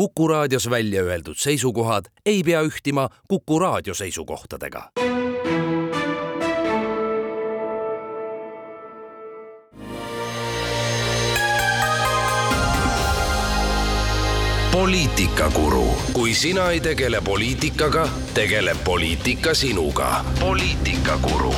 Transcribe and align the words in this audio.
Kuku 0.00 0.28
raadios 0.28 0.70
välja 0.70 1.02
öeldud 1.02 1.36
seisukohad 1.36 2.04
ei 2.26 2.42
pea 2.42 2.62
ühtima 2.62 3.08
Kuku 3.28 3.58
raadio 3.58 3.94
seisukohtadega. 3.94 4.90
poliitikakuru, 14.72 15.84
kui 16.12 16.34
sina 16.34 16.70
ei 16.70 16.80
tegele 16.80 17.20
poliitikaga, 17.20 18.08
tegeleb 18.34 18.78
poliitika 18.84 19.54
sinuga. 19.54 20.24
poliitikakuru. 20.40 21.54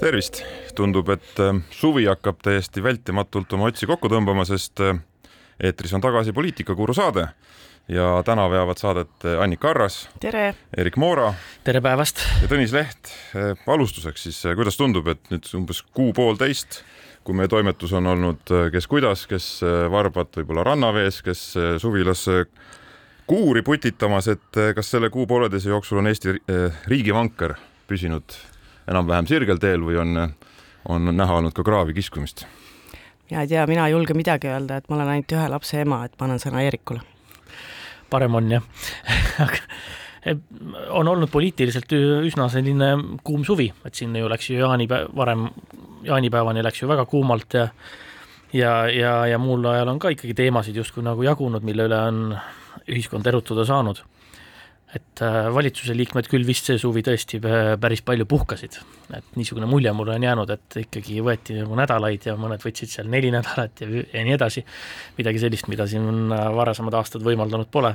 tervist, 0.00 0.42
tundub, 0.74 1.08
et 1.08 1.40
äh, 1.40 1.64
suvi 1.70 2.04
hakkab 2.04 2.36
täiesti 2.42 2.82
vältimatult 2.82 3.52
oma 3.52 3.64
otsi 3.64 3.86
kokku 3.86 4.08
tõmbama, 4.08 4.44
sest 4.44 4.80
äh, 4.80 5.00
eetris 5.60 5.94
on 5.94 6.02
tagasi 6.04 6.32
Poliitikakuru 6.32 6.94
saade 6.94 7.28
ja 7.88 8.22
täna 8.24 8.46
veavad 8.50 8.80
saadet 8.80 9.24
äh, 9.24 9.40
Annika 9.42 9.70
Arras. 9.70 10.08
tere! 10.20 10.54
Erik 10.76 10.96
Moora. 10.96 11.34
tere 11.64 11.80
päevast! 11.84 12.22
ja 12.42 12.48
Tõnis 12.48 12.72
Leht. 12.72 13.12
alustuseks 13.66 14.28
siis, 14.28 14.42
kuidas 14.56 14.76
tundub, 14.80 15.08
et 15.12 15.30
nüüd 15.30 15.48
umbes 15.58 15.82
kuu-poolteist 15.94 16.82
kui 17.24 17.36
meie 17.36 17.48
toimetus 17.48 17.92
on 17.96 18.06
olnud 18.06 18.50
kes 18.72 18.86
kuidas, 18.86 19.26
kes 19.26 19.46
varbad 19.90 20.34
võib-olla 20.36 20.64
rannavees, 20.68 21.22
kes 21.24 21.44
suvilas 21.80 22.26
kuuri 23.26 23.62
putitamas, 23.64 24.28
et 24.28 24.60
kas 24.76 24.90
selle 24.92 25.08
kuu-pooleteise 25.10 25.72
jooksul 25.72 26.02
on 26.02 26.10
Eesti 26.10 26.34
riigivanker 26.90 27.56
püsinud 27.88 28.36
enam-vähem 28.90 29.28
sirgel 29.28 29.60
teel 29.62 29.84
või 29.86 29.96
on, 30.00 30.20
on 30.88 31.16
näha 31.16 31.40
olnud 31.40 31.56
ka 31.56 31.64
kraavi 31.64 31.96
kiskumist? 31.96 32.44
Mina 33.30 33.42
ei 33.44 33.50
tea, 33.50 33.66
mina 33.66 33.86
ei 33.88 33.94
julge 33.94 34.14
midagi 34.16 34.50
öelda, 34.52 34.78
et 34.78 34.88
ma 34.88 34.98
olen 34.98 35.12
ainult 35.14 35.36
ühe 35.36 35.48
lapse 35.50 35.80
ema, 35.80 36.04
et 36.04 36.16
ma 36.18 36.28
annan 36.28 36.42
sõna 36.42 36.64
Eerikule. 36.64 37.00
parem 38.10 38.34
on 38.34 38.50
jah 38.50 38.62
on 40.98 41.08
olnud 41.08 41.28
poliitiliselt 41.28 41.92
üsna 42.24 42.48
selline 42.48 42.94
kuum 43.24 43.44
suvi, 43.44 43.68
et 43.84 43.94
siin 43.94 44.14
ju 44.16 44.28
läks 44.30 44.50
ju 44.50 44.58
jaanipäev, 44.62 45.10
varem 45.16 45.48
jaanipäevani 46.04 46.64
läks 46.64 46.82
ju 46.82 46.88
väga 46.88 47.04
kuumalt 47.04 47.54
ja 47.54 47.68
ja, 48.54 48.88
ja, 48.88 49.26
ja 49.26 49.38
muul 49.38 49.66
ajal 49.66 49.88
on 49.88 49.98
ka 49.98 50.12
ikkagi 50.14 50.34
teemasid 50.34 50.76
justkui 50.76 51.02
nagu 51.04 51.22
jagunud, 51.26 51.64
mille 51.66 51.88
üle 51.88 51.98
on 51.98 52.20
ühiskond 52.88 53.26
erutuda 53.26 53.64
saanud 53.66 54.00
et 54.94 55.22
äh, 55.24 55.48
valitsuse 55.54 55.94
liikmed 55.96 56.28
küll 56.30 56.46
vist 56.46 56.68
see 56.68 56.78
suvi 56.80 57.02
tõesti 57.04 57.40
päris 57.42 58.02
palju 58.06 58.26
puhkasid, 58.30 58.78
et 59.16 59.36
niisugune 59.38 59.66
mulje 59.70 59.92
mulle 59.96 60.14
on 60.14 60.26
jäänud, 60.26 60.50
et 60.54 60.78
ikkagi 60.84 61.20
võeti 61.24 61.58
nagu 61.58 61.78
nädalaid 61.78 62.28
ja 62.28 62.36
mõned 62.38 62.62
võtsid 62.62 62.92
seal 62.92 63.10
neli 63.10 63.32
nädalat 63.34 63.82
ja, 63.82 63.90
ja 63.90 64.24
nii 64.26 64.36
edasi, 64.36 64.64
midagi 65.18 65.42
sellist, 65.42 65.70
mida 65.72 65.88
siin 65.90 66.30
äh, 66.30 66.48
varasemad 66.54 66.94
aastad 67.00 67.26
võimaldanud 67.26 67.70
pole. 67.74 67.94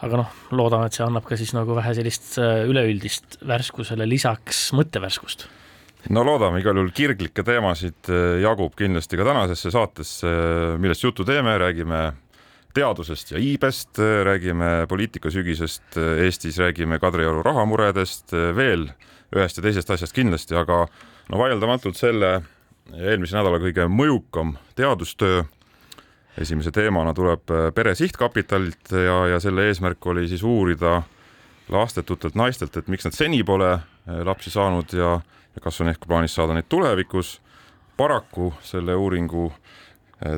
aga 0.00 0.16
noh, 0.22 0.36
loodame, 0.56 0.88
et 0.88 0.96
see 0.96 1.04
annab 1.04 1.26
ka 1.28 1.36
siis 1.36 1.52
nagu 1.52 1.76
vähe 1.76 1.92
sellist 1.98 2.32
äh, 2.40 2.62
üleüldist 2.68 3.42
värskusele 3.46 4.08
lisaks 4.08 4.70
mõttevärskust. 4.76 5.48
No 6.08 6.24
loodame, 6.24 6.62
igal 6.62 6.78
juhul 6.78 6.94
kirglikke 6.96 7.44
teemasid 7.44 8.08
jagub 8.40 8.72
kindlasti 8.72 9.18
ka 9.20 9.26
tänasesse 9.28 9.68
saatesse, 9.74 10.30
millest 10.80 11.04
juttu 11.04 11.26
teeme, 11.28 11.58
räägime 11.60 12.06
teadusest 12.74 13.32
ja 13.34 13.40
iibest, 13.42 13.98
räägime 13.98 14.86
poliitikasügisest 14.88 15.98
Eestis, 16.24 16.58
räägime 16.58 16.98
Kadrioru 17.02 17.42
rahamuredest, 17.42 18.32
veel 18.56 18.88
ühest 19.34 19.58
ja 19.58 19.64
teisest 19.64 19.90
asjast 19.90 20.14
kindlasti, 20.14 20.54
aga 20.58 20.84
no 21.30 21.38
vaieldamatult 21.38 21.98
selle 21.98 22.40
eelmise 22.96 23.38
nädala 23.38 23.60
kõige 23.62 23.86
mõjukam 23.90 24.56
teadustöö 24.78 25.42
esimese 26.40 26.72
teemana 26.74 27.14
tuleb 27.14 27.50
Pere 27.74 27.94
Sihtkapitalilt 27.94 28.92
ja, 28.94 29.16
ja 29.34 29.40
selle 29.42 29.66
eesmärk 29.68 30.06
oli 30.06 30.28
siis 30.28 30.42
uurida 30.46 31.02
lastetutelt 31.70 32.34
naistelt, 32.34 32.76
et 32.76 32.88
miks 32.90 33.06
nad 33.06 33.14
seni 33.14 33.42
pole 33.46 33.76
lapsi 34.26 34.50
saanud 34.50 34.94
ja, 34.96 35.18
ja 35.54 35.62
kas 35.62 35.80
on 35.82 35.90
ehk 35.92 36.06
plaanis 36.06 36.34
saada 36.34 36.56
neid 36.56 36.66
tulevikus. 36.68 37.40
paraku 37.96 38.54
selle 38.62 38.94
uuringu 38.94 39.52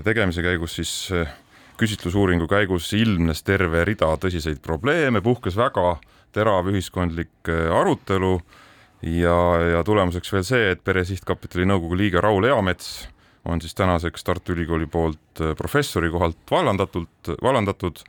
tegemise 0.04 0.42
käigus 0.42 0.74
siis 0.74 1.12
küsitlusuuringu 1.82 2.46
käigus 2.50 2.92
ilmnes 2.94 3.42
terve 3.42 3.82
rida 3.86 4.12
tõsiseid 4.22 4.60
probleeme, 4.62 5.22
puhkes 5.24 5.56
väga 5.58 5.96
terav 6.34 6.68
ühiskondlik 6.70 7.50
äh, 7.50 7.70
arutelu 7.74 8.36
ja, 9.02 9.38
ja 9.74 9.82
tulemuseks 9.86 10.32
veel 10.32 10.44
see, 10.46 10.70
et 10.74 10.84
Pere 10.84 11.02
Sihtkapitali 11.06 11.66
nõukogu 11.68 11.98
liige 11.98 12.22
Raul 12.22 12.46
Eamets 12.46 13.08
on 13.48 13.60
siis 13.60 13.74
tänaseks 13.74 14.22
Tartu 14.24 14.54
Ülikooli 14.54 14.86
poolt 14.86 15.42
äh, 15.42 15.56
professori 15.58 16.10
kohalt 16.14 16.38
vallandatult, 16.50 17.34
vallandatud. 17.42 18.04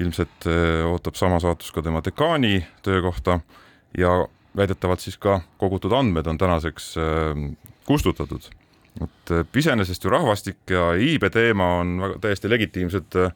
ilmselt 0.00 0.46
äh, 0.46 0.86
ootab 0.86 1.16
sama 1.18 1.40
saatus 1.42 1.72
ka 1.74 1.82
tema 1.82 2.00
dekaani 2.04 2.64
töökohta 2.82 3.40
ja 3.98 4.26
väidetavalt 4.56 5.00
siis 5.02 5.18
ka 5.18 5.40
kogutud 5.58 5.92
andmed 5.92 6.26
on 6.26 6.38
tänaseks 6.38 6.94
kustutatud 7.86 8.46
et 9.04 9.32
äh, 9.34 9.46
iseenesest 9.56 10.04
ju 10.04 10.12
rahvastik 10.12 10.70
ja 10.70 10.90
iibe 10.98 11.30
teema 11.32 11.76
on 11.80 11.96
väga 12.02 12.18
täiesti 12.26 12.50
legitiimsed 12.50 13.16
äh, 13.20 13.32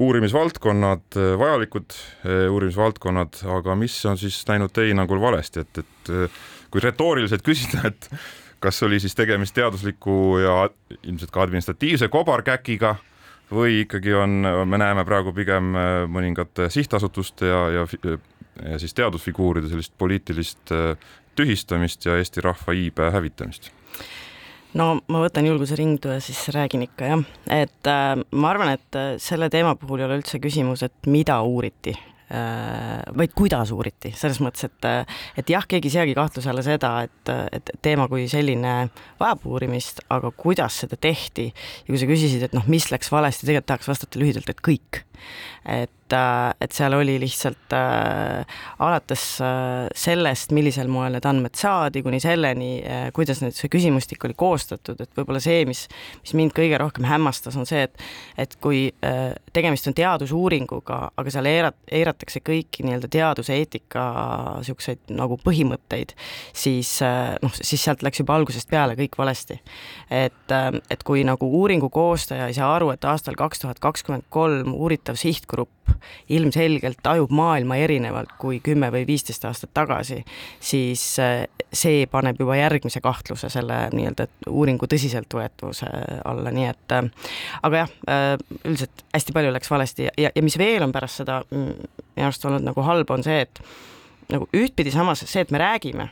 uurimisvaldkonnad, 0.00 1.06
äh, 1.16 1.32
vajalikud 1.38 1.96
uurimisvaldkonnad, 2.50 3.42
aga 3.58 3.76
mis 3.78 3.98
on 4.06 4.18
siis 4.18 4.38
läinud 4.48 4.72
teie 4.74 4.92
hinnangul 4.92 5.20
valesti, 5.22 5.64
et, 5.64 5.82
et 5.82 6.12
kui 6.70 6.82
retooriliselt 6.82 7.44
küsida, 7.46 7.84
et 7.90 8.10
kas 8.60 8.82
oli 8.86 9.00
siis 9.00 9.16
tegemist 9.16 9.56
teadusliku 9.56 10.38
ja 10.42 10.56
ilmselt 11.02 11.32
ka 11.32 11.46
administratiivse 11.46 12.10
kobarkäkiga 12.12 12.96
või 13.50 13.80
ikkagi 13.82 14.12
on, 14.14 14.44
me 14.68 14.78
näeme 14.78 15.02
praegu 15.08 15.32
pigem 15.34 15.72
mõningate 16.12 16.68
sihtasutuste 16.70 17.48
ja, 17.48 17.62
ja, 17.80 17.86
ja 18.68 18.78
siis 18.78 18.94
teadusfiguuride 18.94 19.72
sellist 19.72 19.96
poliitilist 19.98 20.70
tühistamist 21.34 22.06
ja 22.06 22.14
Eesti 22.20 22.44
rahva 22.44 22.76
iibe 22.76 23.08
hävitamist 23.10 23.72
no 24.78 24.92
ma 25.10 25.24
võtan 25.24 25.48
julguse 25.48 25.78
ringdu 25.78 26.12
ja 26.14 26.20
siis 26.22 26.42
räägin 26.54 26.84
ikka 26.86 27.10
jah, 27.10 27.26
et 27.54 27.90
äh, 27.90 28.14
ma 28.30 28.52
arvan, 28.52 28.74
et 28.76 28.98
äh, 28.98 29.16
selle 29.22 29.50
teema 29.52 29.76
puhul 29.78 30.02
ei 30.02 30.08
ole 30.08 30.20
üldse 30.20 30.40
küsimus, 30.42 30.84
et 30.86 31.10
mida 31.10 31.40
uuriti 31.46 31.94
äh,, 31.94 33.02
vaid 33.16 33.34
kuidas 33.38 33.72
uuriti, 33.74 34.12
selles 34.16 34.40
mõttes, 34.44 34.68
et, 34.70 34.88
äh, 34.88 35.20
et 35.40 35.50
jah, 35.50 35.66
keegi 35.68 35.90
ei 35.90 35.96
seagi 35.98 36.16
kahtluse 36.18 36.52
alla 36.52 36.64
seda, 36.66 36.94
et, 37.08 37.34
et 37.56 37.74
teema 37.82 38.06
kui 38.10 38.28
selline 38.30 38.76
vajab 39.20 39.46
uurimist, 39.50 40.04
aga 40.12 40.32
kuidas 40.36 40.82
seda 40.84 40.98
tehti. 41.00 41.50
Ja 41.84 41.92
kui 41.92 42.02
sa 42.02 42.10
küsisid, 42.10 42.46
et 42.46 42.56
noh, 42.56 42.66
mis 42.70 42.90
läks 42.92 43.10
valesti, 43.12 43.48
tegelikult 43.48 43.72
tahaks 43.74 43.90
vastata 43.90 44.22
lühidalt, 44.22 44.50
et 44.52 44.62
kõik 44.64 45.04
et, 45.64 46.12
äh, 46.16 46.54
et 46.60 46.72
seal 46.74 46.94
oli 46.96 47.16
lihtsalt 47.22 47.74
äh, 47.76 48.58
alates 48.78 49.24
äh, 49.44 49.86
sellest, 49.96 50.54
millisel 50.56 50.90
moel 50.92 51.16
need 51.16 51.28
andmed 51.28 51.56
saadi, 51.58 52.02
kuni 52.06 52.20
selleni 52.22 52.70
äh,, 52.80 53.08
kuidas 53.16 53.42
nüüd 53.44 53.56
see 53.56 53.70
küsimustik 53.72 54.24
oli 54.26 54.36
koostatud, 54.38 55.00
et 55.00 55.12
võib-olla 55.16 55.42
see, 55.42 55.64
mis, 55.68 55.86
mis 56.24 56.34
mind 56.38 56.54
kõige 56.56 56.80
rohkem 56.80 57.06
hämmastas, 57.08 57.58
on 57.60 57.68
see, 57.68 57.84
et 57.88 58.00
et 58.40 58.56
kui 58.62 58.86
äh, 59.04 59.34
tegemist 59.52 59.88
on 59.90 59.96
teadusuuringuga, 59.96 61.00
aga 61.18 61.32
seal 61.32 61.48
eirat-, 61.50 61.78
eiratakse 61.92 62.42
kõiki 62.44 62.84
nii-öelda 62.86 63.10
teaduseetika 63.12 64.04
niisuguseid 64.60 65.12
nagu 65.16 65.38
põhimõtteid, 65.44 66.14
siis 66.56 66.96
äh, 67.04 67.34
noh, 67.42 67.54
siis 67.56 67.84
sealt 67.84 68.04
läks 68.06 68.22
juba 68.22 68.36
algusest 68.38 68.70
peale 68.70 68.96
kõik 68.98 69.18
valesti. 69.20 69.60
et, 70.10 70.46
äh, 70.54 70.70
et 70.90 71.04
kui 71.06 71.24
nagu 71.26 71.46
uuringu 71.60 71.90
koostaja 71.90 72.48
ei 72.48 72.56
saa 72.56 72.72
aru, 72.76 72.90
et 72.94 73.04
aastal 73.04 73.36
kaks 73.38 73.64
tuhat 73.64 73.80
kakskümmend 73.82 74.26
kolm 74.30 74.74
uuritav 74.74 75.09
vastav 75.10 75.18
sihtgrupp 75.18 75.90
ilmselgelt 76.28 76.98
tajub 77.02 77.30
maailma 77.30 77.76
erinevalt 77.76 78.32
kui 78.38 78.60
kümme 78.62 78.90
või 78.92 79.06
viisteist 79.06 79.44
aastat 79.44 79.72
tagasi, 79.74 80.22
siis 80.60 81.02
äh, 81.18 81.44
see 81.72 82.06
paneb 82.10 82.38
juba 82.40 82.56
järgmise 82.56 83.00
kahtluse 83.00 83.50
selle 83.50 83.88
nii-öelda 83.92 84.26
uuringu 84.48 84.86
tõsiseltvõetavuse 84.86 85.90
alla, 86.24 86.50
nii 86.54 86.68
et 86.70 86.96
äh, 86.96 87.10
aga 87.62 87.82
jah, 87.82 87.92
äh, 88.08 88.36
üldiselt 88.64 89.04
hästi 89.12 89.34
palju 89.34 89.52
läks 89.52 89.70
valesti 89.70 90.08
ja, 90.08 90.30
ja, 90.30 90.42
mis 90.42 90.58
veel 90.58 90.86
on 90.86 90.92
pärast 90.92 91.22
seda 91.22 91.42
mm, 91.50 91.90
minu 92.14 92.30
arust 92.30 92.46
olnud 92.46 92.64
nagu 92.70 92.86
halb, 92.86 93.10
on 93.10 93.26
see, 93.26 93.42
et 93.42 93.62
nagu 94.30 94.48
ühtpidi 94.54 94.94
samas 94.94 95.24
see, 95.26 95.42
et 95.42 95.50
me 95.50 95.62
räägime 95.62 96.10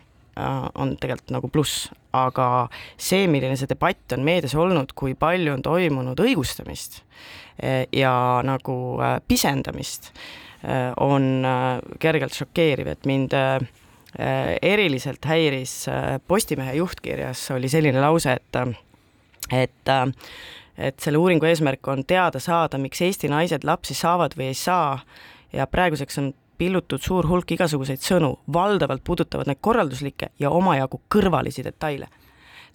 on 0.78 0.92
tegelikult 1.00 1.32
nagu 1.34 1.48
pluss, 1.50 1.88
aga 2.14 2.68
see, 2.94 3.26
milline 3.26 3.56
see 3.58 3.66
debatt 3.66 4.14
on 4.14 4.22
meedias 4.22 4.54
olnud, 4.54 4.92
kui 4.94 5.16
palju 5.18 5.56
on 5.56 5.64
toimunud 5.66 6.20
õigustamist 6.22 7.00
eh, 7.00 7.47
ja 7.92 8.12
nagu 8.46 8.76
eh, 9.02 9.16
pisendamist, 9.28 10.12
eh, 10.62 10.92
on 10.96 11.46
kergelt 11.98 12.36
šokeeriv, 12.36 12.94
et 12.94 13.06
mind 13.06 13.34
eriliselt 14.18 15.26
häiris 15.28 15.72
Postimehe 16.26 16.72
juhtkirjas 16.78 17.42
oli 17.54 17.68
selline 17.68 18.00
lause, 18.00 18.32
et 18.32 18.56
et 19.52 19.90
et 20.78 21.00
selle 21.02 21.18
uuringu 21.20 21.44
eesmärk 21.44 21.90
on 21.92 22.04
teada 22.08 22.40
saada, 22.40 22.78
miks 22.78 23.02
Eesti 23.04 23.28
naised 23.28 23.66
lapsi 23.68 23.94
saavad 23.94 24.32
või 24.38 24.48
ei 24.48 24.56
saa 24.56 24.96
ja 25.52 25.66
praeguseks 25.66 26.18
on 26.22 26.32
pillutud 26.58 27.02
suur 27.02 27.26
hulk 27.28 27.52
igasuguseid 27.54 28.02
sõnu, 28.02 28.32
valdavalt 28.52 29.04
puudutavad 29.04 29.50
need 29.50 29.60
korralduslikke 29.60 30.32
ja 30.38 30.50
omajagu 30.50 31.00
kõrvalisi 31.14 31.64
detaile. 31.66 32.08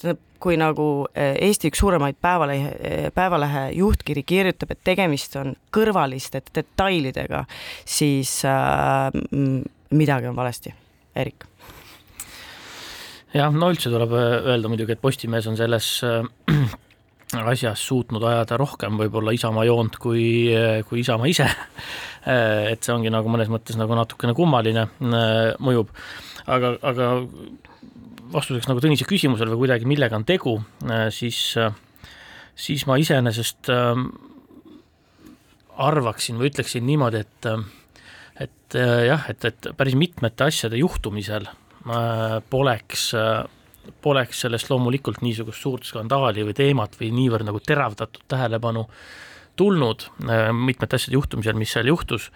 Tähendab, 0.01 0.21
kui 0.43 0.57
nagu 0.59 0.85
Eesti 1.15 1.69
üks 1.71 1.79
suuremaid 1.79 2.17
päevalehe, 2.21 3.09
Päevalehe 3.15 3.69
juhtkiri 3.77 4.25
kirjutab, 4.27 4.73
et 4.75 4.83
tegemist 4.83 5.37
on 5.39 5.53
kõrvaliste 5.73 6.43
detailidega, 6.55 7.45
siis 7.85 8.41
äh, 8.49 9.09
midagi 9.95 10.31
on 10.31 10.35
valesti. 10.35 10.73
Erik 11.15 11.45
jah, 13.33 13.53
no 13.53 13.69
üldse 13.73 13.91
tuleb 13.93 14.13
öelda 14.17 14.71
muidugi, 14.71 14.95
et 14.95 15.01
Postimees 15.01 15.47
on 15.49 15.57
selles 15.59 15.89
äh, 16.05 16.25
asjas 17.53 17.81
suutnud 17.87 18.23
ajada 18.29 18.57
rohkem 18.61 18.97
võib-olla 18.99 19.33
Isamaa 19.33 19.65
joont 19.69 19.97
kui, 20.01 20.25
kui 20.89 21.01
Isamaa 21.01 21.29
ise. 21.31 21.47
et 22.23 22.85
see 22.85 22.93
ongi 22.93 23.11
nagu 23.11 23.31
mõnes 23.31 23.49
mõttes 23.51 23.75
nagu 23.79 23.95
natukene 23.97 24.35
kummaline 24.37 24.85
mõjub, 25.59 25.89
aga, 26.45 26.75
aga 26.85 27.07
vastuseks 28.33 28.67
nagu 28.69 28.81
Tõnise 28.83 29.07
küsimusele 29.09 29.53
või 29.53 29.65
kuidagi, 29.65 29.87
millega 29.89 30.17
on 30.17 30.25
tegu, 30.27 30.57
siis, 31.13 31.39
siis 32.55 32.85
ma 32.89 32.97
iseenesest 33.01 33.69
ähm, 33.73 34.07
arvaksin 35.77 36.39
või 36.41 36.51
ütleksin 36.51 36.85
niimoodi, 36.87 37.23
et 37.23 37.49
et 38.43 38.75
jah, 39.05 39.27
et, 39.29 39.45
et 39.45 39.67
päris 39.77 39.93
mitmete 39.93 40.47
asjade 40.49 40.79
juhtumisel 40.79 41.45
äh, 41.45 42.39
poleks 42.49 43.11
äh, 43.13 43.43
poleks 44.03 44.43
sellest 44.45 44.69
loomulikult 44.71 45.21
niisugust 45.23 45.63
suurt 45.63 45.87
skandaali 45.87 46.45
või 46.47 46.55
teemat 46.57 46.95
või 46.99 47.11
niivõrd 47.15 47.47
nagu 47.47 47.61
teravdatud 47.63 48.25
tähelepanu 48.31 48.85
tulnud 49.59 50.07
äh, 50.29 50.49
mitmete 50.55 50.97
asjade 50.97 51.17
juhtumisel, 51.17 51.57
mis 51.59 51.73
seal 51.75 51.89
juhtus, 51.91 52.29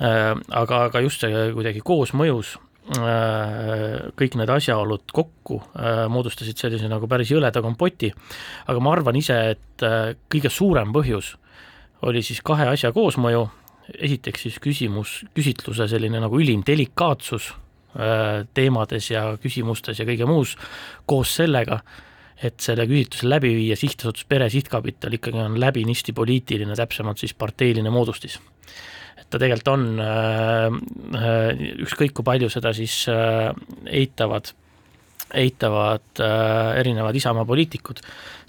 äh, 0.00 0.32
aga, 0.48 0.84
aga 0.88 1.02
just 1.04 1.24
see 1.24 1.50
kuidagi 1.56 1.82
koosmõjus 1.84 2.56
äh, 2.56 2.69
kõik 2.90 4.34
need 4.40 4.50
asjaolud 4.50 5.12
kokku 5.14 5.60
moodustasid 6.10 6.58
sellise 6.58 6.88
nagu 6.90 7.06
päris 7.06 7.30
jõleda 7.30 7.60
kompoti, 7.62 8.08
aga 8.66 8.82
ma 8.82 8.94
arvan 8.96 9.18
ise, 9.20 9.36
et 9.52 9.84
kõige 10.32 10.50
suurem 10.50 10.90
põhjus 10.96 11.34
oli 12.08 12.24
siis 12.24 12.40
kahe 12.42 12.66
asja 12.72 12.90
koosmõju, 12.96 13.44
esiteks 14.00 14.46
siis 14.46 14.58
küsimus, 14.64 15.20
küsitluse 15.36 15.86
selline 15.92 16.24
nagu 16.24 16.40
ülim 16.40 16.64
delikaatsus 16.66 17.52
Äh, 17.90 18.46
teemades 18.54 19.08
ja 19.10 19.32
küsimustes 19.42 19.98
ja 19.98 20.04
kõige 20.06 20.26
muus, 20.30 20.52
koos 21.10 21.32
sellega, 21.40 21.80
et 22.38 22.62
selle 22.62 22.84
küsitluse 22.86 23.26
läbi 23.26 23.50
viia 23.56 23.74
sihtasutus 23.74 24.28
Pere 24.30 24.46
Sihtkapital 24.46 25.16
ikkagi 25.16 25.40
on 25.42 25.56
läbinisti 25.58 26.14
poliitiline, 26.14 26.76
täpsemalt 26.78 27.18
siis 27.18 27.34
parteiline 27.34 27.90
moodustis. 27.90 28.38
Ta 29.30 29.38
tegelikult 29.38 29.68
on, 29.72 29.84
äh, 30.00 30.66
äh, 31.18 31.62
ükskõik 31.86 32.14
kui 32.16 32.26
palju 32.26 32.50
seda 32.52 32.72
siis 32.76 33.04
eitavad, 33.08 34.52
eitavad 35.30 36.22
erinevad 36.80 37.14
Isamaa 37.14 37.44
poliitikud, 37.46 38.00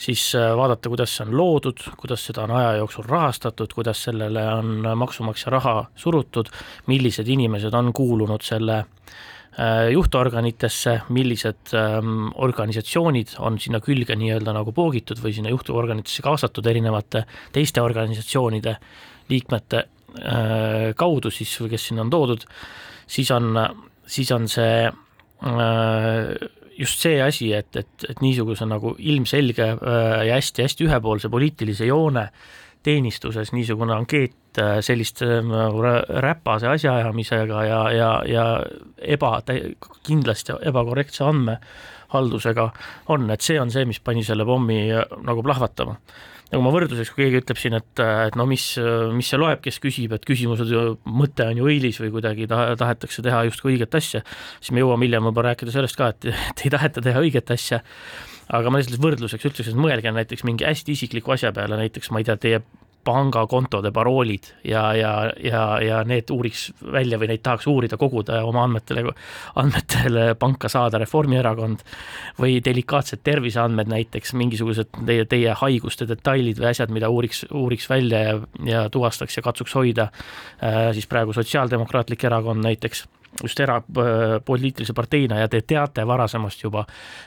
siis 0.01 0.31
vaadata, 0.35 0.89
kuidas 0.89 1.13
see 1.13 1.27
on 1.27 1.35
loodud, 1.37 1.83
kuidas 2.01 2.25
seda 2.25 2.47
on 2.47 2.55
aja 2.57 2.71
jooksul 2.79 3.05
rahastatud, 3.05 3.73
kuidas 3.77 4.01
sellele 4.07 4.47
on 4.55 4.89
maksumaksja 4.97 5.53
raha 5.53 5.75
surutud, 5.95 6.49
millised 6.89 7.29
inimesed 7.29 7.77
on 7.77 7.93
kuulunud 7.93 8.41
selle 8.41 8.79
äh, 8.81 9.11
Äh, 9.59 9.89
juhtorganitesse, 9.91 11.01
millised 11.09 11.73
ähm, 11.75 12.29
organisatsioonid 12.39 13.33
on 13.43 13.57
sinna 13.59 13.81
külge 13.83 14.15
nii-öelda 14.15 14.53
nagu 14.55 14.71
poogitud 14.71 15.19
või 15.19 15.33
sinna 15.35 15.51
juhtorganitesse 15.51 16.23
kaasatud 16.23 16.69
erinevate 16.71 17.25
teiste 17.51 17.83
organisatsioonide 17.83 18.77
liikmete 19.27 19.81
äh, 19.81 19.89
kaudu 20.97 21.31
siis 21.31 21.53
või 21.61 21.69
kes 21.71 21.89
sinna 21.89 22.05
on 22.05 22.09
toodud, 22.11 22.43
siis 23.07 23.31
on, 23.31 23.53
siis 24.05 24.31
on 24.35 24.47
see 24.51 24.87
äh, 24.87 26.49
just 26.77 27.03
see 27.03 27.21
asi, 27.21 27.51
et, 27.53 27.75
et, 27.75 28.07
et 28.09 28.23
niisuguse 28.23 28.65
nagu 28.65 28.95
ilmselge 28.97 29.67
ja 29.67 30.33
hästi-hästi 30.33 30.87
ühepoolse 30.87 31.29
poliitilise 31.29 31.85
joone 31.85 32.25
teenistuses 32.85 33.51
niisugune 33.53 33.93
ankeet 33.95 34.59
äh, 34.59 34.79
selliste 34.85 35.27
äh, 35.37 35.45
nagu 35.45 35.83
räpase 36.25 36.69
asjaajamisega 36.71 37.63
ja, 37.67 37.81
ja, 37.93 38.09
ja 38.27 38.47
eba, 38.97 39.37
kindlasti 40.07 40.57
ebakorrektse 40.71 41.25
andmehaldusega 41.27 42.71
on, 43.13 43.29
et 43.33 43.45
see 43.45 43.59
on 43.61 43.71
see, 43.73 43.85
mis 43.89 44.01
pani 44.03 44.25
selle 44.25 44.47
pommi 44.47 44.83
äh, 44.89 45.05
nagu 45.27 45.45
plahvatama. 45.45 45.97
Nagu 46.51 46.65
ma 46.65 46.71
võrdluseks, 46.73 47.13
kui 47.15 47.23
keegi 47.23 47.39
ütleb 47.39 47.59
siin, 47.61 47.77
et, 47.77 48.01
et 48.01 48.35
no 48.35 48.43
mis, 48.49 48.65
mis 49.15 49.29
see 49.31 49.37
loeb, 49.39 49.61
kes 49.63 49.77
küsib, 49.79 50.11
et 50.17 50.25
küsimused 50.27 50.67
ju, 50.67 50.81
mõte 51.07 51.45
on 51.47 51.61
ju 51.61 51.69
õilis 51.71 52.01
või 52.03 52.09
kuidagi 52.17 52.49
ta, 52.51 52.73
tahetakse 52.75 53.23
teha 53.23 53.45
justkui 53.47 53.77
õiget 53.77 53.95
asja, 53.95 54.19
siis 54.57 54.73
me 54.75 54.83
jõuame 54.83 55.07
hiljem 55.07 55.29
võib-olla 55.29 55.53
rääkida 55.53 55.71
sellest 55.71 55.95
ka, 55.95 56.09
et, 56.11 56.27
et 56.49 56.65
ei 56.65 56.73
taheta 56.73 57.05
teha 57.05 57.23
õiget 57.23 57.55
asja 57.55 57.79
aga 58.51 58.71
ma 58.71 58.81
lihtsalt 58.81 59.01
võrdluseks 59.01 59.49
ütleks, 59.49 59.71
et 59.71 59.79
mõelge 59.79 60.11
näiteks 60.13 60.45
mingi 60.47 60.67
hästi 60.67 60.95
isikliku 60.97 61.35
asja 61.35 61.53
peale, 61.55 61.79
näiteks 61.79 62.11
ma 62.11 62.21
ei 62.21 62.27
tea, 62.27 62.37
teie 62.41 62.61
pangakontode 63.03 63.91
paroolid 63.91 64.51
ja, 64.63 64.83
ja, 64.93 65.11
ja, 65.43 65.61
ja 65.81 66.01
need 66.05 66.29
uuriks 66.29 66.67
välja 66.93 67.17
või 67.17 67.31
neid 67.31 67.41
tahaks 67.45 67.65
uurida, 67.69 67.97
koguda 67.97 68.43
oma 68.45 68.65
andmetele, 68.67 69.13
andmetele 69.57 70.25
panka 70.39 70.69
saada 70.69 71.01
Reformierakond 71.01 71.81
või 72.41 72.59
delikaatsed 72.65 73.23
terviseandmed 73.25 73.89
näiteks, 73.89 74.35
mingisugused 74.37 74.93
teie, 74.99 75.25
teie 75.25 75.55
haiguste 75.63 76.05
detailid 76.09 76.61
või 76.61 76.69
asjad, 76.73 76.93
mida 76.93 77.09
uuriks, 77.09 77.45
uuriks 77.49 77.89
välja 77.89 78.21
ja, 78.27 78.37
ja 78.69 78.83
tuvastaks 78.93 79.39
ja 79.39 79.45
katsuks 79.45 79.73
hoida 79.77 80.11
äh, 80.11 80.91
siis 80.93 81.09
praegu 81.09 81.33
Sotsiaaldemokraatlik 81.33 82.29
Erakond 82.29 82.61
näiteks 82.65 83.07
just 83.39 83.59
erapoliitilise 83.59 84.93
parteina 84.93 85.39
ja 85.39 85.47
te 85.51 85.61
teate 85.67 86.03
varasemast 86.07 86.63
juba, 86.63 86.83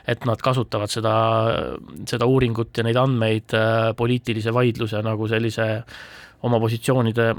et 0.07 0.27
nad 0.29 0.41
kasutavad 0.43 0.93
seda, 0.93 1.15
seda 2.09 2.29
uuringut 2.29 2.77
ja 2.77 2.85
neid 2.87 2.99
andmeid 3.01 3.57
äh, 3.57 3.89
poliitilise 3.97 4.55
vaidluse 4.55 5.01
nagu 5.05 5.29
sellise 5.31 5.69
oma 6.45 6.61
positsioonide 6.61 7.31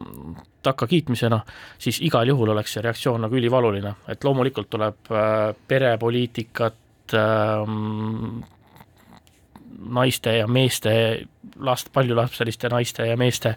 takkakiitmisena, 0.66 1.40
siis 1.78 2.02
igal 2.02 2.28
juhul 2.28 2.56
oleks 2.56 2.74
see 2.74 2.82
reaktsioon 2.82 3.22
nagu 3.28 3.38
ülivaluline, 3.38 3.94
et 4.10 4.24
loomulikult 4.26 4.72
tuleb 4.74 5.14
äh, 5.14 5.54
perepoliitikat 5.68 7.14
ähm, 7.14 8.42
naiste 9.80 10.38
ja 10.38 10.48
meeste, 10.48 10.92
last, 11.60 11.90
paljulapseliste 11.94 12.70
naiste 12.70 13.08
ja 13.08 13.18
meeste 13.18 13.56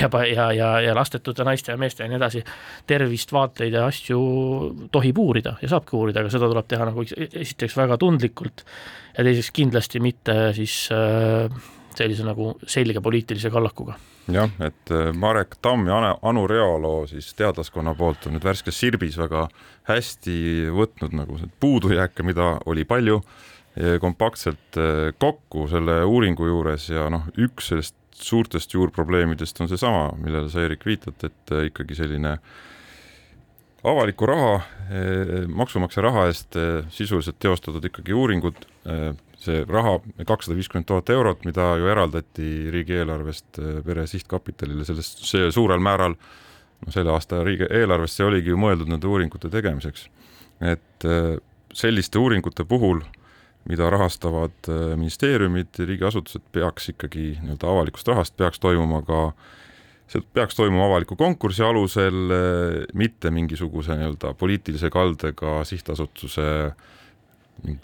ja, 0.00 0.10
ja, 0.26 0.52
ja, 0.52 0.70
ja 0.80 0.94
lastetute 0.94 1.44
naiste 1.44 1.72
ja 1.72 1.78
meeste 1.80 2.04
ja 2.04 2.10
nii 2.10 2.20
edasi, 2.20 2.44
tervist, 2.86 3.32
vaateid 3.32 3.76
ja 3.76 3.86
asju 3.90 4.20
tohib 4.92 5.18
uurida 5.18 5.56
ja 5.62 5.72
saabki 5.74 5.96
uurida, 5.96 6.24
aga 6.24 6.32
seda 6.32 6.48
tuleb 6.50 6.70
teha 6.70 6.88
nagu 6.90 7.04
esiteks 7.04 7.76
väga 7.76 7.98
tundlikult 8.00 8.64
ja 9.16 9.26
teiseks 9.26 9.52
kindlasti 9.56 10.00
mitte 10.02 10.38
siis 10.56 10.86
äh, 10.94 11.50
sellise 11.96 12.24
nagu 12.26 12.54
selge 12.66 13.02
poliitilise 13.02 13.50
kallakuga. 13.50 13.96
jah, 14.30 14.50
et 14.62 14.92
äh, 14.94 15.12
Marek 15.12 15.56
Tamm 15.62 15.88
ja 15.88 16.16
Anu 16.22 16.46
Realo 16.46 17.06
siis 17.06 17.34
teadlaskonna 17.34 17.94
poolt 17.94 18.26
on 18.26 18.36
nüüd 18.36 18.44
värskes 18.46 18.78
Sirbis 18.80 19.18
väga 19.18 19.48
hästi 19.90 20.70
võtnud 20.74 21.16
nagu 21.16 21.38
puudujääke, 21.60 22.22
mida 22.22 22.58
oli 22.66 22.84
palju 22.84 23.20
kompaktselt 24.02 24.76
äh, 24.76 25.12
kokku 25.18 25.68
selle 25.70 26.02
uuringu 26.04 26.48
juures 26.48 26.88
ja 26.90 27.06
noh, 27.12 27.28
üks 27.38 27.70
sellest 27.70 27.96
suurtest 28.20 28.74
juurprobleemidest 28.74 29.60
on 29.62 29.70
seesama, 29.70 30.10
millele 30.20 30.50
sa, 30.50 30.64
Eerik, 30.64 30.82
viitad, 30.86 31.22
et 31.22 31.52
äh, 31.54 31.68
ikkagi 31.70 31.96
selline 31.98 32.34
avaliku 33.86 34.26
raha, 34.28 34.56
maksumaksja 35.48 36.02
raha 36.04 36.26
eest 36.28 36.56
sisuliselt 36.92 37.38
teostatud 37.40 37.86
ikkagi 37.88 38.12
uuringud, 38.12 38.58
see 39.40 39.62
raha, 39.64 39.94
kakssada 40.28 40.52
viiskümmend 40.58 40.84
tuhat 40.90 41.08
eurot, 41.14 41.46
mida 41.48 41.70
ju 41.80 41.88
eraldati 41.88 42.48
riigieelarvest 42.74 43.56
Pere 43.86 44.04
Sihtkapitalile, 44.10 44.84
sellest, 44.84 45.24
see 45.24 45.48
suurel 45.48 45.80
määral 45.80 46.12
no 46.12 46.92
selle 46.92 47.14
aasta 47.14 47.40
riigieelarvest, 47.46 48.18
see 48.20 48.28
oligi 48.28 48.52
ju 48.52 48.60
mõeldud 48.60 48.92
nende 48.92 49.08
uuringute 49.08 49.48
tegemiseks. 49.48 50.10
et 50.60 51.08
selliste 51.72 52.20
uuringute 52.20 52.68
puhul 52.68 53.00
mida 53.68 53.90
rahastavad 53.90 54.68
äh, 54.68 54.92
ministeeriumid, 54.96 55.74
riigiasutused, 55.78 56.42
peaks 56.52 56.92
ikkagi 56.94 57.34
nii-öelda 57.42 57.68
avalikust 57.68 58.08
rahast 58.08 58.36
peaks 58.36 58.60
toimuma 58.62 59.02
ka, 59.06 59.24
see 60.10 60.22
peaks 60.34 60.56
toimuma 60.58 60.86
avaliku 60.88 61.18
konkursi 61.20 61.64
alusel, 61.66 62.22
äh, 62.34 62.78
mitte 62.94 63.32
mingisuguse 63.34 63.98
nii-öelda 63.98 64.34
poliitilise 64.40 64.90
kaldega 64.90 65.60
sihtasutuse 65.68 66.48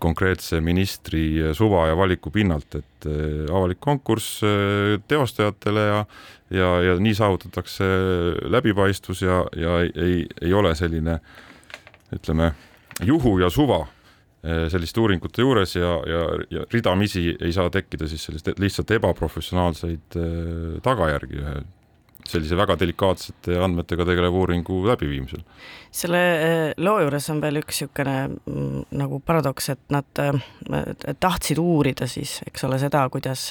konkreetse 0.01 0.63
ministri 0.65 1.53
suva 1.53 1.83
ja 1.91 1.97
valiku 1.99 2.31
pinnalt, 2.33 2.79
et 2.81 3.11
äh, 3.11 3.45
avalik 3.53 3.83
konkurss 3.85 4.41
teostajatele 5.09 5.87
ja 5.91 6.01
ja, 6.51 6.83
ja 6.83 6.95
nii 6.99 7.15
saavutatakse 7.15 7.85
läbipaistvus 8.43 9.23
ja, 9.23 9.45
ja 9.57 9.81
ei, 9.83 10.27
ei, 10.41 10.53
ole 10.55 10.75
selline 10.75 11.19
ütleme, 12.15 12.53
juhu 13.03 13.39
ja 13.39 13.51
suva 13.51 13.87
selliste 14.73 15.01
uuringute 15.03 15.43
juures 15.43 15.77
ja, 15.77 15.95
ja, 16.07 16.21
ja 16.51 16.67
ridamisi 16.73 17.29
ei 17.35 17.53
saa 17.57 17.71
tekkida 17.73 18.09
siis 18.11 18.29
sellist 18.29 18.53
lihtsalt 18.63 18.93
ebaprofessionaalseid 18.99 20.19
eh, 20.21 20.77
tagajärgi 20.85 21.43
ühe 21.43 21.57
sellise 22.27 22.57
väga 22.59 22.77
delikaatsete 22.81 23.59
andmetega 23.63 24.07
tegeleva 24.09 24.41
uuringu 24.41 24.81
läbiviimisel. 24.89 25.43
selle 25.91 26.21
loo 26.77 26.99
juures 27.01 27.31
on 27.33 27.41
veel 27.43 27.61
üks 27.63 27.81
niisugune 27.83 28.17
mm, 28.29 28.83
nagu 28.99 29.21
paradoks, 29.25 29.71
et 29.75 29.95
nad 29.95 30.23
tahtsid 31.21 31.61
uurida 31.63 32.09
siis, 32.11 32.41
eks 32.49 32.67
ole, 32.69 32.81
seda, 32.83 33.07
kuidas 33.13 33.49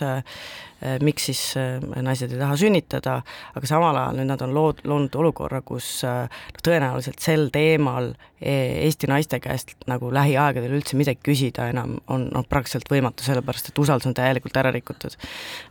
miks 1.02 1.30
siis 1.30 1.42
äh, 1.58 1.80
naised 2.04 2.34
ei 2.34 2.40
taha 2.40 2.56
sünnitada, 2.60 3.16
aga 3.56 3.70
samal 3.70 3.98
ajal 4.00 4.20
nüüd 4.20 4.30
nad 4.30 4.42
on 4.46 4.54
lood, 4.56 4.82
loonud 4.88 5.16
olukorra, 5.22 5.62
kus 5.66 5.88
äh, 6.08 6.26
tõenäoliselt 6.66 7.22
sel 7.24 7.48
teemal 7.54 8.12
e, 8.40 8.54
Eesti 8.86 9.10
naiste 9.10 9.40
käest 9.44 9.76
nagu 9.90 10.12
lähiaegadel 10.14 10.76
üldse 10.78 11.00
midagi 11.00 11.22
küsida 11.26 11.70
enam 11.72 11.96
on 12.12 12.28
noh, 12.34 12.46
praktiliselt 12.50 12.92
võimatu, 12.92 13.26
sellepärast 13.26 13.72
et 13.72 13.82
usaldus 13.82 14.10
on 14.10 14.18
täielikult 14.18 14.60
ära 14.62 14.74
rikutud. 14.76 15.16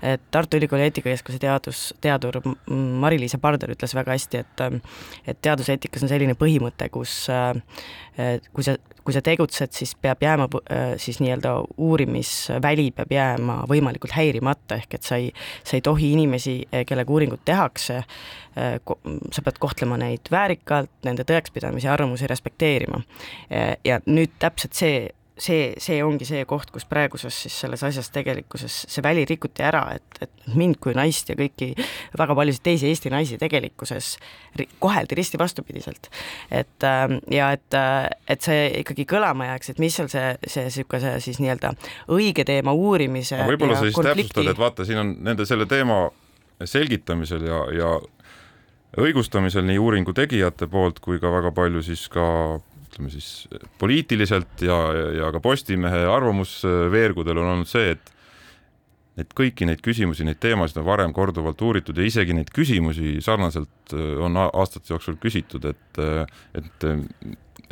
et 0.03 0.25
Tartu 0.35 0.59
Ülikooli 0.59 0.89
eetikakeskuse 0.89 1.39
teadus, 1.43 1.87
teadur 2.01 2.41
Mari-Liisa 2.71 3.39
Parder 3.43 3.75
ütles 3.77 3.95
väga 3.95 4.17
hästi, 4.17 4.43
et 4.43 4.65
et 5.29 5.39
teaduseetikas 5.43 6.03
on 6.05 6.11
selline 6.11 6.35
põhimõte, 6.39 6.89
kus 6.93 7.27
kui 8.55 8.65
sa 8.67 8.77
kui 9.05 9.15
sa 9.15 9.21
tegutsed, 9.25 9.75
siis 9.77 9.93
peab 10.01 10.23
jääma 10.25 10.49
äh, 10.49 10.95
siis 11.01 11.21
nii-öelda 11.21 11.55
uurimisväli 11.85 12.89
peab 12.97 13.13
jääma 13.13 13.59
võimalikult 13.71 14.15
häirimata, 14.17 14.79
ehk 14.81 14.97
et 14.99 15.07
sa 15.07 15.19
ei, 15.21 15.31
sa 15.65 15.77
ei 15.77 15.85
tohi 15.85 16.13
inimesi, 16.17 16.57
äh, 16.71 16.87
kellega 16.89 17.13
uuringut 17.13 17.45
tehakse, 17.45 18.01
äh, 18.01 18.79
sa 19.33 19.45
pead 19.45 19.61
kohtlema 19.61 19.99
neid 20.01 20.33
väärikalt, 20.33 20.93
nende 21.05 21.27
tõekspidamisi 21.29 21.89
ja 21.89 21.93
arvamusi 21.97 22.31
respekteerima. 22.31 23.03
ja 23.85 23.99
nüüd 24.07 24.33
täpselt 24.41 24.75
see 24.75 25.09
see, 25.39 25.75
see 25.83 25.99
ongi 26.05 26.27
see 26.29 26.45
koht, 26.47 26.71
kus 26.75 26.87
praeguses 26.87 27.35
siis 27.45 27.55
selles 27.65 27.83
asjas 27.87 28.11
tegelikkuses 28.15 28.77
see 28.91 29.03
väli 29.03 29.25
rikuti 29.27 29.65
ära, 29.67 29.83
et, 29.97 30.21
et 30.23 30.55
mind 30.55 30.79
kui 30.83 30.95
naist 30.95 31.31
ja 31.31 31.37
kõiki 31.39 31.73
väga 32.19 32.37
paljusid 32.39 32.63
teisi 32.67 32.89
Eesti 32.91 33.11
naisi 33.11 33.39
tegelikkuses 33.41 34.15
koheldi 34.83 35.19
risti 35.19 35.41
vastupidiselt. 35.41 36.11
et 36.51 36.87
ähm, 36.87 37.19
ja 37.31 37.51
et, 37.57 37.75
äh, 37.75 38.07
et 38.29 38.47
see 38.47 38.69
ikkagi 38.85 39.07
kõlama 39.11 39.51
jääks, 39.51 39.75
et 39.75 39.83
mis 39.83 39.97
seal 39.99 40.11
see, 40.13 40.35
see 40.47 40.69
niisuguse 40.69 41.17
siis 41.25 41.41
nii-öelda 41.43 41.75
õige 42.15 42.47
teema 42.47 42.73
uurimise 42.73 43.43
võib-olla 43.49 43.81
sa 43.81 43.89
siis 43.89 43.97
konflikti... 43.99 44.31
täpsustad, 44.31 44.53
et 44.55 44.63
vaata, 44.63 44.87
siin 44.87 45.03
on 45.03 45.17
nende 45.27 45.47
selle 45.49 45.67
teema 45.71 46.05
selgitamisel 46.63 47.43
ja, 47.49 47.65
ja 47.75 47.91
õigustamisel 49.03 49.67
nii 49.67 49.81
uuringu 49.83 50.15
tegijate 50.15 50.71
poolt 50.71 51.01
kui 51.03 51.19
ka 51.19 51.33
väga 51.35 51.51
palju 51.57 51.83
siis 51.83 52.07
ka 52.13 52.29
ütleme 52.95 53.13
siis 53.13 53.47
poliitiliselt 53.79 54.63
ja, 54.65 54.79
ja 55.19 55.31
ka 55.35 55.43
Postimehe 55.43 56.05
arvamusveergudel 56.15 57.43
on 57.43 57.55
olnud 57.57 57.71
see, 57.71 57.95
et 57.97 58.13
et 59.15 59.31
kõiki 59.31 59.63
neid 59.69 59.79
küsimusi, 59.79 60.25
neid 60.27 60.41
teemasid 60.43 60.81
on 60.81 60.89
varem 60.89 61.13
korduvalt 61.15 61.61
uuritud 61.63 61.99
ja 61.99 62.07
isegi 62.07 62.35
neid 62.35 62.49
küsimusi 62.55 63.21
sarnaselt 63.23 63.95
on 63.95 64.41
aastate 64.43 64.91
jooksul 64.91 65.21
küsitud, 65.23 65.69
et, 65.71 66.01
et 66.59 66.89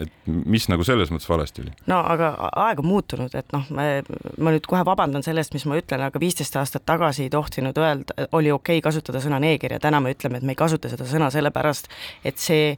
et 0.00 0.12
mis 0.26 0.64
nagu 0.70 0.84
selles 0.86 1.10
mõttes 1.12 1.28
valesti 1.28 1.64
oli? 1.64 1.72
no 1.90 1.98
aga 2.14 2.32
aeg 2.64 2.80
on 2.82 2.88
muutunud, 2.88 3.34
et 3.36 3.54
noh, 3.54 3.66
ma 3.74 4.54
nüüd 4.54 4.66
kohe 4.68 4.84
vabandan 4.88 5.24
sellest, 5.24 5.54
mis 5.56 5.66
ma 5.68 5.78
ütlen, 5.80 6.04
aga 6.06 6.22
viisteist 6.22 6.56
aastat 6.60 6.86
tagasi 6.88 7.26
ei 7.26 7.32
tohtinud 7.32 7.78
öelda, 7.78 8.28
oli 8.32 8.52
okei 8.54 8.80
okay 8.80 8.86
kasutada 8.88 9.20
sõna 9.24 9.40
neeger 9.42 9.76
ja 9.76 9.82
täna 9.82 10.00
me 10.00 10.14
ütleme, 10.14 10.40
et 10.40 10.48
me 10.48 10.56
ei 10.56 10.62
kasuta 10.62 10.90
seda 10.92 11.06
sõna 11.08 11.30
sellepärast, 11.34 11.90
et 12.24 12.40
see 12.40 12.72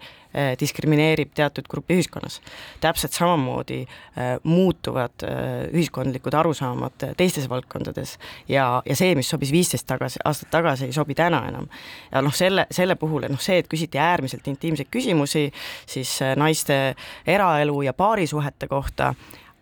diskrimineerib 0.60 1.30
teatud 1.34 1.68
gruppi 1.70 1.94
ühiskonnas. 1.98 2.40
täpselt 2.80 3.12
samamoodi 3.12 3.80
äh, 3.84 4.38
muutuvad 4.42 5.22
äh, 5.22 5.68
ühiskondlikud 5.72 6.34
arusaamad 6.34 7.06
teistes 7.16 7.48
valdkondades 7.48 8.18
ja, 8.48 8.82
ja 8.86 8.96
see, 8.96 9.14
mis 9.14 9.28
sobis 9.30 9.52
viisteist 9.52 9.86
tagasi, 9.86 10.18
aastat 10.24 10.50
tagasi, 10.50 10.88
ei 10.88 10.92
sobi 10.92 11.14
täna 11.14 11.44
enam. 11.48 11.68
ja 12.12 12.22
noh, 12.22 12.34
selle, 12.34 12.66
selle 12.70 12.96
puhul, 12.96 13.28
noh, 13.30 13.40
see, 13.40 13.58
et 13.62 13.70
küsiti 13.70 13.98
äärmiselt 13.98 14.48
intiimseid 14.48 14.90
küsimusi, 14.90 15.46
siis 15.86 16.16
äh, 16.22 16.34
naiste 16.36 16.94
eraelu 17.26 17.82
ja 17.82 17.92
paarisuhete 17.92 18.68
kohta, 18.68 19.14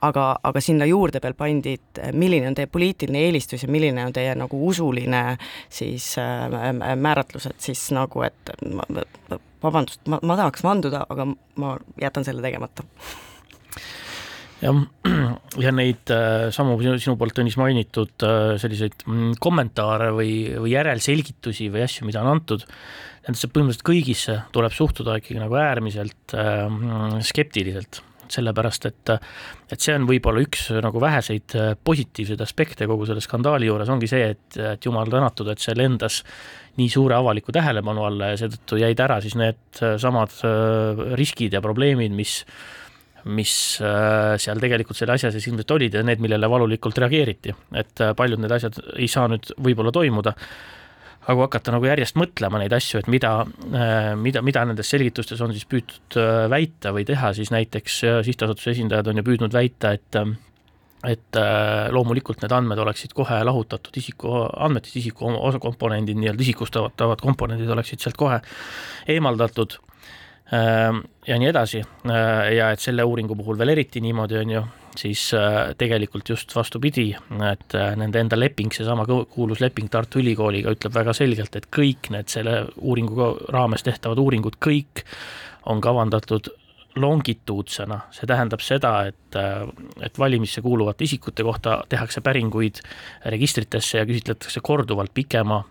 aga, 0.02 0.26
aga 0.42 0.62
sinna 0.64 0.86
juurde 0.88 1.22
veel 1.22 1.36
pandi, 1.38 1.76
et 1.78 2.02
milline 2.18 2.50
on 2.50 2.58
teie 2.58 2.70
poliitiline 2.70 3.26
eelistus 3.28 3.66
ja 3.66 3.70
milline 3.72 4.06
on 4.06 4.14
teie 4.14 4.34
nagu 4.38 4.62
usuline 4.68 5.24
siis 5.72 6.12
äh, 6.20 6.94
määratlus, 6.98 7.48
et 7.50 7.70
siis 7.70 7.88
nagu, 7.96 8.24
et 8.26 8.54
ma, 8.74 8.86
vabandust, 9.62 10.02
ma, 10.10 10.20
ma 10.22 10.38
tahaks 10.38 10.64
vanduda, 10.66 11.04
aga 11.12 11.28
ma 11.62 11.76
jätan 12.00 12.26
selle 12.26 12.44
tegemata? 12.44 12.86
Jah, 14.62 14.78
ja 15.64 15.72
neid 15.74 16.10
äh, 16.14 16.48
samu 16.54 16.76
sinu 16.78 17.16
poolt, 17.18 17.34
Tõnis, 17.34 17.56
mainitud 17.58 18.26
äh, 18.26 18.52
selliseid 18.62 18.94
mm, 19.08 19.32
kommentaare 19.42 20.12
või, 20.14 20.36
või 20.54 20.76
järelselgitusi 20.76 21.66
või 21.72 21.82
asju, 21.86 22.06
mida 22.06 22.22
on 22.22 22.30
antud, 22.36 22.66
nendesse 23.26 23.50
põhimõtteliselt 23.50 23.86
kõigisse 23.88 24.38
tuleb 24.54 24.74
suhtuda 24.76 25.18
ikkagi 25.18 25.42
nagu 25.42 25.58
äärmiselt 25.58 26.36
äh, 26.38 27.18
skeptiliselt, 27.26 28.04
sellepärast 28.32 28.88
et, 28.88 29.12
et 29.72 29.80
see 29.82 29.94
on 29.96 30.06
võib-olla 30.08 30.42
üks 30.44 30.68
nagu 30.84 31.00
väheseid 31.02 31.56
äh, 31.58 31.72
positiivseid 31.84 32.42
aspekte 32.44 32.88
kogu 32.90 33.06
selle 33.08 33.22
skandaali 33.24 33.68
juures, 33.68 33.90
ongi 33.92 34.10
see, 34.10 34.32
et, 34.34 34.58
et 34.74 34.88
jumal 34.88 35.10
tänatud, 35.12 35.50
et 35.52 35.62
see 35.62 35.76
lendas 35.78 36.22
nii 36.80 36.88
suure 36.92 37.18
avaliku 37.18 37.52
tähelepanu 37.54 38.06
alla 38.08 38.32
ja 38.32 38.38
seetõttu 38.40 38.80
jäid 38.80 39.00
ära 39.04 39.20
siis 39.24 39.36
need 39.38 39.82
äh, 39.82 39.96
samad 40.02 40.38
äh, 40.48 41.02
riskid 41.18 41.56
ja 41.56 41.64
probleemid, 41.64 42.14
mis 42.16 42.40
mis 43.22 43.52
seal 43.78 44.58
tegelikult 44.58 44.98
selle 44.98 45.14
asja 45.14 45.28
sees 45.30 45.44
ilmselt 45.46 45.70
olid 45.70 45.94
ja 45.94 46.00
need, 46.02 46.18
millele 46.18 46.48
valulikult 46.50 46.96
reageeriti, 46.98 47.52
et 47.78 48.00
paljud 48.18 48.40
need 48.42 48.50
asjad 48.50 48.80
ei 48.96 49.06
saa 49.06 49.28
nüüd 49.30 49.46
võib-olla 49.62 49.92
toimuda 49.94 50.32
aga 51.22 51.36
kui 51.36 51.44
hakata 51.44 51.74
nagu 51.74 51.86
järjest 51.86 52.16
mõtlema 52.18 52.58
neid 52.58 52.72
asju, 52.74 53.02
et 53.02 53.10
mida, 53.10 53.32
äh, 53.70 54.12
mida, 54.18 54.42
mida 54.42 54.64
nendes 54.66 54.88
selgitustes 54.90 55.42
on 55.44 55.54
siis 55.54 55.68
püütud 55.70 56.16
äh, 56.18 56.46
väita 56.50 56.90
või 56.94 57.06
teha, 57.06 57.30
siis 57.36 57.52
näiteks 57.54 57.98
äh, 58.08 58.16
sihtasutuse 58.26 58.74
esindajad 58.74 59.12
on 59.12 59.20
ju 59.20 59.28
püüdnud 59.30 59.54
väita, 59.54 59.94
et 59.98 60.22
et 61.02 61.34
loomulikult 61.90 62.44
need 62.44 62.52
andmed 62.54 62.78
oleksid 62.78 63.10
kohe 63.18 63.40
lahutatud 63.42 63.96
isiku 63.98 64.44
andmetest, 64.46 65.00
isiku 65.00 65.32
osakomponendid, 65.34 66.14
nii-öelda 66.14 66.44
isikustatavad 66.44 67.18
komponendid 67.18 67.72
oleksid 67.74 67.98
sealt 68.04 68.14
kohe 68.20 68.36
eemaldatud 69.10 69.74
ja 71.26 71.40
nii 71.42 71.48
edasi. 71.50 71.82
Ja 72.54 72.70
et 72.70 72.84
selle 72.84 73.02
uuringu 73.02 73.34
puhul 73.34 73.58
veel 73.58 73.74
eriti 73.74 73.98
niimoodi 74.04 74.38
on 74.44 74.54
ju, 74.54 74.62
siis 74.96 75.34
äh, 75.34 75.74
tegelikult 75.78 76.28
just 76.28 76.54
vastupidi, 76.56 77.10
et 77.52 77.74
äh, 77.74 77.92
nende 77.96 78.20
enda 78.20 78.38
leping, 78.38 78.72
seesama 78.74 79.06
kuulus 79.06 79.62
leping 79.62 79.90
Tartu 79.90 80.20
Ülikooliga 80.22 80.74
ütleb 80.74 80.94
väga 80.94 81.14
selgelt, 81.16 81.56
et 81.56 81.68
kõik 81.72 82.10
need 82.14 82.32
selle 82.32 82.66
uuringu 82.80 83.30
raames 83.52 83.86
tehtavad 83.86 84.20
uuringud, 84.22 84.58
kõik 84.62 85.04
on 85.70 85.80
kavandatud 85.80 86.50
longituudsena, 87.00 88.02
see 88.12 88.28
tähendab 88.28 88.60
seda, 88.60 88.92
et, 89.08 89.38
äh, 89.38 89.64
et 90.04 90.18
valimisse 90.20 90.60
kuuluvate 90.64 91.08
isikute 91.08 91.44
kohta 91.46 91.80
tehakse 91.88 92.20
päringuid 92.20 92.82
registritesse 93.32 94.02
ja 94.02 94.06
küsitletakse 94.08 94.60
korduvalt 94.60 95.14
pikema 95.14 95.62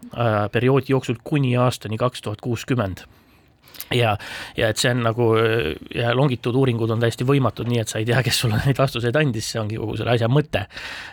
perioodi 0.52 0.96
jooksul 0.96 1.22
kuni 1.24 1.54
aastani 1.58 1.98
kaks 2.02 2.26
tuhat 2.26 2.42
kuuskümmend 2.42 3.06
ja, 3.96 4.16
ja 4.58 4.70
et 4.72 4.82
see 4.82 4.92
on 4.94 5.04
nagu 5.06 5.28
ja 5.96 6.14
longituuduuringud 6.16 6.94
on 6.96 7.02
täiesti 7.04 7.28
võimatud, 7.28 7.70
nii 7.70 7.82
et 7.84 7.92
sa 7.92 8.00
ei 8.02 8.08
tea, 8.08 8.22
kes 8.26 8.44
sulle 8.44 8.60
neid 8.66 8.80
vastuseid 8.80 9.18
andis, 9.20 9.52
see 9.54 9.62
ongi 9.62 9.80
kogu 9.80 9.98
selle 10.00 10.16
asja 10.16 10.30
mõte. 10.32 10.66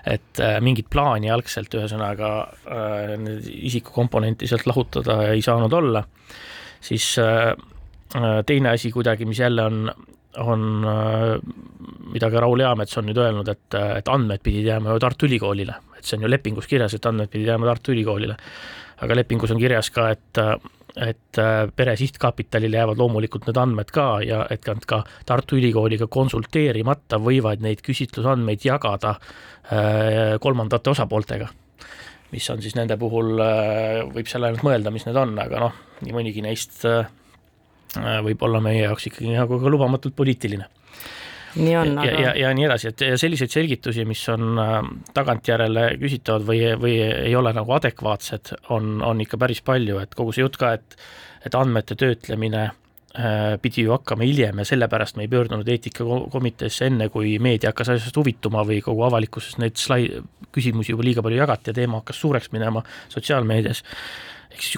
et 0.07 0.43
äh, 0.43 0.59
mingit 0.65 0.89
plaani 0.91 1.31
algselt 1.31 1.75
ühesõnaga 1.75 2.31
äh, 2.45 3.15
isikukomponenti 3.71 4.49
sealt 4.51 4.69
lahutada 4.71 5.21
ei 5.33 5.43
saanud 5.45 5.73
olla, 5.73 6.05
siis 6.81 7.17
äh, 7.19 7.51
äh, 8.15 8.39
teine 8.47 8.75
asi 8.77 8.93
kuidagi, 8.93 9.27
mis 9.27 9.39
jälle 9.39 9.65
on, 9.65 9.93
on 10.39 10.87
äh, 10.87 11.37
mida 12.13 12.31
ka 12.31 12.41
Raul 12.41 12.63
Eamets 12.65 12.99
on 12.99 13.09
nüüd 13.11 13.19
öelnud, 13.19 13.49
et, 13.49 13.75
et 13.99 14.09
andmed 14.09 14.43
pidid 14.45 14.71
jääma 14.71 14.95
ju 14.95 15.03
Tartu 15.03 15.29
Ülikoolile, 15.29 15.81
et 15.99 16.07
see 16.07 16.19
on 16.19 16.27
ju 16.27 16.31
lepingus 16.31 16.71
kirjas, 16.71 16.95
et 16.95 17.07
andmed 17.07 17.31
pidid 17.33 17.51
jääma 17.53 17.69
Tartu 17.73 17.95
Ülikoolile. 17.95 18.37
aga 18.99 19.15
lepingus 19.15 19.51
on 19.55 19.61
kirjas 19.61 19.91
ka, 19.95 20.09
et 20.11 20.41
et 20.99 21.39
äh, 21.39 21.69
pere 21.77 21.95
sihtkapitalile 21.97 22.81
jäävad 22.81 22.99
loomulikult 22.99 23.47
need 23.49 23.61
andmed 23.61 23.91
ka 23.95 24.07
ja 24.25 24.45
et 24.51 24.67
nad 24.67 24.85
ka 24.89 25.03
Tartu 25.27 25.59
Ülikooliga 25.59 26.09
konsulteerimata 26.11 27.21
võivad 27.23 27.63
neid 27.65 27.83
küsitlusandmeid 27.87 28.67
jagada 28.67 29.15
äh, 29.15 30.37
kolmandate 30.41 30.91
osapooltega. 30.95 31.49
mis 32.33 32.51
on 32.51 32.63
siis 32.63 32.75
nende 32.77 32.97
puhul, 33.01 33.39
äh, 33.41 34.03
võib 34.15 34.27
seal 34.29 34.45
ainult 34.49 34.67
mõelda, 34.67 34.93
mis 34.93 35.07
need 35.07 35.17
on, 35.17 35.39
aga 35.39 35.63
noh, 35.63 35.79
nii 36.03 36.17
mõnigi 36.17 36.45
neist 36.45 36.85
võib 37.99 38.43
olla 38.45 38.61
meie 38.61 38.83
jaoks 38.83 39.07
ikkagi 39.09 39.33
nagu 39.33 39.57
ka 39.63 39.71
lubamatult 39.73 40.15
poliitiline 40.17 40.67
nii 41.59 41.77
on, 41.77 41.95
aga 41.99 42.09
ja, 42.11 42.19
ja, 42.21 42.33
ja 42.45 42.51
nii 42.57 42.67
edasi, 42.69 42.93
et 42.93 43.05
selliseid 43.21 43.53
selgitusi, 43.53 44.05
mis 44.09 44.23
on 44.33 44.61
äh, 44.63 44.77
tagantjärele 45.17 45.91
küsitavad 46.01 46.47
või, 46.49 46.61
või 46.81 46.99
ei 47.05 47.35
ole 47.39 47.53
nagu 47.57 47.75
adekvaatsed, 47.77 48.55
on, 48.75 48.99
on 49.05 49.25
ikka 49.25 49.41
päris 49.41 49.63
palju, 49.67 50.01
et 50.03 50.15
kogu 50.19 50.35
see 50.35 50.47
jutt 50.47 50.61
ka, 50.61 50.77
et 50.79 51.01
et 51.47 51.55
andmete 51.55 51.95
töötlemine 51.99 52.65
äh, 52.67 53.55
pidi 53.63 53.85
ju 53.87 53.93
hakkama 53.95 54.27
hiljem 54.27 54.59
ja 54.59 54.67
sellepärast 54.69 55.17
me 55.17 55.27
ei 55.27 55.31
pöördunud 55.33 55.69
eetikakomiteesse 55.71 56.89
enne, 56.91 57.09
kui 57.15 57.37
meedia 57.43 57.73
hakkas 57.73 57.93
asjast 57.95 58.19
huvituma 58.19 58.65
või 58.67 58.81
kogu 58.85 59.05
avalikkuses 59.07 59.59
neid 59.63 59.79
slai-, 59.81 60.23
küsimusi 60.55 60.95
juba 60.95 61.07
liiga 61.07 61.25
palju 61.25 61.39
jagati 61.39 61.71
ja 61.71 61.79
teema 61.79 62.03
hakkas 62.03 62.21
suureks 62.25 62.53
minema 62.57 62.83
sotsiaalmeedias. 63.13 63.85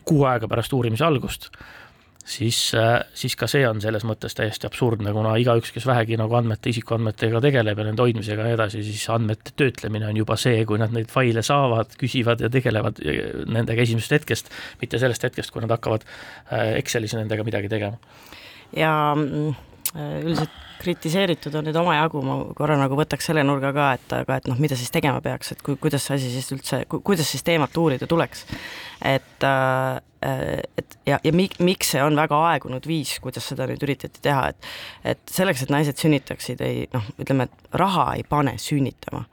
Kuu 0.04 0.26
aega 0.28 0.48
pärast 0.50 0.72
uurimise 0.76 1.06
algust 1.06 1.48
siis, 2.30 2.58
äh, 2.74 3.00
siis 3.14 3.34
ka 3.38 3.48
see 3.50 3.64
on 3.68 3.80
selles 3.82 4.04
mõttes 4.06 4.36
täiesti 4.38 4.68
absurdne, 4.68 5.12
kuna 5.16 5.34
igaüks, 5.40 5.72
kes 5.74 5.86
vähegi 5.88 6.18
nagu 6.20 6.36
andmete, 6.38 6.70
isikuandmetega 6.72 7.42
tegeleb 7.42 7.82
ja 7.82 7.86
nende 7.88 8.04
hoidmisega 8.04 8.44
ja 8.44 8.50
nii 8.50 8.58
edasi, 8.58 8.84
siis 8.86 9.02
andmete 9.12 9.54
töötlemine 9.58 10.08
on 10.10 10.20
juba 10.20 10.38
see, 10.40 10.62
kui 10.68 10.78
nad 10.80 10.94
neid 10.94 11.10
faile 11.12 11.42
saavad, 11.46 11.96
küsivad 12.00 12.44
ja 12.44 12.52
tegelevad 12.52 13.02
nendega 13.50 13.86
esimesest 13.86 14.18
hetkest, 14.20 14.54
mitte 14.82 15.02
sellest 15.02 15.26
hetkest, 15.26 15.54
kui 15.54 15.64
nad 15.64 15.74
hakkavad 15.74 16.06
äh, 16.06 16.76
Excelis 16.80 17.16
nendega 17.18 17.46
midagi 17.46 17.72
tegema. 17.72 17.98
ja 18.76 18.92
mm, 19.16 19.54
üldiselt 19.98 20.58
kritiseeritud 20.80 21.54
on 21.58 21.68
nüüd 21.68 21.78
omajagu, 21.80 22.22
ma 22.26 22.38
korra 22.58 22.78
nagu 22.80 22.98
võtaks 22.98 23.30
selle 23.30 23.44
nurga 23.46 23.72
ka, 23.76 23.88
et 23.98 24.14
aga 24.20 24.40
et 24.40 24.50
noh, 24.50 24.60
mida 24.62 24.78
siis 24.78 24.92
tegema 24.94 25.22
peaks, 25.24 25.54
et 25.54 25.64
kui, 25.66 25.78
kuidas 25.80 26.06
see 26.08 26.18
asi 26.18 26.30
siis 26.34 26.52
üldse, 26.56 26.84
kuidas 26.90 27.28
siis 27.30 27.46
teemat 27.46 27.76
uurida 27.80 28.08
tuleks. 28.10 28.46
et 29.00 29.48
Äh, 30.24 30.60
et 30.76 30.98
ja, 31.06 31.18
ja 31.24 31.32
mi-, 31.32 31.48
miks 31.64 31.94
see 31.94 32.02
on 32.04 32.16
väga 32.18 32.36
aegunud 32.50 32.84
viis, 32.84 33.14
kuidas 33.24 33.46
seda 33.48 33.64
nüüd 33.70 33.80
üritati 33.86 34.20
teha, 34.20 34.50
et 34.52 35.14
et 35.14 35.32
selleks, 35.32 35.62
et 35.64 35.72
naised 35.72 35.96
sünnitaksid, 35.96 36.60
ei 36.60 36.82
noh, 36.92 37.06
ütleme, 37.22 37.46
et 37.48 37.78
raha 37.80 38.10
ei 38.18 38.26
pane 38.28 38.58
sünnitama. 38.60 39.24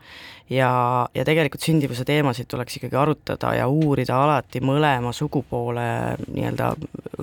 Ja, 0.49 1.07
ja 1.13 1.25
tegelikult 1.25 1.65
sündivuse 1.65 2.05
teemasid 2.05 2.47
tuleks 2.49 2.79
ikkagi 2.79 2.95
arutada 2.95 3.53
ja 3.57 3.67
uurida 3.67 4.21
alati 4.23 4.61
mõlema 4.63 5.13
sugupoole 5.13 5.87
nii-öelda 6.27 6.73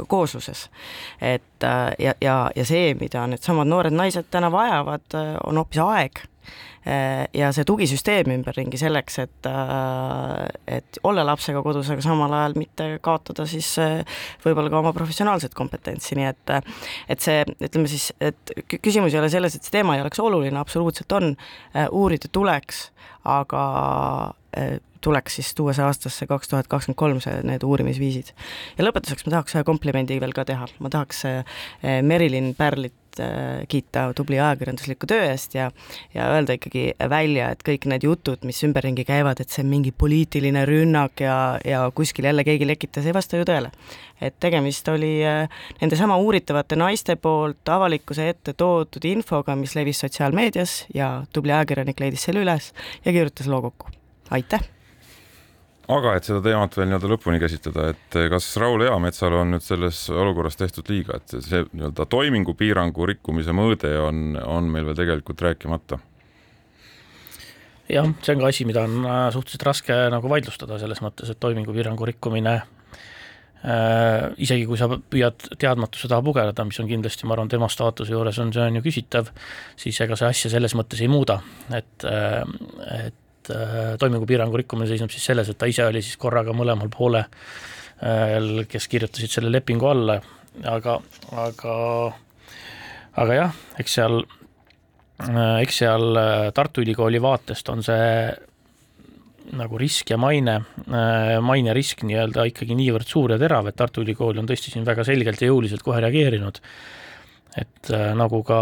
koosluses. 0.09 0.69
et 1.21 1.64
äh, 1.64 1.93
ja, 1.99 2.14
ja, 2.21 2.38
ja 2.57 2.64
see, 2.64 2.95
mida 3.00 3.26
needsamad 3.26 3.69
noored 3.71 3.95
naised 3.95 4.31
täna 4.31 4.52
vajavad, 4.52 5.19
on 5.47 5.62
hoopis 5.62 5.83
aeg 5.85 6.25
Äh, 6.25 6.34
ja 7.33 7.49
see 7.57 7.64
tugisüsteem 7.64 8.29
ümberringi 8.35 8.79
selleks, 8.81 9.19
et, 9.23 9.49
äh, 9.49 10.76
et 10.79 10.99
olla 11.07 11.25
lapsega 11.26 11.62
kodus, 11.64 11.88
aga 11.93 12.05
samal 12.05 12.33
ajal 12.37 12.57
mitte 12.61 12.88
kaotada 13.05 13.47
siis 13.49 13.71
äh, 13.81 14.03
võib-olla 14.45 14.73
ka 14.73 14.83
oma 14.83 14.93
professionaalset 14.97 15.57
kompetentsi, 15.57 16.19
nii 16.19 16.29
et 16.29 16.55
et 17.09 17.25
see, 17.25 17.41
ütleme 17.64 17.88
siis, 17.88 18.11
et 18.21 18.53
küsimus 18.85 19.14
ei 19.14 19.23
ole 19.23 19.31
selles, 19.33 19.57
et 19.57 19.64
see 19.64 19.79
teema 19.79 19.97
ei 19.97 20.05
oleks 20.05 20.21
oluline, 20.21 20.59
absoluutselt 20.61 21.12
on, 21.17 21.33
uurida 21.97 22.29
tuleks, 22.33 22.88
aga 23.25 23.62
tuleks 25.05 25.38
siis 25.38 25.55
tuua 25.57 25.75
see 25.76 25.85
aastasse 25.85 26.26
kaks 26.29 26.53
tuhat 26.53 26.69
kakskümmend 26.71 27.00
kolm, 27.00 27.21
see, 27.25 27.35
need 27.49 27.64
uurimisviisid. 27.67 28.33
ja 28.79 28.87
lõpetuseks 28.87 29.26
ma 29.26 29.37
tahaks 29.38 29.57
ühe 29.57 29.64
komplimendi 29.67 30.21
veel 30.21 30.37
ka 30.37 30.47
teha, 30.49 30.69
ma 30.85 30.93
tahaks 30.93 31.25
Merilin 32.05 32.53
Pärlit 32.59 32.97
Äh, 33.21 33.62
kiita 33.71 34.09
tubli 34.16 34.40
ajakirjandusliku 34.40 35.06
töö 35.06 35.23
eest 35.28 35.54
ja 35.54 35.68
ja 36.14 36.26
öelda 36.35 36.56
ikkagi 36.59 36.83
välja, 37.11 37.50
et 37.54 37.62
kõik 37.66 37.87
need 37.90 38.02
jutud, 38.06 38.42
mis 38.49 38.59
ümberringi 38.66 39.04
käivad, 39.06 39.38
et 39.38 39.54
see 39.54 39.62
on 39.62 39.71
mingi 39.71 39.92
poliitiline 39.94 40.64
rünnak 40.66 41.23
ja, 41.23 41.37
ja 41.64 41.85
kuskil 41.94 42.26
jälle 42.26 42.42
keegi 42.47 42.66
lekitas, 42.66 43.06
ei 43.06 43.14
vasta 43.14 43.38
ju 43.38 43.47
tõele. 43.47 43.71
et 44.21 44.35
tegemist 44.40 44.88
oli 44.90 45.14
äh, 45.26 45.47
nendesama 45.80 46.18
uuritavate 46.18 46.78
naiste 46.80 47.14
poolt 47.16 47.68
avalikkuse 47.68 48.28
ette 48.35 48.52
toodud 48.59 49.06
infoga, 49.06 49.54
mis 49.54 49.76
levis 49.78 50.02
sotsiaalmeedias 50.02 50.87
ja 50.94 51.16
tubli 51.33 51.54
ajakirjanik 51.54 52.00
leidis 52.00 52.26
selle 52.26 52.42
üles 52.42 52.73
ja 53.04 53.12
kirjutas 53.12 53.47
loo 53.47 53.62
kokku. 53.62 53.94
aitäh! 54.30 54.74
Aga 55.93 56.14
et 56.17 56.29
seda 56.29 56.41
teemat 56.45 56.76
veel 56.79 56.88
nii-öelda 56.91 57.11
lõpuni 57.11 57.41
käsitleda, 57.43 57.91
et 57.93 58.19
kas 58.33 58.49
Raul 58.61 58.87
Eametsal 58.87 59.37
on 59.37 59.55
nüüd 59.55 59.64
selles 59.64 60.07
olukorras 60.12 60.57
tehtud 60.61 60.88
liiga, 60.93 61.19
et 61.21 61.37
see 61.45 61.64
nii-öelda 61.73 62.07
toimingupiirangu 62.12 63.09
rikkumise 63.12 63.55
mõõde 63.57 63.93
on, 64.00 64.38
on 64.41 64.71
meil 64.73 64.88
veel 64.88 65.00
tegelikult 65.03 65.45
rääkimata? 65.45 66.00
jah, 67.91 68.07
see 68.25 68.33
on 68.33 68.41
ka 68.41 68.49
asi, 68.49 68.64
mida 68.69 68.85
on 68.87 69.03
äh, 69.05 69.26
suhteliselt 69.35 69.67
raske 69.69 69.99
nagu 70.12 70.31
vaidlustada 70.33 70.79
selles 70.81 71.03
mõttes, 71.05 71.31
et 71.31 71.41
toimingupiirangu 71.43 72.09
rikkumine 72.09 72.55
äh, 72.57 74.31
isegi 74.41 74.64
kui 74.69 74.81
sa 74.81 74.88
püüad 74.88 75.50
teadmatuse 75.61 76.09
taha 76.09 76.25
pugeda, 76.25 76.64
mis 76.64 76.81
on 76.81 76.88
kindlasti, 76.88 77.29
ma 77.29 77.37
arvan, 77.37 77.53
tema 77.53 77.69
staatuse 77.73 78.14
juures 78.14 78.41
on, 78.41 78.55
see 78.57 78.64
on 78.64 78.81
ju 78.81 78.85
küsitav, 78.87 79.29
siis 79.81 80.00
ega 80.05 80.17
see 80.17 80.31
asja 80.31 80.55
selles 80.57 80.76
mõttes 80.79 81.05
ei 81.05 81.12
muuda, 81.12 81.43
et, 81.76 82.09
äh, 82.09 82.41
et 83.03 83.21
et 83.44 83.56
äh, 83.56 83.96
toimingupiirangu 84.00 84.56
rikkumine 84.60 84.88
seisneb 84.88 85.12
siis 85.12 85.24
selles, 85.28 85.50
et 85.50 85.58
ta 85.58 85.68
ise 85.68 85.84
oli 85.88 86.02
siis 86.02 86.16
korraga 86.20 86.54
mõlemal 86.56 86.88
poolel, 86.92 87.26
äh, 88.00 88.64
kes 88.70 88.88
kirjutasid 88.88 89.32
selle 89.36 89.52
lepingu 89.52 89.88
alla, 89.90 90.18
aga, 90.70 90.96
aga, 91.44 91.76
aga 93.20 93.38
jah, 93.38 93.61
eks 93.83 94.00
seal, 94.00 94.24
äh, 95.26 95.61
eks 95.61 95.83
seal 95.85 96.20
Tartu 96.57 96.85
Ülikooli 96.85 97.20
vaatest 97.22 97.70
on 97.74 97.85
see 97.85 98.11
nagu 99.54 99.76
risk 99.76 100.09
ja 100.09 100.16
maine, 100.16 100.54
mainerisk 101.44 102.00
nii-öelda 102.09 102.46
ikkagi 102.48 102.74
niivõrd 102.78 103.04
suur 103.07 103.35
ja 103.35 103.37
terav, 103.38 103.68
et 103.68 103.76
Tartu 103.76 104.00
Ülikool 104.00 104.40
on 104.40 104.48
tõesti 104.48 104.72
siin 104.72 104.87
väga 104.88 105.04
selgelt 105.04 105.42
ja 105.44 105.50
jõuliselt 105.50 105.85
kohe 105.85 106.00
reageerinud 106.00 106.62
et 107.55 107.90
äh, 107.95 108.11
nagu 108.19 108.40
ka 108.47 108.59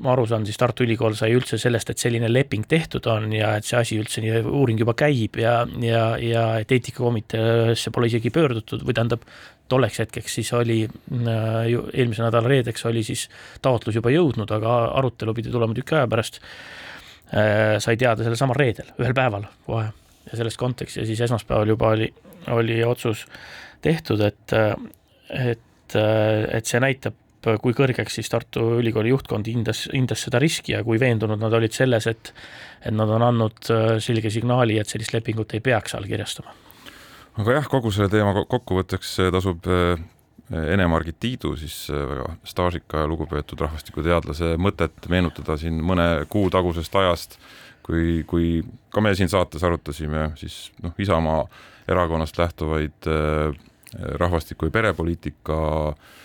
ma 0.00 0.14
aru 0.14 0.24
saan, 0.28 0.46
siis 0.48 0.56
Tartu 0.60 0.86
Ülikool 0.86 1.16
sai 1.18 1.34
üldse 1.36 1.58
sellest, 1.60 1.92
et 1.92 2.00
selline 2.00 2.30
leping 2.30 2.64
tehtud 2.68 3.04
on 3.12 3.28
ja 3.36 3.52
et 3.58 3.68
see 3.68 3.76
asi 3.76 3.98
üldse 4.00 4.24
nii, 4.24 4.40
uuring 4.48 4.80
juba 4.80 4.94
käib 4.96 5.36
ja, 5.42 5.58
ja, 5.84 6.04
ja 6.24 6.44
et 6.62 6.72
eetikakomiteesse 6.72 7.92
pole 7.92 8.08
isegi 8.08 8.32
pöördutud 8.32 8.86
või 8.86 8.96
tähendab, 8.96 9.28
tolleks 9.70 10.00
hetkeks 10.02 10.40
siis 10.40 10.52
oli 10.56 10.80
äh, 10.86 11.68
eelmise 11.68 12.24
nädala 12.24 12.48
reedeks 12.48 12.88
oli 12.88 13.04
siis 13.06 13.28
taotlus 13.62 14.00
juba 14.00 14.12
jõudnud, 14.14 14.50
aga 14.56 14.80
arutelu 14.98 15.36
pidi 15.36 15.52
tulema 15.52 15.76
tüki 15.76 16.00
aja 16.00 16.08
pärast 16.10 16.40
äh,. 16.40 17.76
sai 17.78 18.00
teada 18.00 18.24
sellel 18.24 18.40
samal 18.40 18.58
reedel, 18.58 18.88
ühel 18.98 19.14
päeval 19.14 19.46
kohe 19.68 19.90
ja 20.30 20.36
selles 20.40 20.56
kontekstis 20.56 21.04
ja 21.04 21.08
siis 21.12 21.20
esmaspäeval 21.28 21.76
juba 21.76 21.92
oli, 21.92 22.08
oli 22.56 22.80
otsus 22.84 23.26
tehtud, 23.84 24.20
et, 24.24 24.52
et, 25.28 25.94
et 25.96 26.68
see 26.68 26.80
näitab 26.80 27.16
kui 27.40 27.74
kõrgeks 27.76 28.18
siis 28.18 28.28
Tartu 28.30 28.62
Ülikooli 28.80 29.12
juhtkond 29.12 29.48
hindas, 29.48 29.86
hindas 29.94 30.26
seda 30.26 30.40
riski 30.42 30.74
ja 30.74 30.82
kui 30.84 31.00
veendunud 31.00 31.40
nad 31.40 31.54
olid 31.56 31.74
selles, 31.76 32.08
et 32.10 32.32
et 32.80 32.94
nad 32.96 33.10
on 33.12 33.22
andnud 33.24 33.70
äh, 33.72 33.98
selge 34.00 34.30
signaali, 34.32 34.78
et 34.80 34.88
sellist 34.88 35.12
lepingut 35.12 35.52
ei 35.56 35.60
peaks 35.64 35.94
allkirjastama. 35.98 36.54
aga 37.40 37.58
jah, 37.58 37.68
kogu 37.68 37.92
selle 37.92 38.08
teema 38.12 38.44
kokkuvõtteks 38.48 39.18
äh, 39.24 39.32
tasub 39.32 39.68
äh, 39.68 40.00
Ene-Margit 40.50 41.20
Tiidu, 41.22 41.52
siis 41.54 41.74
väga 41.92 42.24
staažika 42.48 43.04
ja 43.04 43.06
lugupeetud 43.06 43.60
rahvastikuteadlase 43.62 44.56
mõtet 44.58 45.04
meenutada 45.12 45.54
siin 45.60 45.76
mõne 45.86 46.24
kuu 46.32 46.48
tagusest 46.50 46.96
ajast, 46.98 47.36
kui, 47.86 48.24
kui 48.26 48.64
ka 48.90 49.04
me 49.04 49.12
siin 49.14 49.30
saates 49.30 49.62
arutasime 49.62 50.32
siis 50.40 50.72
noh, 50.82 50.96
Isamaa 50.98 51.44
erakonnast 51.86 52.38
lähtuvaid 52.38 53.06
rahvastiku- 54.18 54.66
ja 54.66 54.74
perepoliitika 54.74 55.60
äh, 55.92 56.18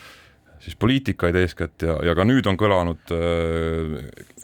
siis 0.66 0.76
poliitikaid 0.76 1.36
eeskätt 1.38 1.86
ja, 1.86 2.00
ja 2.06 2.16
ka 2.18 2.26
nüüd 2.26 2.48
on 2.50 2.58
kõlanud 2.58 3.14
äh, 3.14 3.98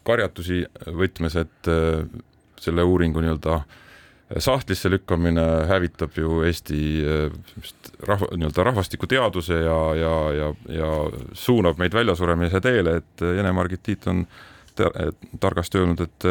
karjatusi 0.06 0.64
võtmes, 0.86 1.38
et 1.42 1.70
äh, 1.72 2.04
selle 2.62 2.86
uuringu 2.86 3.24
nii-öelda 3.24 3.64
sahtlisse 4.40 4.88
lükkamine 4.94 5.44
hävitab 5.68 6.16
ju 6.22 6.44
Eesti 6.48 6.82
äh, 7.02 7.58
rahva, 8.08 8.30
nii-öelda 8.36 8.68
rahvastikuteaduse 8.70 9.64
ja, 9.66 9.80
ja, 9.98 10.16
ja, 10.38 10.54
ja 10.78 10.94
suunab 11.34 11.82
meid 11.82 11.98
väljasuremise 11.98 12.62
teele, 12.64 13.00
et 13.02 13.26
Ene-Margit 13.34 13.84
Tiit 13.90 14.08
on 14.12 14.26
targasti 15.42 15.82
öelnud, 15.82 16.06
et 16.06 16.30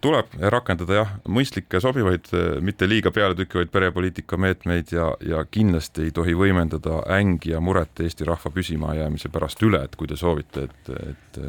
tuleb 0.00 0.34
rakendada 0.52 1.00
jah, 1.00 1.14
mõistlikke, 1.28 1.80
sobivaid, 1.82 2.28
mitte 2.64 2.88
liiga 2.88 3.10
pealetükkivaid 3.14 3.72
perepoliitika 3.72 4.38
meetmeid 4.40 4.92
ja, 4.92 5.08
ja 5.24 5.42
kindlasti 5.50 6.06
ei 6.06 6.14
tohi 6.14 6.36
võimendada 6.36 7.02
ängi 7.16 7.54
ja 7.54 7.60
muret 7.60 8.04
Eesti 8.04 8.28
rahva 8.28 8.52
püsimajäämise 8.54 9.32
pärast 9.32 9.62
üle, 9.66 9.82
et 9.86 9.96
kui 9.96 10.08
te 10.10 10.18
soovite, 10.20 10.68
et, 10.68 10.94
et, 11.10 11.42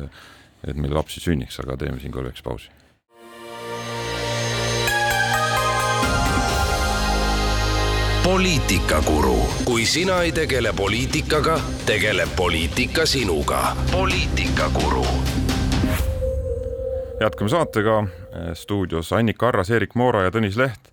et 0.68 0.76
meil 0.80 0.96
lapsi 0.96 1.24
sünniks, 1.24 1.60
aga 1.64 1.78
teeme 1.78 2.02
siin 2.02 2.16
korraks 2.16 2.44
pausi. 2.46 2.74
poliitikakuru, 8.28 9.38
kui 9.66 9.86
sina 9.86 10.20
ei 10.22 10.32
tegele 10.36 10.74
poliitikaga, 10.76 11.56
tegeleb 11.88 12.36
poliitika 12.36 13.06
sinuga. 13.06 13.76
poliitikakuru 13.92 15.37
jätkame 17.20 17.50
saatega. 17.50 18.08
Stuudios 18.54 19.14
Annika 19.14 19.48
Arras, 19.48 19.70
Erik 19.70 19.96
Moora 19.96 20.24
ja 20.28 20.32
Tõnis 20.32 20.58
Leht. 20.58 20.92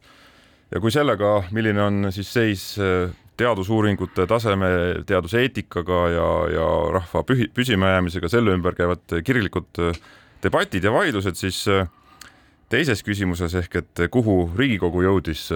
ja 0.70 0.80
kui 0.80 0.90
sellega, 0.90 1.44
milline 1.52 1.82
on 1.82 2.08
siis 2.10 2.32
seis 2.32 2.62
eh, 2.82 3.10
teadusuuringute 3.36 4.26
taseme, 4.26 4.66
teaduseetikaga 5.06 5.98
ja, 6.10 6.28
ja 6.54 6.68
rahva 6.96 7.22
pühi, 7.28 7.50
püsimajäämisega, 7.54 8.30
selle 8.32 8.54
ümber 8.56 8.74
käivad 8.74 9.18
kirglikud 9.24 9.82
eh, 9.84 10.00
debatid 10.42 10.84
ja 10.84 10.92
vaidlused, 10.92 11.36
siis 11.36 11.62
teises 12.72 13.02
küsimuses 13.04 13.54
ehk 13.60 13.76
et 13.82 14.04
kuhu 14.10 14.50
Riigikogu 14.56 15.04
jõudis 15.04 15.46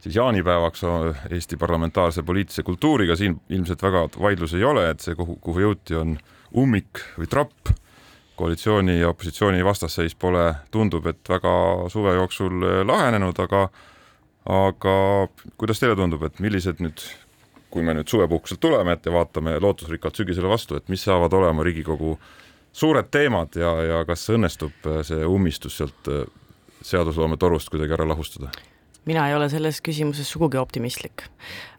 siis 0.00 0.16
jaanipäevaks 0.16 0.84
Eesti 1.30 1.56
parlamentaarse 1.56 2.22
poliitilise 2.22 2.62
kultuuriga, 2.62 3.16
siin 3.16 3.40
ilmselt 3.48 3.82
väga 3.82 4.06
vaidlusi 4.20 4.58
ei 4.58 4.64
ole, 4.64 4.88
et 4.90 5.00
see, 5.00 5.14
kuhu, 5.18 5.38
kuhu 5.40 5.66
jõuti, 5.66 5.96
on 5.98 6.16
ummik 6.56 7.02
või 7.18 7.30
trapp 7.30 7.74
koalitsiooni 8.40 8.98
ja 9.00 9.12
opositsiooni 9.12 9.64
vastasseis 9.64 10.16
pole, 10.18 10.48
tundub, 10.74 11.06
et 11.10 11.28
väga 11.28 11.54
suve 11.92 12.16
jooksul 12.16 12.66
eh, 12.66 12.82
lahenenud, 12.88 13.38
aga 13.46 13.68
aga 14.50 14.94
kuidas 15.60 15.82
teile 15.82 15.94
tundub, 15.98 16.22
et 16.24 16.40
millised 16.40 16.80
nüüd 16.80 17.02
kui 17.70 17.84
me 17.86 17.94
nüüd 17.94 18.08
suvepuhkuselt 18.10 18.60
tuleme, 18.60 18.96
et 18.96 19.06
ja 19.06 19.12
vaatame 19.14 19.54
lootusrikkalt 19.62 20.16
sügisele 20.18 20.48
vastu, 20.50 20.76
et 20.76 20.88
mis 20.90 21.04
saavad 21.06 21.32
olema 21.38 21.62
Riigikogu 21.62 22.16
suured 22.72 23.10
teemad 23.14 23.54
ja, 23.58 23.70
ja 23.86 24.00
kas 24.08 24.26
õnnestub 24.34 24.88
see 25.06 25.26
ummistus 25.26 25.78
sealt 25.78 26.10
seadusloome 26.86 27.38
torust 27.38 27.70
kuidagi 27.70 27.94
ära 27.98 28.08
lahustada? 28.08 28.50
mina 29.08 29.28
ei 29.28 29.34
ole 29.34 29.48
selles 29.48 29.80
küsimuses 29.80 30.28
sugugi 30.28 30.58
optimistlik. 30.60 31.24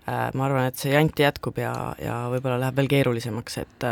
ma 0.08 0.46
arvan, 0.46 0.66
et 0.72 0.80
see 0.80 0.94
jant 0.94 1.20
jätkub 1.20 1.60
ja, 1.62 1.74
ja 2.02 2.16
võib-olla 2.32 2.58
läheb 2.64 2.80
veel 2.80 2.90
keerulisemaks, 2.96 3.58
et 3.62 3.86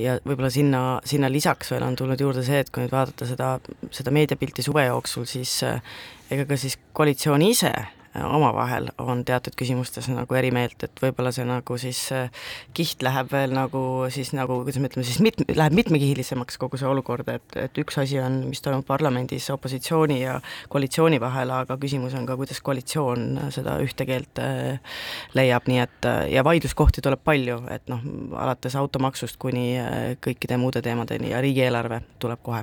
ja 0.00 0.18
võib-olla 0.24 0.50
sinna, 0.52 0.82
sinna 1.06 1.30
lisaks 1.32 1.72
veel 1.72 1.84
on 1.86 1.96
tulnud 1.96 2.20
juurde 2.20 2.44
see, 2.46 2.62
et 2.64 2.70
kui 2.74 2.84
nüüd 2.84 2.94
vaadata 2.94 3.28
seda, 3.28 3.50
seda 3.94 4.14
meediapilti 4.14 4.64
suve 4.66 4.86
jooksul, 4.86 5.26
siis 5.28 5.60
ega 5.64 6.46
ka 6.48 6.58
siis 6.60 6.78
koalitsioon 6.96 7.44
ise 7.46 7.72
omavahel 8.22 8.88
on 9.02 9.24
teatud 9.26 9.56
küsimustes 9.58 10.06
nagu 10.12 10.36
eri 10.38 10.52
meelt, 10.54 10.78
et 10.86 11.00
võib-olla 11.02 11.32
see 11.34 11.46
nagu 11.48 11.76
siis 11.80 12.00
äh, 12.14 12.28
kiht 12.76 13.02
läheb 13.02 13.32
veel 13.32 13.54
nagu 13.56 13.80
siis 14.14 14.30
nagu, 14.36 14.60
kuidas 14.62 14.78
me 14.82 14.90
ütleme 14.90 15.06
siis 15.08 15.18
mit-, 15.24 15.42
läheb 15.50 15.74
mitmekihilisemaks 15.80 16.58
kogu 16.62 16.78
see 16.78 16.88
olukord, 16.90 17.28
et, 17.32 17.56
et 17.58 17.80
üks 17.82 17.98
asi 18.00 18.20
on, 18.22 18.40
mis 18.52 18.62
toimub 18.62 18.86
parlamendis 18.86 19.48
opositsiooni 19.54 20.20
ja 20.20 20.36
koalitsiooni 20.70 21.18
vahel, 21.22 21.50
aga 21.56 21.78
küsimus 21.80 22.14
on 22.18 22.28
ka, 22.28 22.38
kuidas 22.38 22.62
koalitsioon 22.64 23.50
seda 23.54 23.80
ühte 23.82 24.06
keelt 24.06 24.42
äh, 24.42 24.94
leiab, 25.34 25.66
nii 25.70 25.82
et 25.82 26.10
äh, 26.10 26.20
ja 26.36 26.46
vaidluskohti 26.46 27.02
tuleb 27.04 27.24
palju, 27.26 27.64
et 27.74 27.90
noh, 27.90 28.04
alates 28.38 28.78
automaksust 28.78 29.40
kuni 29.42 29.74
kõikide 30.22 30.58
muude 30.60 30.82
teemadeni 30.84 31.32
ja 31.34 31.42
riigieelarve 31.42 32.04
tuleb 32.22 32.42
kohe. 32.46 32.62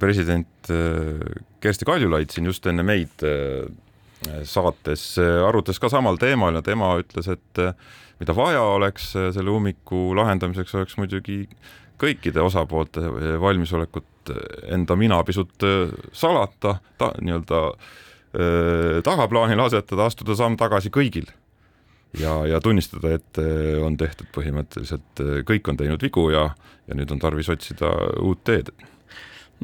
President 0.00 0.68
Kersti 1.60 1.84
Kaljulaid 1.84 2.32
siin 2.32 2.48
just 2.48 2.64
enne 2.70 2.84
meid 2.86 3.24
saates 4.48 5.16
arutas 5.18 5.80
ka 5.82 5.90
samal 5.92 6.18
teemal 6.20 6.56
ja 6.56 6.62
tema 6.64 6.94
ütles, 7.00 7.28
et 7.32 7.62
eh, 7.62 7.72
mida 8.20 8.34
vaja 8.36 8.62
oleks 8.76 9.10
eh, 9.16 9.30
selle 9.34 9.52
ummiku 9.52 10.10
lahendamiseks, 10.16 10.74
oleks 10.78 10.96
muidugi 11.00 11.44
kõikide 12.00 12.42
osapoolte 12.44 13.00
valmisolekut 13.40 14.32
enda 14.74 14.96
mina 14.98 15.22
pisut 15.24 15.64
salata 16.12 16.74
ta,, 16.98 17.12
nii-öelda 17.22 17.60
tagaplaanile 19.06 19.64
asetada, 19.64 20.10
astuda 20.10 20.34
samm 20.36 20.58
tagasi 20.60 20.90
kõigil. 20.92 21.30
Ja, 22.20 22.34
ja 22.44 22.58
tunnistada, 22.60 23.14
et 23.16 23.40
on 23.80 23.96
tehtud 23.96 24.28
põhimõtteliselt, 24.34 25.22
kõik 25.48 25.70
on 25.72 25.78
teinud 25.80 26.04
vigu 26.04 26.26
ja, 26.34 26.50
ja 26.84 26.98
nüüd 26.98 27.14
on 27.14 27.22
tarvis 27.22 27.48
otsida 27.54 27.94
uut 28.20 28.42
teed 28.44 28.74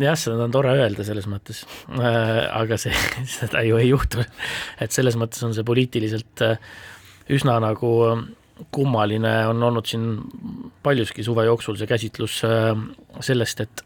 jah, 0.01 0.17
seda 0.19 0.47
on 0.47 0.55
tore 0.55 0.73
öelda 0.79 1.05
selles 1.07 1.29
mõttes 1.31 1.65
äh,, 1.93 2.45
aga 2.49 2.79
see, 2.81 2.95
seda 3.39 3.65
ju 3.67 3.81
ei 3.81 3.91
juhtu. 3.91 4.25
et 4.81 4.95
selles 4.95 5.19
mõttes 5.21 5.43
on 5.47 5.57
see 5.57 5.67
poliitiliselt 5.67 6.45
äh, 6.47 6.73
üsna 7.33 7.59
nagu 7.63 7.93
äh, 8.11 8.23
kummaline 8.71 9.33
on 9.49 9.63
olnud 9.63 9.89
siin 9.89 10.07
paljuski 10.83 11.25
suve 11.25 11.45
jooksul 11.49 11.79
see 11.81 11.89
käsitlus 11.91 12.43
sellest, 13.21 13.65
et 13.65 13.85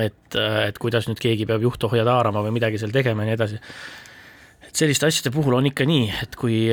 et, 0.00 0.36
et 0.36 0.78
kuidas 0.80 1.08
nüüd 1.08 1.20
keegi 1.20 1.44
peab 1.48 1.64
juhtohjad 1.66 2.08
haarama 2.08 2.44
või 2.46 2.54
midagi 2.56 2.80
seal 2.80 2.94
tegema 2.94 3.24
ja 3.24 3.32
nii 3.32 3.36
edasi. 3.36 3.58
et 4.68 4.82
selliste 4.84 5.08
asjade 5.08 5.32
puhul 5.34 5.58
on 5.58 5.68
ikka 5.68 5.84
nii, 5.88 6.06
et 6.22 6.36
kui, 6.38 6.64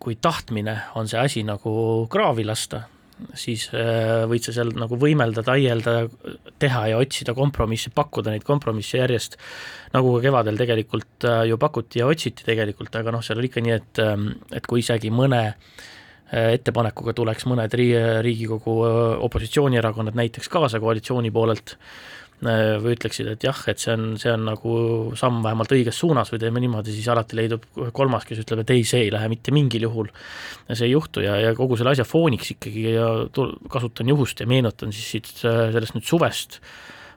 kui 0.00 0.16
tahtmine 0.16 0.78
on 0.96 1.10
see 1.10 1.20
asi 1.20 1.42
nagu 1.44 1.74
kraavi 2.12 2.46
lasta, 2.48 2.86
siis 3.38 3.68
äh, 3.76 4.24
võid 4.30 4.46
sa 4.46 4.54
seal 4.56 4.72
nagu 4.78 4.98
võimelda, 5.00 5.44
taielda, 5.46 5.94
teha 6.62 6.82
ja 6.92 7.00
otsida 7.00 7.34
kompromisse, 7.36 7.92
pakkuda 7.94 8.34
neid 8.34 8.44
kompromisse 8.46 9.00
järjest, 9.00 9.38
nagu 9.94 10.16
ka 10.16 10.24
kevadel 10.26 10.60
tegelikult 10.60 11.28
äh, 11.28 11.42
ju 11.50 11.58
pakuti 11.60 12.02
ja 12.02 12.10
otsiti 12.10 12.46
tegelikult, 12.46 12.94
aga 12.98 13.14
noh, 13.14 13.24
seal 13.24 13.40
oli 13.40 13.50
ikka 13.50 13.64
nii, 13.64 13.74
et, 13.78 14.02
ähm, 14.04 14.30
et 14.52 14.68
kui 14.68 14.82
isegi 14.84 15.12
mõne 15.14 15.42
äh, 15.52 16.52
ettepanekuga 16.56 17.14
tuleks 17.16 17.46
mõned 17.50 17.76
Riigikogu 17.76 18.78
opositsioonierakonnad 19.28 20.16
näiteks 20.18 20.50
kaasa 20.52 20.80
koalitsiooni 20.80 21.32
poolelt, 21.34 21.76
või 22.42 22.96
ütleksid, 22.96 23.28
et 23.30 23.44
jah, 23.46 23.58
et 23.70 23.78
see 23.78 23.92
on, 23.94 24.06
see 24.18 24.32
on 24.32 24.46
nagu 24.48 24.72
samm 25.18 25.42
vähemalt 25.44 25.74
õiges 25.76 25.98
suunas 26.02 26.32
või 26.32 26.40
teeme 26.42 26.62
niimoodi, 26.62 26.94
siis 26.94 27.06
alati 27.12 27.38
leidub 27.38 27.66
kolmas, 27.94 28.26
kes 28.26 28.40
ütleb, 28.42 28.64
et 28.64 28.72
ei, 28.74 28.82
see 28.88 29.04
ei 29.06 29.12
lähe 29.14 29.28
mitte 29.30 29.54
mingil 29.54 29.86
juhul. 29.86 30.10
see 30.72 30.88
ei 30.88 30.94
juhtu 30.94 31.22
ja, 31.22 31.36
ja 31.38 31.52
kogu 31.58 31.78
selle 31.78 31.94
asja 31.94 32.06
fooniks 32.08 32.54
ikkagi 32.56 32.84
ja 32.96 33.06
kasutan 33.70 34.10
juhust 34.10 34.42
ja 34.42 34.48
meenutan 34.50 34.94
siis 34.94 35.10
siit 35.14 35.30
äh, 35.46 35.68
sellest 35.74 35.94
nüüd 35.94 36.08
suvest 36.08 36.58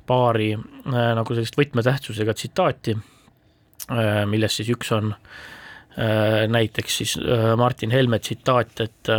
paari 0.05 0.51
äh, 0.53 1.09
nagu 1.17 1.33
sellist 1.33 1.57
võtmetähtsusega 1.57 2.37
tsitaati, 2.37 2.97
millest 4.29 4.61
siis 4.61 4.69
üks 4.73 4.89
on 4.95 5.11
näiteks 6.51 6.97
siis 6.99 7.11
Martin 7.57 7.93
Helme 7.93 8.17
tsitaat, 8.19 8.81
et 8.83 9.11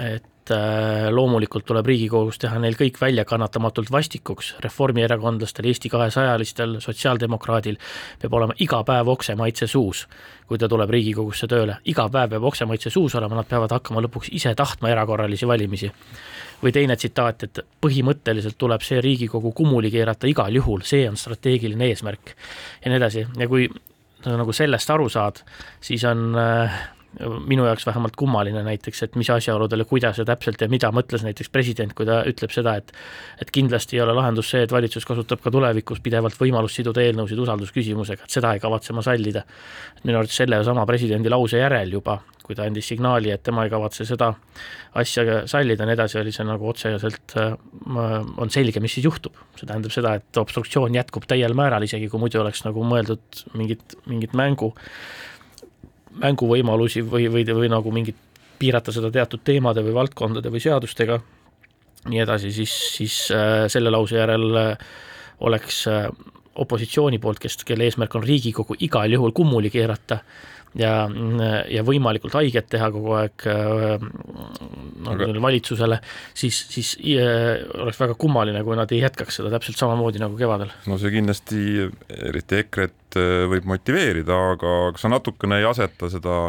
et 0.00 0.29
et 0.50 0.56
äh, 0.56 1.08
loomulikult 1.14 1.64
tuleb 1.66 1.86
Riigikogus 1.86 2.38
teha 2.42 2.58
neil 2.58 2.74
kõik 2.78 2.98
väljakannatamatult 3.00 3.90
vastikuks, 3.92 4.54
reformierakondlastel, 4.64 5.68
Eesti 5.70 5.90
kahesajalistel, 5.92 6.78
sotsiaaldemokraadil 6.82 7.78
peab 8.20 8.34
olema 8.34 8.56
iga 8.58 8.82
päev 8.86 9.12
oksemaitse 9.14 9.68
suus, 9.70 10.06
kui 10.48 10.58
ta 10.58 10.68
tuleb 10.68 10.90
Riigikogusse 10.90 11.46
tööle, 11.50 11.78
iga 11.90 12.08
päev 12.10 12.34
peab 12.34 12.48
oksemaitse 12.50 12.90
suus 12.90 13.14
olema, 13.18 13.38
nad 13.38 13.48
peavad 13.50 13.76
hakkama 13.76 14.02
lõpuks 14.06 14.32
ise 14.34 14.54
tahtma 14.58 14.90
erakorralisi 14.90 15.46
valimisi. 15.46 15.92
või 16.60 16.72
teine 16.72 16.96
tsitaat, 16.96 17.42
et 17.42 17.58
põhimõtteliselt 17.80 18.58
tuleb 18.58 18.82
see 18.84 19.00
Riigikogu 19.00 19.52
kummuli 19.56 19.90
keerata 19.90 20.26
igal 20.28 20.52
juhul, 20.52 20.82
see 20.84 21.08
on 21.08 21.16
strateegiline 21.16 21.86
eesmärk. 21.88 22.34
Ja 22.84 22.90
nii 22.90 22.96
edasi. 22.96 23.26
Ja 23.38 23.48
kui 23.48 23.68
nagu 24.26 24.52
sellest 24.52 24.90
aru 24.90 25.08
saad, 25.08 25.40
siis 25.80 26.04
on 26.04 26.34
äh, 26.36 26.82
minu 27.18 27.64
jaoks 27.66 27.86
vähemalt 27.86 28.16
kummaline 28.16 28.62
näiteks, 28.62 29.02
et 29.02 29.16
mis 29.18 29.30
asjaoludele, 29.30 29.84
kuidas 29.84 30.18
ja 30.20 30.24
täpselt 30.24 30.60
ja 30.62 30.68
mida 30.70 30.92
mõtles 30.94 31.24
näiteks 31.26 31.50
president, 31.50 31.94
kui 31.96 32.06
ta 32.06 32.20
ütleb 32.28 32.52
seda, 32.54 32.76
et 32.78 32.92
et 33.42 33.50
kindlasti 33.50 33.98
ei 33.98 34.04
ole 34.04 34.14
lahendus 34.14 34.50
see, 34.52 34.62
et 34.62 34.72
valitsus 34.72 35.06
kasutab 35.08 35.42
ka 35.42 35.50
tulevikus 35.50 36.00
pidevalt 36.04 36.38
võimalust 36.38 36.78
siduda 36.78 37.02
eelnõusid 37.02 37.40
usaldusküsimusega, 37.42 38.26
et 38.28 38.36
seda 38.38 38.52
ei 38.54 38.62
kavatse 38.62 38.94
ma 38.94 39.02
sallida. 39.02 39.42
minu 40.04 40.18
arvates 40.18 40.36
sellesama 40.36 40.86
presidendi 40.86 41.28
lause 41.28 41.58
järel 41.58 41.92
juba, 41.92 42.20
kui 42.46 42.54
ta 42.54 42.62
andis 42.62 42.86
signaali, 42.88 43.30
et 43.30 43.42
tema 43.42 43.64
ei 43.64 43.70
kavatse 43.70 44.04
seda 44.04 44.32
asja 44.94 45.42
sallida 45.46 45.82
ja 45.82 45.86
nii 45.90 45.98
edasi, 45.98 46.18
oli 46.20 46.32
see 46.32 46.46
nagu 46.46 46.68
otseselt, 46.68 47.34
äh, 47.36 47.56
on 48.36 48.50
selge, 48.50 48.80
mis 48.80 48.94
siis 48.94 49.04
juhtub. 49.04 49.34
see 49.56 49.66
tähendab 49.66 49.92
seda, 49.92 50.14
et 50.14 50.36
obstruktsioon 50.36 50.94
jätkub 50.94 51.26
täiel 51.26 51.54
määral, 51.54 51.82
isegi 51.82 52.08
kui 52.08 52.20
muidu 52.20 52.40
oleks 52.40 52.64
nagu 52.64 52.84
mõeldud 52.84 53.44
mingit, 53.58 53.98
mingit 54.06 54.32
mängu 54.32 54.72
mänguvõimalusi 56.18 57.04
või, 57.06 57.28
või, 57.32 57.44
või 57.46 57.70
nagu 57.70 57.92
mingit, 57.94 58.16
piirata 58.58 58.92
seda 58.92 59.10
teatud 59.10 59.42
teemade 59.44 59.84
või 59.84 59.94
valdkondade 59.96 60.50
või 60.52 60.60
seadustega, 60.60 61.20
nii 62.10 62.20
edasi, 62.24 62.52
siis, 62.52 62.74
siis 62.96 63.16
äh, 63.34 63.64
selle 63.72 63.92
lause 63.92 64.18
järel 64.18 64.56
äh, 64.56 64.90
oleks 65.46 65.84
äh, 65.88 66.08
opositsiooni 66.60 67.18
poolt, 67.18 67.40
kes, 67.40 67.60
kelle 67.64 67.86
eesmärk 67.88 68.14
on 68.18 68.24
Riigikogu 68.26 68.76
igal 68.84 69.12
juhul 69.12 69.32
kummuli 69.36 69.70
keerata 69.72 70.20
ja, 70.78 70.92
ja 71.70 71.82
võimalikult 71.86 72.34
haiget 72.38 72.68
teha 72.70 72.90
kogu 72.94 73.14
aeg 73.18 73.46
äh, 73.50 74.04
nagu 75.06 75.26
Aga... 75.26 75.42
valitsusele, 75.42 76.00
siis, 76.36 76.60
siis 76.70 76.92
äh, 77.16 77.58
oleks 77.80 78.00
väga 78.00 78.16
kummaline, 78.20 78.62
kui 78.66 78.78
nad 78.78 78.92
ei 78.94 79.02
jätkaks 79.02 79.40
seda 79.40 79.52
täpselt 79.56 79.80
samamoodi 79.80 80.22
nagu 80.22 80.38
kevadel. 80.38 80.72
no 80.86 80.98
see 81.00 81.14
kindlasti, 81.16 81.90
eriti 82.30 82.60
EKRE-t 82.62 83.20
äh, 83.20 83.44
võib 83.50 83.70
motiveerida, 83.74 84.40
aga 84.54 84.74
kas 84.94 85.06
sa 85.06 85.12
natukene 85.12 85.60
ei 85.60 85.68
aseta 85.70 86.12
seda 86.12 86.40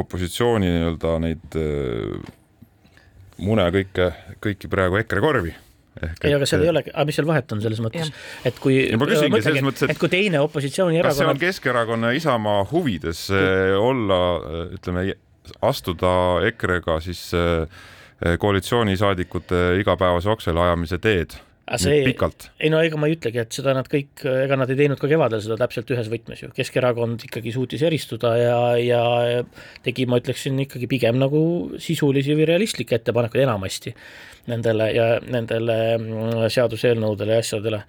opositsiooni 0.00 0.64
nii-öelda 0.64 1.10
neid 1.20 1.56
mune 3.44 3.66
kõike, 3.74 4.06
kõiki 4.40 4.70
praegu 4.72 4.96
EKRE 4.96 5.20
korvi 5.20 5.52
Ehk 5.98 6.24
ei, 6.24 6.34
aga 6.36 6.46
seal 6.46 6.62
ei 6.64 6.70
ole, 6.70 6.84
aga 6.86 7.04
mis 7.08 7.16
seal 7.18 7.26
vahet 7.26 7.52
on 7.54 7.60
selles 7.64 7.80
mõttes, 7.82 8.12
et 8.46 8.58
kui 8.62 8.76
ma 8.94 9.08
küsingi 9.10 9.40
selles 9.42 9.64
mõttes, 9.66 9.90
et, 9.90 9.98
kui 9.98 10.10
teine 10.12 10.38
opositsioonierakonna 10.46 11.10
kas 11.10 11.18
see 11.18 11.32
on 11.32 11.40
Keskerakonna 11.42 12.12
ja 12.12 12.20
Isamaa 12.20 12.62
huvides 12.70 13.24
eh, 13.34 13.74
olla, 13.74 14.20
eh, 14.38 14.76
ütleme, 14.78 15.04
astuda 15.66 16.12
EKRE-ga 16.46 17.00
siis 17.02 17.24
eh, 17.34 17.82
koalitsioonisaadikute 18.38 19.64
igapäevase 19.82 20.30
oksele 20.30 20.62
ajamise 20.62 21.00
teed 21.02 21.34
see, 21.78 22.00
pikalt. 22.06 22.48
ei 22.58 22.70
no 22.72 22.80
ega 22.82 22.98
ma 22.98 23.06
ei 23.06 23.14
ütlegi, 23.14 23.38
et 23.42 23.54
seda 23.54 23.74
nad 23.76 23.86
kõik, 23.90 24.24
ega 24.26 24.56
nad 24.58 24.70
ei 24.72 24.78
teinud 24.78 24.98
ka 25.00 25.08
kevadel 25.10 25.42
seda 25.44 25.58
täpselt 25.60 25.90
ühes 25.94 26.08
võtmes 26.10 26.42
ju, 26.42 26.50
Keskerakond 26.56 27.26
ikkagi 27.28 27.52
suutis 27.54 27.84
eristuda 27.86 28.32
ja, 28.40 28.56
ja 28.82 29.02
tegi, 29.84 30.06
ma 30.10 30.18
ütleksin 30.20 30.58
ikkagi 30.66 30.88
pigem 30.90 31.20
nagu 31.20 31.42
sisulisi 31.82 32.34
või 32.38 32.48
realistlikke 32.50 32.98
ettepanekuid 32.98 33.44
enamasti 33.44 33.94
nendele 34.50 34.88
ja 34.96 35.06
nendele 35.22 35.76
mm, 35.98 36.48
seaduseelnõudele 36.50 37.36
ja 37.36 37.44
asjadele. 37.44 37.82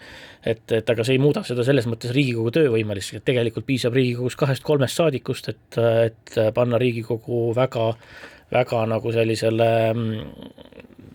et, 0.45 0.65
et 0.77 0.93
aga 0.93 1.05
see 1.07 1.17
ei 1.17 1.23
muuda 1.23 1.45
seda 1.47 1.65
selles 1.65 1.87
mõttes 1.89 2.13
Riigikogu 2.13 2.53
töövõimeliseks, 2.59 3.21
et 3.21 3.27
tegelikult 3.31 3.65
piisab 3.65 3.97
Riigikogus 3.97 4.37
kahest-kolmest 4.41 5.01
saadikust, 5.01 5.49
et, 5.55 5.81
et 6.05 6.37
panna 6.53 6.77
Riigikogu 6.81 7.49
väga, 7.57 7.91
väga 8.53 8.85
nagu 8.93 9.15
sellisele 9.15 9.71
mm, 9.95 10.47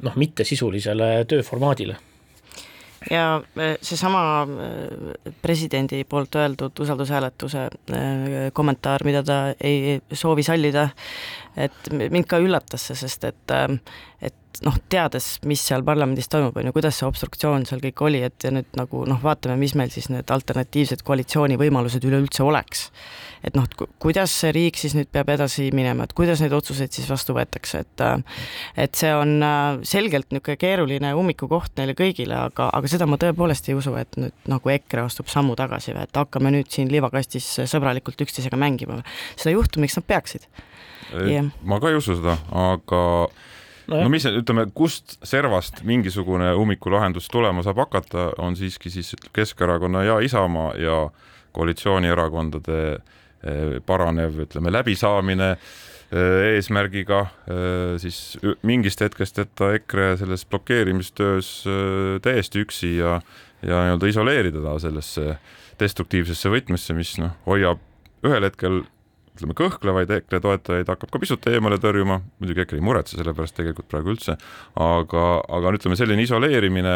noh, 0.06 0.20
mittesisulisele 0.24 1.12
tööformaadile 1.30 1.98
ja 3.10 3.42
äh, 3.58 3.76
seesama 3.82 4.42
äh, 4.42 5.32
presidendi 5.42 6.04
poolt 6.04 6.34
öeldud 6.34 6.80
usaldushääletuse 6.80 7.62
äh, 7.66 8.00
kommentaar, 8.52 9.04
mida 9.04 9.22
ta 9.22 9.38
ei 9.60 10.00
soovi 10.12 10.42
sallida, 10.42 10.88
et 11.56 11.92
mind 11.92 12.28
ka 12.28 12.40
üllatas 12.42 12.88
see, 12.88 12.98
sest 13.06 13.24
et, 13.24 13.56
et 14.24 14.34
noh, 14.64 14.76
teades, 14.90 15.26
mis 15.48 15.60
seal 15.60 15.84
parlamendis 15.86 16.28
toimub, 16.32 16.56
on 16.56 16.68
ju, 16.68 16.72
kuidas 16.76 16.98
see 17.00 17.06
obstruktsioon 17.08 17.66
seal 17.68 17.80
kõik 17.82 18.02
oli, 18.06 18.22
et 18.26 18.46
ja 18.46 18.52
nüüd 18.54 18.68
nagu 18.78 19.02
noh, 19.08 19.20
vaatame, 19.22 19.56
mis 19.60 19.74
meil 19.78 19.90
siis 19.92 20.08
need 20.12 20.30
alternatiivsed 20.32 21.02
koalitsiooni 21.06 21.58
võimalused 21.60 22.04
üleüldse 22.06 22.44
oleks. 22.46 22.90
et 23.46 23.54
noh, 23.54 23.66
kuidas 24.02 24.32
see 24.40 24.50
riik 24.54 24.78
siis 24.80 24.96
nüüd 24.96 25.10
peab 25.12 25.28
edasi 25.30 25.68
minema, 25.76 26.06
et 26.06 26.14
kuidas 26.16 26.40
neid 26.42 26.54
otsuseid 26.56 26.92
siis 26.92 27.08
vastu 27.10 27.36
võetakse, 27.36 27.82
et 27.84 28.04
et 28.86 28.94
see 28.96 29.12
on 29.14 29.36
selgelt 29.86 30.32
niisugune 30.32 30.58
keeruline 30.60 31.12
ummikukoht 31.16 31.76
neile 31.78 31.94
kõigile, 31.98 32.36
aga, 32.48 32.70
aga 32.74 32.90
seda 32.90 33.06
ma 33.06 33.18
tõepoolest 33.20 33.68
ei 33.70 33.76
usu, 33.78 33.94
et 34.00 34.18
nüüd 34.20 34.48
nagu 34.50 34.72
EKRE 34.72 35.06
astub 35.06 35.30
sammu 35.32 35.56
tagasi 35.58 35.94
või 35.94 36.06
et 36.06 36.22
hakkame 36.22 36.52
nüüd 36.54 36.72
siin 36.72 36.90
liivakastis 36.92 37.52
sõbralikult 37.70 38.26
üksteisega 38.26 38.58
mängima. 38.60 39.02
seda 39.36 39.52
ei 39.52 39.60
juhtu, 39.60 39.80
miks 39.80 40.00
nad 40.00 40.08
peaksid 40.08 40.48
yeah.. 41.14 41.50
ma 41.62 41.80
ka 41.80 41.90
ei 41.92 41.98
usu 41.98 42.16
seda, 42.18 42.36
aga 42.50 43.02
no, 43.90 44.00
no 44.02 44.10
mis, 44.12 44.26
ütleme, 44.28 44.66
kust 44.76 45.16
servast 45.26 45.82
mingisugune 45.86 46.52
ummikulahendus 46.58 47.28
tulema 47.32 47.64
saab 47.66 47.84
hakata, 47.86 48.30
on 48.42 48.56
siiski 48.58 48.92
siis 48.92 49.14
Keskerakonna 49.36 50.04
ja 50.06 50.20
Isamaa 50.24 50.74
ja 50.80 51.00
koalitsioonierakondade 51.56 52.78
eh, 52.92 53.76
paranev, 53.86 54.40
ütleme, 54.46 54.72
läbisaamine 54.74 55.50
eh, 55.54 56.56
eesmärgiga 56.56 57.22
eh, 57.46 57.94
siis 58.02 58.38
mingist 58.66 59.02
hetkest 59.04 59.40
jätta 59.42 59.72
EKRE 59.78 60.14
selles 60.20 60.46
blokeerimistöös 60.50 61.52
täiesti 62.22 62.66
üksi 62.66 62.96
ja, 62.98 63.20
ja 63.62 63.86
nii-öelda 63.86 64.12
isoleerida 64.12 64.64
ta 64.64 64.76
sellesse 64.82 65.36
destruktiivsesse 65.80 66.50
võtmesse, 66.52 66.96
mis 66.96 67.16
noh, 67.20 67.34
hoiab 67.46 67.80
ühel 68.26 68.46
hetkel 68.48 68.82
ütleme, 69.36 69.56
kõhklevaid 69.58 70.12
EKRE 70.18 70.42
toetajaid 70.44 70.90
hakkab 70.90 71.12
ka 71.12 71.22
pisut 71.22 71.46
eemale 71.52 71.78
tõrjuma, 71.82 72.20
muidugi 72.40 72.64
EKRE 72.64 72.80
ei 72.80 72.84
muretse 72.84 73.18
selle 73.18 73.36
pärast 73.36 73.56
tegelikult 73.58 73.88
praegu 73.92 74.14
üldse, 74.14 74.36
aga, 74.80 75.24
aga 75.58 75.74
ütleme, 75.76 75.98
selline 75.98 76.24
isoleerimine, 76.26 76.94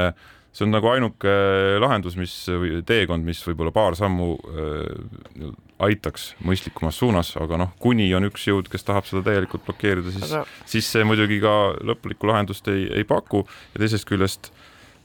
see 0.51 0.67
on 0.67 0.75
nagu 0.75 0.91
ainuke 0.91 1.35
lahendus, 1.83 2.17
mis 2.19 2.35
või 2.51 2.81
teekond, 2.87 3.27
mis 3.27 3.43
võib-olla 3.47 3.75
paar 3.75 3.99
sammu 3.99 4.33
äh, 4.41 5.53
aitaks 5.81 6.33
mõistlikumas 6.45 6.99
suunas, 7.01 7.33
aga 7.41 7.61
noh, 7.61 7.71
kuni 7.83 8.09
on 8.17 8.27
üks 8.29 8.49
jõud, 8.51 8.69
kes 8.73 8.85
tahab 8.87 9.07
seda 9.09 9.23
täielikult 9.29 9.65
blokeerida, 9.69 10.13
siis 10.15 10.27
aga..., 10.29 10.43
siis 10.69 10.91
see 10.93 11.07
muidugi 11.09 11.41
ka 11.43 11.55
lõplikku 11.87 12.29
lahendust 12.29 12.69
ei, 12.73 12.89
ei 13.01 13.07
paku. 13.09 13.45
Ja 13.75 13.85
teisest 13.85 14.09
küljest 14.09 14.51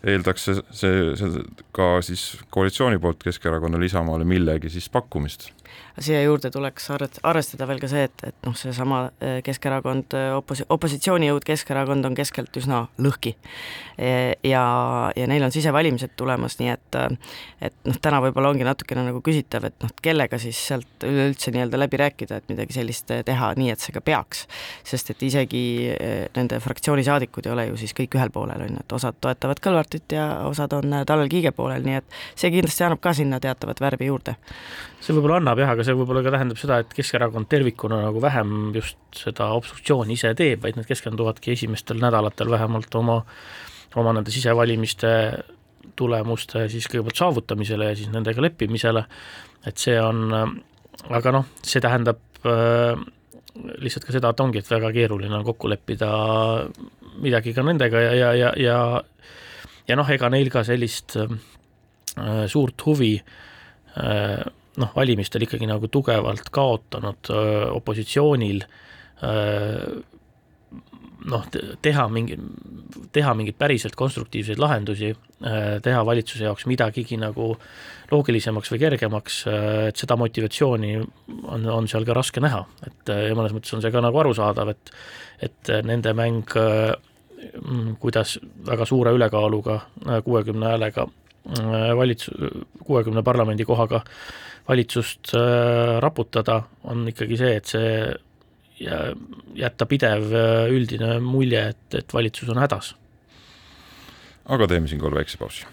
eeldaks 0.05 0.49
see, 0.49 0.63
see, 0.75 1.03
see 1.17 1.45
ka 1.75 1.95
siis 2.05 2.25
koalitsiooni 2.53 2.99
poolt 3.01 3.23
Keskerakonnale, 3.25 3.87
Isamaale 3.87 4.27
millegi 4.27 4.71
siis 4.73 4.89
pakkumist 4.93 5.49
siia 5.99 6.21
juurde 6.23 6.51
tuleks 6.51 6.89
arvestada 7.23 7.67
veel 7.69 7.79
ka 7.79 7.89
see, 7.91 8.05
et, 8.09 8.23
et 8.27 8.35
noh, 8.47 8.55
seesama 8.57 9.05
äh, 9.23 9.39
Keskerakond, 9.45 10.15
äh, 10.17 10.31
oposi-, 10.35 10.67
opositsioonijõud 10.69 11.45
Keskerakond 11.47 12.05
on 12.09 12.17
keskelt 12.17 12.55
üsna 12.59 12.85
lõhki. 13.01 13.35
Ja, 13.95 14.61
ja 15.15 15.25
neil 15.31 15.43
on 15.45 15.53
sisevalimised 15.55 16.17
tulemas, 16.19 16.57
nii 16.59 16.73
et 16.73 16.97
et 17.63 17.75
noh, 17.87 17.95
täna 18.03 18.19
võib-olla 18.25 18.49
ongi 18.51 18.65
natukene 18.67 19.05
nagu 19.05 19.21
küsitav, 19.23 19.69
et 19.69 19.77
noh, 19.79 19.93
kellega 20.03 20.35
siis 20.41 20.59
sealt 20.67 21.05
üleüldse 21.07 21.53
nii-öelda 21.55 21.79
läbi 21.79 21.99
rääkida, 22.01 22.41
et 22.41 22.51
midagi 22.51 22.75
sellist 22.75 23.07
teha, 23.07 23.53
nii 23.55 23.71
et 23.71 23.79
see 23.79 23.95
ka 23.95 24.03
peaks. 24.03 24.43
sest 24.83 25.13
et 25.13 25.23
isegi 25.23 25.63
äh, 25.93 26.25
nende 26.35 26.59
fraktsiooni 26.59 27.05
saadikud 27.07 27.47
ei 27.47 27.53
ole 27.53 27.67
ju 27.69 27.79
siis 27.79 27.95
kõik 27.95 28.19
ühel 28.19 28.33
poolel, 28.35 28.65
on 28.67 28.75
ju, 28.75 28.83
et 28.83 28.97
osad 28.99 29.21
toetavad 29.23 29.63
Kõlvartit 29.63 30.11
ja 30.17 30.25
osad 30.49 30.75
on 30.75 30.99
Tanel 31.07 31.31
Kiige 31.31 31.55
poolel, 31.55 31.87
nii 31.87 32.01
et 32.01 32.19
see 32.35 32.51
kindlasti 32.51 32.83
annab 32.83 32.99
ka 33.03 33.15
sinna 33.15 33.39
teatavat 33.39 33.79
värvi 33.79 34.11
juurde. 34.11 34.35
see 34.99 35.15
võib-olla 35.15 35.39
annab 35.39 35.63
jah, 35.63 35.71
aga 35.71 35.84
see 35.85 35.95
võib-olla 35.97 36.23
ka 36.25 36.33
tähendab 36.35 36.59
seda, 36.59 36.79
et 36.83 36.93
Keskerakond 36.95 37.49
tervikuna 37.51 38.01
nagu 38.07 38.21
vähem 38.23 38.71
just 38.75 38.99
seda 39.17 39.51
obstruktsiooni 39.57 40.17
ise 40.17 40.33
teeb, 40.37 40.63
vaid 40.65 40.79
nad 40.79 40.87
keskenduvadki 40.89 41.53
esimestel 41.55 42.01
nädalatel 42.01 42.51
vähemalt 42.51 42.97
oma, 42.99 43.21
oma 43.95 44.15
nende 44.17 44.33
sisevalimiste 44.33 45.11
tulemuste 45.95 46.65
siis 46.71 46.87
kõigepealt 46.91 47.21
saavutamisele 47.21 47.91
ja 47.91 47.97
siis 47.97 48.11
nendega 48.11 48.43
leppimisele, 48.43 49.05
et 49.69 49.79
see 49.79 49.95
on, 50.01 50.33
aga 51.07 51.35
noh, 51.37 51.47
see 51.63 51.83
tähendab 51.83 52.19
äh, 52.49 52.97
lihtsalt 53.79 54.09
ka 54.09 54.15
seda, 54.17 54.33
et 54.33 54.43
ongi, 54.43 54.59
et 54.59 54.71
väga 54.71 54.91
keeruline 54.95 55.37
on 55.37 55.45
kokku 55.47 55.71
leppida 55.71 56.09
midagi 57.23 57.53
ka 57.55 57.63
nendega 57.63 58.01
ja, 58.03 58.15
ja, 58.19 58.31
ja, 58.35 58.51
ja 58.59 58.79
ja 59.87 59.97
noh, 59.97 60.09
ega 60.11 60.29
neil 60.33 60.49
ka 60.53 60.63
sellist 60.67 61.15
äh, 61.21 62.45
suurt 62.51 62.85
huvi 62.87 63.13
äh, 63.19 64.45
noh, 64.81 64.91
valimistel 64.95 65.45
ikkagi 65.45 65.69
nagu 65.69 65.87
tugevalt 65.91 66.49
kaotanud 66.53 67.31
öö, 67.31 67.69
opositsioonil 67.79 68.63
öö, 69.23 70.01
noh, 71.29 71.45
teha 71.81 72.05
mingi, 72.11 72.37
teha 73.15 73.33
mingeid 73.37 73.57
päriselt 73.59 73.95
konstruktiivseid 73.97 74.59
lahendusi, 74.61 75.11
teha 75.83 76.03
valitsuse 76.05 76.45
jaoks 76.47 76.67
midagigi 76.69 77.17
nagu 77.21 77.53
loogilisemaks 78.11 78.71
või 78.73 78.81
kergemaks, 78.83 79.39
et 79.89 79.99
seda 80.01 80.17
motivatsiooni 80.19 80.93
on, 80.99 81.67
on 81.79 81.89
seal 81.91 82.05
ka 82.07 82.15
raske 82.17 82.43
näha, 82.43 82.61
et 82.87 83.13
ja 83.29 83.35
mõnes 83.37 83.55
mõttes 83.55 83.73
on 83.75 83.83
see 83.83 83.93
ka 83.93 84.03
nagu 84.05 84.21
arusaadav, 84.23 84.73
et 84.75 84.95
et 85.45 85.69
nende 85.83 86.13
mäng, 86.15 86.47
kuidas 87.99 88.37
väga 88.65 88.85
suure 88.87 89.11
ülekaaluga, 89.17 89.81
kuuekümne 90.23 90.69
häälega 90.71 91.03
valitsus, 91.97 92.33
kuuekümne 92.87 93.23
parlamendikohaga 93.23 93.99
valitsust 94.67 95.33
äh, 95.37 95.99
raputada, 96.01 96.61
on 96.83 97.07
ikkagi 97.07 97.37
see, 97.37 97.55
et 97.55 97.65
see 97.69 97.89
jätta 99.55 99.87
pidev 99.87 100.33
äh, 100.35 100.67
üldine 100.73 101.19
mulje, 101.23 101.69
et, 101.71 101.87
et 102.01 102.13
valitsus 102.13 102.49
on 102.51 102.59
hädas. 102.59 102.95
aga 104.45 104.67
teeme 104.67 104.87
siinkohal 104.87 105.15
väikse 105.21 105.37
pausi. 105.37 105.65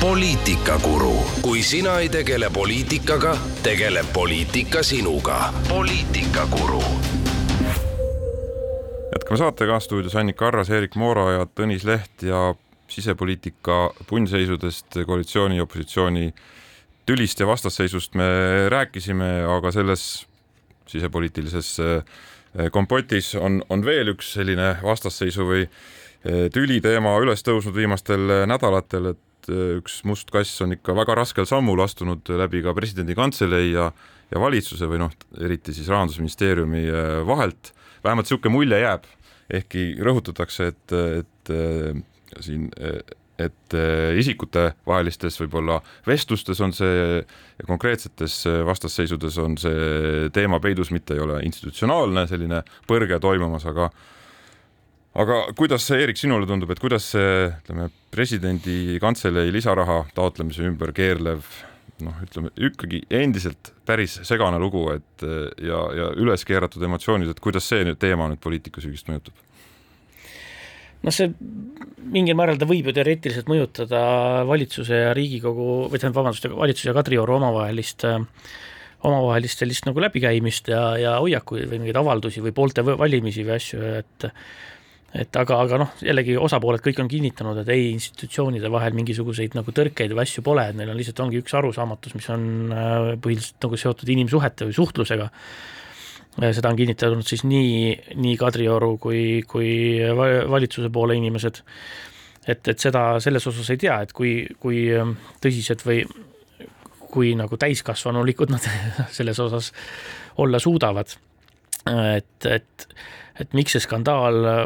poliitikakuru, 0.00 1.14
kui 1.42 1.62
sina 1.62 1.98
ei 2.00 2.08
tegele 2.08 2.48
poliitikaga, 2.50 3.36
tegeleb 3.62 4.06
poliitika 4.12 4.82
sinuga. 4.82 5.52
poliitikakuru 5.68 6.82
jätkame 9.12 9.36
saatega 9.36 9.80
stuudios 9.80 10.16
Annika 10.16 10.48
Arras, 10.48 10.70
Eerik 10.70 10.96
Moora 10.96 11.32
ja 11.32 11.46
Tõnis 11.46 11.84
Leht 11.84 12.22
ja 12.22 12.54
sisepoliitika 12.90 13.82
punnseisudest, 14.08 15.00
koalitsiooni 15.06 15.56
ja 15.60 15.66
opositsiooni 15.66 16.32
tülist 17.10 17.40
ja 17.40 17.46
vastasseisust 17.48 18.14
me 18.18 18.26
rääkisime, 18.70 19.30
aga 19.50 19.72
selles 19.74 20.04
sisepoliitilises 20.90 21.72
eh, 21.82 22.20
kompotis 22.74 23.34
on, 23.38 23.60
on 23.70 23.82
veel 23.86 24.12
üks 24.14 24.34
selline 24.36 24.72
vastasseisu 24.82 25.46
või 25.48 25.64
eh, 25.64 26.46
tüli 26.54 26.80
teema 26.84 27.16
üles 27.22 27.44
tõusnud 27.46 27.76
viimastel 27.76 28.46
nädalatel, 28.50 29.12
et 29.14 29.50
eh, 29.50 29.78
üks 29.80 30.00
must 30.08 30.30
kass 30.34 30.62
on 30.64 30.76
ikka 30.76 30.94
väga 30.98 31.18
raskel 31.22 31.48
sammul 31.50 31.82
astunud 31.84 32.30
läbi 32.42 32.62
ka 32.66 32.74
presidendi 32.76 33.16
kantselei 33.18 33.72
ja, 33.72 33.90
ja 34.30 34.42
valitsuse 34.42 34.90
või 34.90 35.02
noh, 35.04 35.14
eriti 35.40 35.74
siis 35.76 35.90
rahandusministeeriumi 35.90 36.86
vahelt. 37.26 37.74
vähemalt 38.04 38.28
niisugune 38.28 38.54
mulje 38.54 38.78
jääb, 38.80 39.10
ehkki 39.50 39.90
rõhutatakse, 40.00 40.70
et, 40.70 40.94
et 40.94 41.54
siin 42.40 42.70
et 43.40 43.76
eh, 43.76 44.18
isikutevahelistes 44.20 45.38
võib-olla 45.42 45.80
vestlustes 46.06 46.60
on 46.64 46.74
see 46.76 47.20
ja 47.20 47.66
konkreetsetes 47.68 48.40
eh, 48.50 48.60
vastasseisudes 48.66 49.38
on 49.42 49.56
see 49.60 50.28
teema 50.34 50.60
peidus, 50.62 50.92
mitte 50.94 51.16
ei 51.16 51.24
ole 51.24 51.40
institutsionaalne 51.48 52.26
selline 52.30 52.62
põrge 52.88 53.20
toimumas, 53.22 53.66
aga 53.70 53.90
aga 55.20 55.40
kuidas 55.58 55.88
see, 55.88 56.02
Eerik, 56.04 56.20
sinule 56.20 56.46
tundub, 56.46 56.70
et 56.70 56.82
kuidas 56.82 57.08
see, 57.14 57.48
ütleme, 57.50 57.88
presidendi 58.14 59.00
kantselei 59.02 59.50
lisaraha 59.54 60.04
taotlemise 60.14 60.66
ümber 60.68 60.94
keerlev 60.96 61.46
noh, 62.04 62.16
ütleme 62.24 62.52
ikkagi 62.68 63.02
endiselt 63.12 63.72
päris 63.88 64.20
segane 64.28 64.60
lugu, 64.62 64.86
et 64.94 65.26
eh, 65.26 65.46
ja, 65.70 65.84
ja 65.96 66.10
üles 66.20 66.44
keeratud 66.48 66.84
emotsioonid, 66.86 67.32
et 67.32 67.42
kuidas 67.42 67.68
see 67.72 67.86
nüüd 67.88 68.00
teema 68.02 68.28
nüüd 68.30 68.42
poliitikasügist 68.44 69.10
mõjutab? 69.10 69.46
Noh, 71.04 71.14
see 71.14 71.30
mingil 72.10 72.36
määral 72.38 72.58
ta 72.58 72.66
võib 72.68 72.90
ju 72.90 72.96
teoreetiliselt 72.96 73.50
mõjutada 73.50 74.00
valitsuse 74.48 75.04
ja 75.04 75.12
Riigikogu, 75.16 75.86
või 75.90 76.00
tähendab, 76.00 76.22
vabandust, 76.22 76.48
valitsuse 76.50 76.90
ja 76.90 76.96
Kadrioru 76.96 77.38
omavahelist 77.38 78.06
omavahelist 79.00 79.62
sellist 79.62 79.86
nagu 79.88 80.02
läbikäimist 80.02 80.68
ja, 80.68 80.82
ja 81.00 81.14
hoiakuid 81.22 81.70
või 81.70 81.78
mingeid 81.80 82.00
avaldusi 82.00 82.42
või 82.44 82.52
poolte 82.56 82.84
valimisi 82.84 83.46
või 83.46 83.56
asju, 83.56 83.80
et 84.00 84.28
et 85.10 85.36
aga, 85.40 85.56
aga 85.64 85.78
noh, 85.82 85.94
jällegi 86.06 86.36
osapooled 86.38 86.84
kõik 86.84 87.00
on 87.02 87.08
kinnitanud, 87.10 87.58
et 87.62 87.70
ei, 87.74 87.88
institutsioonide 87.96 88.70
vahel 88.70 88.94
mingisuguseid 88.94 89.56
nagu 89.58 89.72
tõrkeid 89.74 90.12
või 90.14 90.22
asju 90.22 90.44
pole, 90.46 90.68
et 90.70 90.78
neil 90.78 90.92
on 90.92 90.98
lihtsalt, 91.00 91.24
ongi 91.24 91.40
üks 91.42 91.56
arusaamatus, 91.58 92.14
mis 92.14 92.28
on 92.30 92.44
äh, 92.70 93.08
põhiliselt 93.22 93.66
nagu 93.66 93.80
seotud 93.80 94.12
inimsuhete 94.14 94.68
või 94.68 94.76
suhtlusega 94.76 95.26
seda 96.38 96.70
on 96.70 96.78
kinnitanud 96.78 97.26
siis 97.26 97.42
nii, 97.44 98.14
nii 98.22 98.36
Kadrioru 98.38 98.94
kui, 99.02 99.42
kui 99.48 99.70
valitsuse 100.50 100.90
poole 100.94 101.16
inimesed. 101.18 101.62
et, 102.46 102.68
et 102.68 102.78
seda 102.78 103.20
selles 103.20 103.46
osas 103.46 103.70
ei 103.70 103.80
tea, 103.82 104.00
et 104.04 104.12
kui, 104.16 104.46
kui 104.62 104.86
tõsised 105.42 105.82
või 105.86 106.04
kui 107.10 107.34
nagu 107.38 107.58
täiskasvanulikud 107.58 108.52
nad 108.54 108.66
selles 109.18 109.40
osas 109.42 109.72
olla 110.40 110.58
suudavad. 110.62 111.16
et, 112.16 112.46
et, 112.46 112.86
et 113.40 113.54
miks 113.56 113.72
see 113.74 113.82
skandaal 113.82 114.38
äh, 114.46 114.64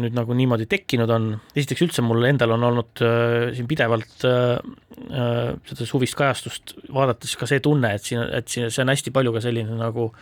nüüd 0.00 0.14
nagu 0.14 0.34
niimoodi 0.38 0.68
tekkinud 0.70 1.10
on, 1.10 1.32
esiteks 1.58 1.82
üldse 1.88 2.04
mul 2.06 2.24
endal 2.28 2.54
on 2.54 2.66
olnud 2.68 3.02
äh, 3.04 3.48
siin 3.56 3.66
pidevalt 3.68 4.26
äh, 4.28 4.60
seda 5.66 5.88
suvist 5.88 6.16
kajastust 6.18 6.76
vaadates 6.94 7.34
ka 7.36 7.48
see 7.50 7.60
tunne, 7.64 7.96
et 7.98 8.06
siin, 8.06 8.22
et 8.22 8.48
siin 8.48 8.70
see 8.70 8.84
on 8.84 8.94
hästi 8.94 9.12
palju 9.14 9.34
ka 9.34 9.42
selline 9.48 9.80
nagu 9.80 10.12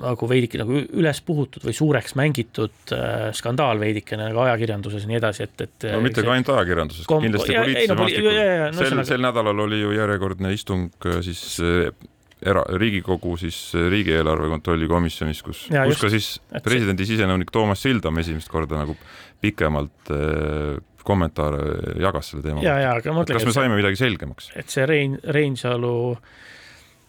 nagu 0.00 0.28
veidike 0.28 0.60
nagu 0.60 0.78
üles 0.98 1.20
puhutud 1.26 1.64
või 1.66 1.74
suureks 1.76 2.14
mängitud 2.18 2.94
äh, 2.94 3.28
skandaal 3.36 3.80
veidikene 3.82 4.30
nagu 4.30 4.44
ajakirjanduses 4.46 5.04
ja 5.04 5.10
nii 5.10 5.18
edasi, 5.18 5.48
et, 5.48 5.66
et 5.66 5.88
no 5.92 6.00
mitte 6.04 6.24
ka 6.24 6.32
ainult 6.32 6.52
ajakirjanduses, 6.54 7.08
kindlasti 7.10 7.58
poliitilise 7.58 7.98
maastikul. 7.98 8.40
sel, 8.78 9.04
sel 9.12 9.24
nädalal 9.26 9.64
oli 9.66 9.82
ju 9.82 9.92
järjekordne 9.96 10.52
istung 10.56 11.08
siis 11.26 11.44
era-, 11.60 12.64
Riigikogu 12.80 13.36
siis 13.40 13.58
riigieelarve 13.74 14.48
kontrolli 14.52 14.88
komisjonis, 14.90 15.42
kus, 15.44 15.66
kus 15.68 16.00
ka 16.00 16.12
siis 16.12 16.30
presidendi 16.64 17.06
sisenõunik 17.08 17.52
Toomas 17.54 17.84
Sildam 17.84 18.18
esimest 18.22 18.50
korda 18.52 18.80
nagu 18.80 18.96
pikemalt 19.42 20.14
äh, 20.14 20.78
kommentaare 21.02 21.98
jagas 22.00 22.30
selle 22.30 22.46
teema 22.46 22.62
kas 23.02 23.48
me 23.48 23.54
saime 23.54 23.76
midagi 23.76 23.98
selgemaks? 24.00 24.52
et 24.56 24.72
see 24.72 24.86
Rein, 24.88 25.18
Reinsalu 25.36 25.96
äh, 26.14 26.40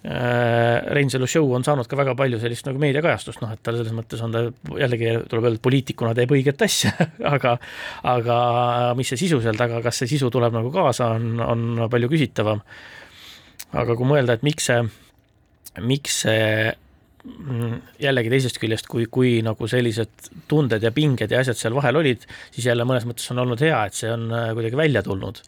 Reinsalu 0.04 1.30
show 1.32 1.46
on 1.56 1.64
saanud 1.64 1.88
ka 1.88 1.96
väga 1.96 2.12
palju 2.20 2.40
sellist 2.42 2.66
nagu 2.68 2.82
meediakajastust, 2.82 3.40
noh 3.40 3.54
et 3.56 3.62
tal 3.64 3.78
selles 3.80 3.94
mõttes 3.96 4.20
on 4.26 4.34
ta 4.36 4.42
jällegi 4.82 5.14
tuleb 5.32 5.48
öelda, 5.48 5.62
poliitikuna 5.64 6.12
teeb 6.18 6.34
õiget 6.36 6.66
asja 6.66 6.92
aga, 7.36 7.54
aga 8.12 8.40
mis 9.00 9.14
see 9.14 9.22
sisu 9.22 9.40
seal 9.46 9.56
taga, 9.60 9.80
kas 9.86 10.02
see 10.02 10.12
sisu 10.16 10.28
tuleb 10.34 10.56
nagu 10.58 10.74
kaasa, 10.76 11.14
on, 11.16 11.40
on 11.40 11.88
palju 11.94 12.12
küsitavam. 12.12 12.60
aga 13.72 13.96
kui 13.96 14.12
mõelda, 14.12 14.36
et 14.36 14.44
miks 14.44 14.68
see 14.68 14.82
miks 15.82 16.20
see 16.26 16.74
mm, 17.24 17.78
jällegi 18.04 18.32
teisest 18.34 18.60
küljest, 18.62 18.90
kui, 18.92 19.08
kui 19.12 19.38
nagu 19.46 19.70
sellised 19.70 20.30
tunded 20.52 20.84
ja 20.84 20.92
pinged 20.94 21.32
ja 21.32 21.42
asjad 21.42 21.60
seal 21.60 21.78
vahel 21.78 22.02
olid, 22.04 22.28
siis 22.54 22.68
jälle 22.70 22.86
mõnes 22.88 23.08
mõttes 23.10 23.30
on 23.34 23.42
olnud 23.46 23.64
hea, 23.64 23.80
et 23.88 23.98
see 23.98 24.12
on 24.14 24.28
äh, 24.32 24.52
kuidagi 24.58 24.80
välja 24.80 25.04
tulnud. 25.06 25.42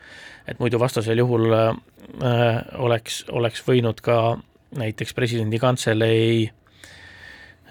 Et 0.47 0.59
muidu 0.61 0.79
vastasel 0.79 1.19
juhul 1.21 1.53
äh, 1.53 1.73
oleks, 2.77 3.23
oleks 3.33 3.63
võinud 3.67 4.01
ka 4.05 4.37
näiteks 4.75 5.15
presidendi 5.17 5.59
kantselei 5.61 6.45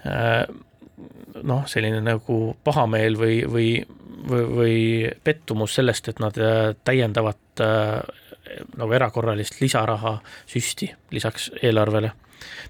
äh, 0.05 0.43
noh, 1.43 1.63
selline 1.69 2.01
nagu 2.03 2.39
pahameel 2.63 3.17
või, 3.19 3.39
või, 3.51 3.69
või, 4.29 4.43
või 4.59 4.77
pettumus 5.23 5.77
sellest, 5.79 6.11
et 6.11 6.21
nad 6.23 6.37
äh, 6.41 6.75
täiendavat 6.87 7.63
äh, 7.63 7.97
nagu 8.77 8.93
erakorralist 8.93 9.59
lisaraha 9.61 10.19
süsti 10.47 10.91
lisaks 11.11 11.49
eelarvele 11.63 12.13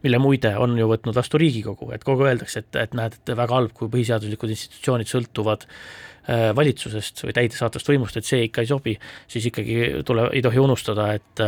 mille 0.06 0.18
muide 0.22 0.54
on 0.62 0.78
ju 0.78 0.86
võtnud 0.88 1.16
vastu 1.18 1.40
Riigikogu, 1.42 1.90
et 1.92 2.04
kogu 2.06 2.24
aeg 2.24 2.36
öeldakse, 2.36 2.62
et, 2.62 2.78
et 2.80 2.94
näed, 2.96 3.18
et 3.18 3.32
väga 3.36 3.58
halb, 3.58 3.74
kui 3.76 3.90
põhiseaduslikud 3.92 4.54
institutsioonid 4.54 5.10
sõltuvad 5.10 5.66
äh, 5.66 5.80
valitsusest 6.28 7.22
või 7.28 7.34
täidesaatvast 7.38 7.90
võimust, 7.92 8.18
et 8.18 8.26
see 8.26 8.48
ikka 8.48 8.64
ei 8.64 8.70
sobi, 8.70 8.94
siis 9.30 9.46
ikkagi 9.52 9.76
tule, 10.06 10.30
ei 10.34 10.42
tohi 10.46 10.62
unustada, 10.62 11.12
et 11.14 11.44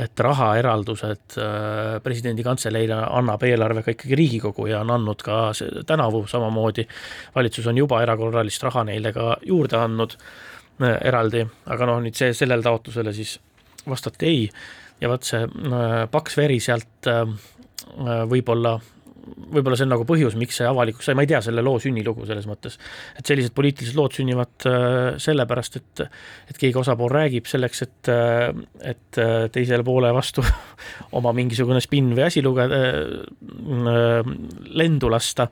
et 0.00 0.20
rahaeraldused 0.24 1.34
äh, 1.36 1.98
presidendi 2.00 2.40
kantseleile 2.40 2.96
annab 3.12 3.42
eelarvega 3.44 3.92
ikkagi 3.92 4.16
Riigikogu 4.16 4.64
ja 4.70 4.78
on 4.80 4.88
andnud 4.94 5.20
ka 5.20 5.50
tänavu 5.84 6.22
samamoodi, 6.30 6.86
valitsus 7.34 7.66
on 7.68 7.76
juba 7.76 7.98
erakorralist 8.00 8.64
raha 8.64 8.86
neile 8.88 9.12
ka 9.12 9.34
juurde 9.44 9.76
andnud 9.76 10.14
äh, 10.16 10.96
eraldi, 11.10 11.44
aga 11.68 11.90
noh, 11.90 12.00
nüüd 12.06 12.16
see, 12.16 12.32
sellele 12.32 12.64
taotlusele 12.64 13.12
siis 13.12 13.34
vastati 13.84 14.30
ei. 14.30 14.48
Ja 15.02 15.10
vot 15.12 15.28
see 15.28 15.44
paks 16.08 16.38
veri 16.40 16.56
sealt 16.62 17.10
Äh, 17.92 18.22
võib-olla 18.28 18.78
võib-olla 19.52 19.78
see 19.78 19.86
on 19.86 19.92
nagu 19.94 20.06
põhjus, 20.08 20.36
miks 20.38 20.58
see 20.60 20.66
avalikuks 20.68 21.08
sai, 21.08 21.16
ma 21.18 21.24
ei 21.24 21.30
tea 21.30 21.40
selle 21.44 21.64
loo 21.64 21.78
sünnilugu 21.82 22.26
selles 22.28 22.46
mõttes, 22.50 22.78
et 23.18 23.28
sellised 23.28 23.54
poliitilised 23.56 23.98
lood 23.98 24.16
sünnivad 24.16 24.66
äh, 24.68 25.18
sellepärast, 25.22 25.78
et 25.80 26.04
et 26.50 26.58
keegi 26.58 26.78
osapool 26.80 27.12
räägib 27.12 27.46
selleks, 27.50 27.84
et, 27.86 28.10
äh, 28.12 28.50
et 28.92 29.20
teisele 29.54 29.86
poole 29.86 30.10
vastu 30.14 30.44
oma 31.18 31.34
mingisugune 31.36 31.80
spinn 31.84 32.12
või 32.16 32.26
asi 32.26 32.42
lugeda, 32.44 32.80
lendu 34.82 35.10
lasta. 35.12 35.48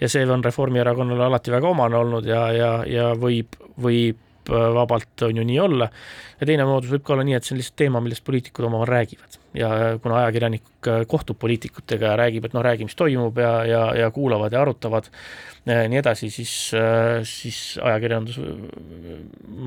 ja 0.00 0.08
see 0.10 0.26
on 0.28 0.44
Reformierakonnale 0.44 1.26
alati 1.26 1.54
väga 1.54 1.72
omane 1.72 1.96
olnud 1.96 2.26
ja, 2.28 2.46
ja, 2.52 2.70
ja 2.88 3.10
võib, 3.18 3.56
võib 3.80 4.25
vabalt 4.50 5.26
on 5.26 5.36
ju 5.36 5.44
nii 5.46 5.58
olla. 5.60 5.88
ja 6.40 6.46
teine 6.46 6.64
moodus 6.68 6.92
võib 6.92 7.04
ka 7.06 7.14
olla 7.14 7.24
nii, 7.26 7.36
et 7.38 7.44
see 7.44 7.54
on 7.54 7.60
lihtsalt 7.62 7.78
teema, 7.82 8.00
millest 8.04 8.24
poliitikud 8.24 8.68
omavahel 8.68 8.92
räägivad 8.92 9.38
ja 9.56 9.68
kuna 10.02 10.20
ajakirjanik 10.22 10.88
kohtub 11.08 11.38
poliitikutega 11.38 12.12
ja 12.12 12.16
räägib, 12.20 12.44
et 12.44 12.54
noh, 12.54 12.64
räägi, 12.64 12.84
mis 12.84 12.96
toimub 12.98 13.38
ja, 13.40 13.52
ja, 13.64 13.82
ja 13.96 14.10
kuulavad 14.14 14.52
ja 14.52 14.60
arutavad 14.62 15.08
nii 15.66 15.98
edasi, 15.98 16.28
siis, 16.30 16.52
siis 17.26 17.60
ajakirjandus 17.82 18.38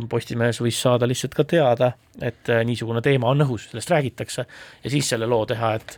Postimehes 0.10 0.62
võis 0.63 0.78
saada 0.80 1.08
lihtsalt 1.10 1.36
ka 1.36 1.44
teada, 1.44 1.92
et 2.24 2.52
niisugune 2.65 3.02
teema 3.04 3.34
on 3.34 3.44
õhus, 3.44 3.68
sellest 3.72 3.92
räägitakse 3.92 4.46
ja 4.84 4.94
siis 4.94 5.10
selle 5.12 5.28
loo 5.28 5.44
teha, 5.50 5.74
et 5.76 5.98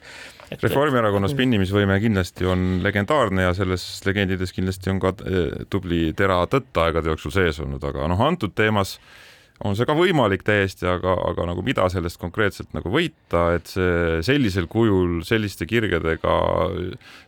Reformierakonna 0.52 1.30
spinnimisvõime 1.32 1.96
kindlasti 2.04 2.48
on 2.50 2.82
legendaarne 2.84 3.46
ja 3.46 3.54
selles 3.56 3.86
legendides 4.04 4.52
kindlasti 4.52 4.92
on 4.92 5.00
ka 5.00 5.14
eh, 5.24 5.64
tubli 5.72 6.10
tera 6.18 6.42
tõtt 6.52 6.76
aegade 6.84 7.12
jooksul 7.14 7.34
sees 7.36 7.62
olnud, 7.64 7.84
aga 7.88 8.10
noh, 8.12 8.20
antud 8.26 8.52
teemas 8.58 8.98
on 9.66 9.76
see 9.78 9.88
ka 9.88 9.96
võimalik 9.98 10.44
täiesti, 10.48 10.88
aga, 10.90 11.14
aga 11.32 11.46
nagu 11.52 11.64
mida 11.66 11.86
sellest 11.92 12.20
konkreetselt 12.22 12.72
nagu 12.76 12.92
võita, 12.92 13.52
et 13.58 13.70
see 13.70 14.22
sellisel 14.26 14.68
kujul 14.72 15.22
selliste 15.28 15.68
kirgedega 15.70 16.36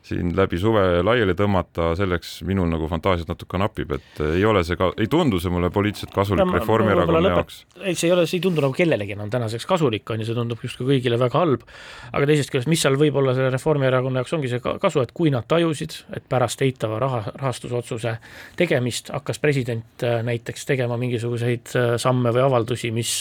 siin 0.03 0.33
läbi 0.35 0.59
suve 0.59 1.01
laiali 1.05 1.35
tõmmata, 1.37 1.93
selleks 1.99 2.41
minul 2.47 2.67
nagu 2.71 2.87
fantaasiat 2.91 3.29
natuke 3.31 3.59
napib, 3.61 3.93
et 3.95 4.21
ei 4.33 4.43
ole 4.47 4.63
see 4.67 4.77
ka, 4.79 4.91
ei 4.99 5.09
tundu 5.11 5.39
see 5.41 5.53
mulle 5.53 5.69
poliitiliselt 5.73 6.13
kasulik 6.15 6.47
no, 6.47 6.57
Reformierakonna 6.57 7.33
jaoks. 7.35 7.61
ei, 7.81 7.95
see 7.95 8.09
ei 8.09 8.15
ole, 8.15 8.25
see 8.29 8.39
ei 8.39 8.45
tundu 8.47 8.63
nagu 8.65 8.75
kellelegi 8.75 9.15
enam 9.15 9.31
tänaseks 9.33 9.67
kasulik 9.69 10.09
on 10.13 10.23
ju, 10.23 10.27
see 10.29 10.37
tundub 10.37 10.63
justkui 10.63 10.89
kõigile 10.89 11.19
väga 11.21 11.43
halb. 11.43 11.65
aga 12.11 12.29
teisest 12.29 12.53
küljest, 12.53 12.71
mis 12.71 12.83
seal 12.83 12.97
võib 12.99 13.19
olla 13.21 13.35
selle 13.37 13.51
Reformierakonna 13.53 14.23
jaoks 14.23 14.35
ongi 14.37 14.51
see 14.51 14.63
kasu, 14.63 15.03
et 15.03 15.13
kui 15.15 15.31
nad 15.33 15.47
tajusid, 15.49 15.97
et 16.17 16.27
pärast 16.29 16.61
eitava 16.65 16.99
raha, 17.03 17.23
rahastusotsuse 17.39 18.17
tegemist 18.59 19.13
hakkas 19.13 19.39
president 19.43 20.03
äh, 20.03 20.19
näiteks 20.25 20.67
tegema 20.69 20.97
mingisuguseid 20.99 21.75
äh, 21.77 21.93
samme 22.01 22.22
samme 22.23 22.33
või 22.35 22.47
avaldusi, 22.47 22.91
mis 22.95 23.19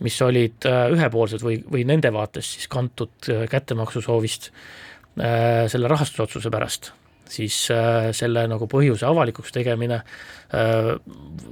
mis 0.00 0.16
olid 0.24 0.64
äh, 0.64 0.86
ühepoolsed 0.94 1.42
või, 1.44 1.58
või 1.68 1.84
nende 1.84 2.08
vaates 2.14 2.54
siis 2.54 2.70
kantud 2.72 3.28
äh, 3.28 3.42
kättemaksusoovist 3.52 4.48
äh, 4.48 5.66
selle 5.68 5.90
rahastusotsuse 5.92 6.48
pärast, 6.48 6.92
siis 7.28 7.56
selle 8.16 8.46
nagu 8.50 8.66
põhjuse 8.66 9.04
avalikuks 9.06 9.52
tegemine 9.54 10.00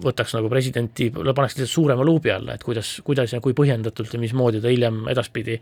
võtaks 0.02 0.32
nagu 0.34 0.48
presidenti, 0.50 1.06
paneks 1.14 1.54
lihtsalt 1.54 1.70
suurema 1.70 2.02
luubi 2.02 2.32
alla, 2.34 2.56
et 2.56 2.64
kuidas, 2.66 2.96
kuidas 3.06 3.30
ja 3.30 3.38
kui 3.44 3.54
põhjendatult 3.54 4.16
ja 4.16 4.18
mismoodi 4.18 4.58
ta 4.64 4.72
hiljem 4.72 5.04
edaspidi 5.12 5.60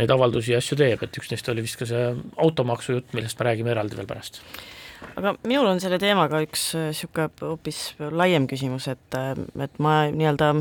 neid 0.00 0.10
avaldusi 0.10 0.56
ja 0.56 0.58
asju 0.58 0.80
teeb, 0.80 1.04
et 1.06 1.20
üks 1.20 1.30
neist 1.30 1.52
oli 1.52 1.62
vist 1.62 1.78
ka 1.78 1.86
see 1.86 2.08
automaksu 2.42 2.96
jutt, 2.96 3.14
millest 3.14 3.38
me 3.38 3.46
räägime 3.52 3.70
eraldi 3.76 4.00
veel 4.00 4.10
pärast 4.10 4.40
aga 5.16 5.34
minul 5.46 5.68
on 5.72 5.82
selle 5.82 5.98
teemaga 6.02 6.42
üks 6.44 6.70
niisugune 6.78 7.28
hoopis 7.42 7.82
laiem 7.98 8.48
küsimus, 8.50 8.88
et, 8.92 9.18
et 9.66 9.78
ma 9.82 10.04
nii-öelda 10.12 10.54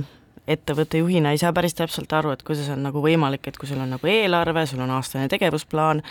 ettevõtte 0.47 0.99
juhina 0.99 1.31
ei 1.31 1.39
saa 1.39 1.53
päris 1.55 1.75
täpselt 1.77 2.11
aru, 2.13 2.33
et 2.35 2.43
kuidas 2.43 2.67
on 2.73 2.81
nagu 2.83 2.99
võimalik, 3.03 3.47
et 3.47 3.57
kui 3.59 3.69
sul 3.69 3.79
on 3.79 3.93
nagu 3.95 4.09
eelarve, 4.09 4.65
sul 4.67 4.81
on 4.83 4.91
aastane 4.97 5.29
tegevusplaan, 5.31 6.01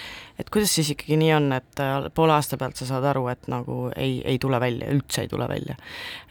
et 0.41 0.49
kuidas 0.53 0.73
siis 0.73 0.93
ikkagi 0.95 1.19
nii 1.21 1.33
on, 1.37 1.51
et 1.59 1.83
äh, 1.85 2.09
poole 2.17 2.33
aasta 2.37 2.57
pealt 2.61 2.81
sa 2.81 2.89
saad 2.89 3.05
aru, 3.13 3.27
et 3.33 3.51
nagu 3.53 3.77
ei, 3.93 4.23
ei 4.25 4.41
tule 4.43 4.61
välja, 4.63 4.89
üldse 4.95 5.27
ei 5.27 5.31
tule 5.33 5.49
välja. 5.51 5.77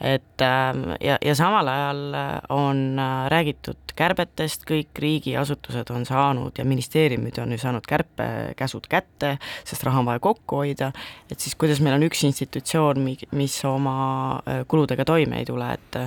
et 0.02 0.46
ähm, 0.46 0.96
ja, 1.02 1.20
ja 1.22 1.38
samal 1.38 1.70
ajal 1.70 2.04
äh, 2.18 2.34
on 2.50 3.00
äh, 3.00 3.30
räägitud 3.34 3.96
kärbetest, 3.96 4.66
kõik 4.66 4.98
riigiasutused 4.98 5.94
on 5.94 6.06
saanud 6.08 6.58
ja 6.58 6.66
ministeeriumid 6.66 7.38
on 7.44 7.54
ju 7.54 7.62
saanud 7.62 7.86
kärpekäsud 7.86 8.88
kätte, 8.90 9.36
sest 9.68 9.84
raha 9.86 10.02
on 10.02 10.10
vaja 10.10 10.24
kokku 10.24 10.64
hoida, 10.64 10.90
et 11.30 11.40
siis 11.40 11.54
kuidas 11.60 11.84
meil 11.84 12.00
on 12.00 12.08
üks 12.08 12.24
institutsioon, 12.26 13.04
mis 13.38 13.58
oma 13.68 14.40
kuludega 14.72 15.06
toime 15.06 15.44
ei 15.44 15.46
tule, 15.46 15.68
et 15.76 16.00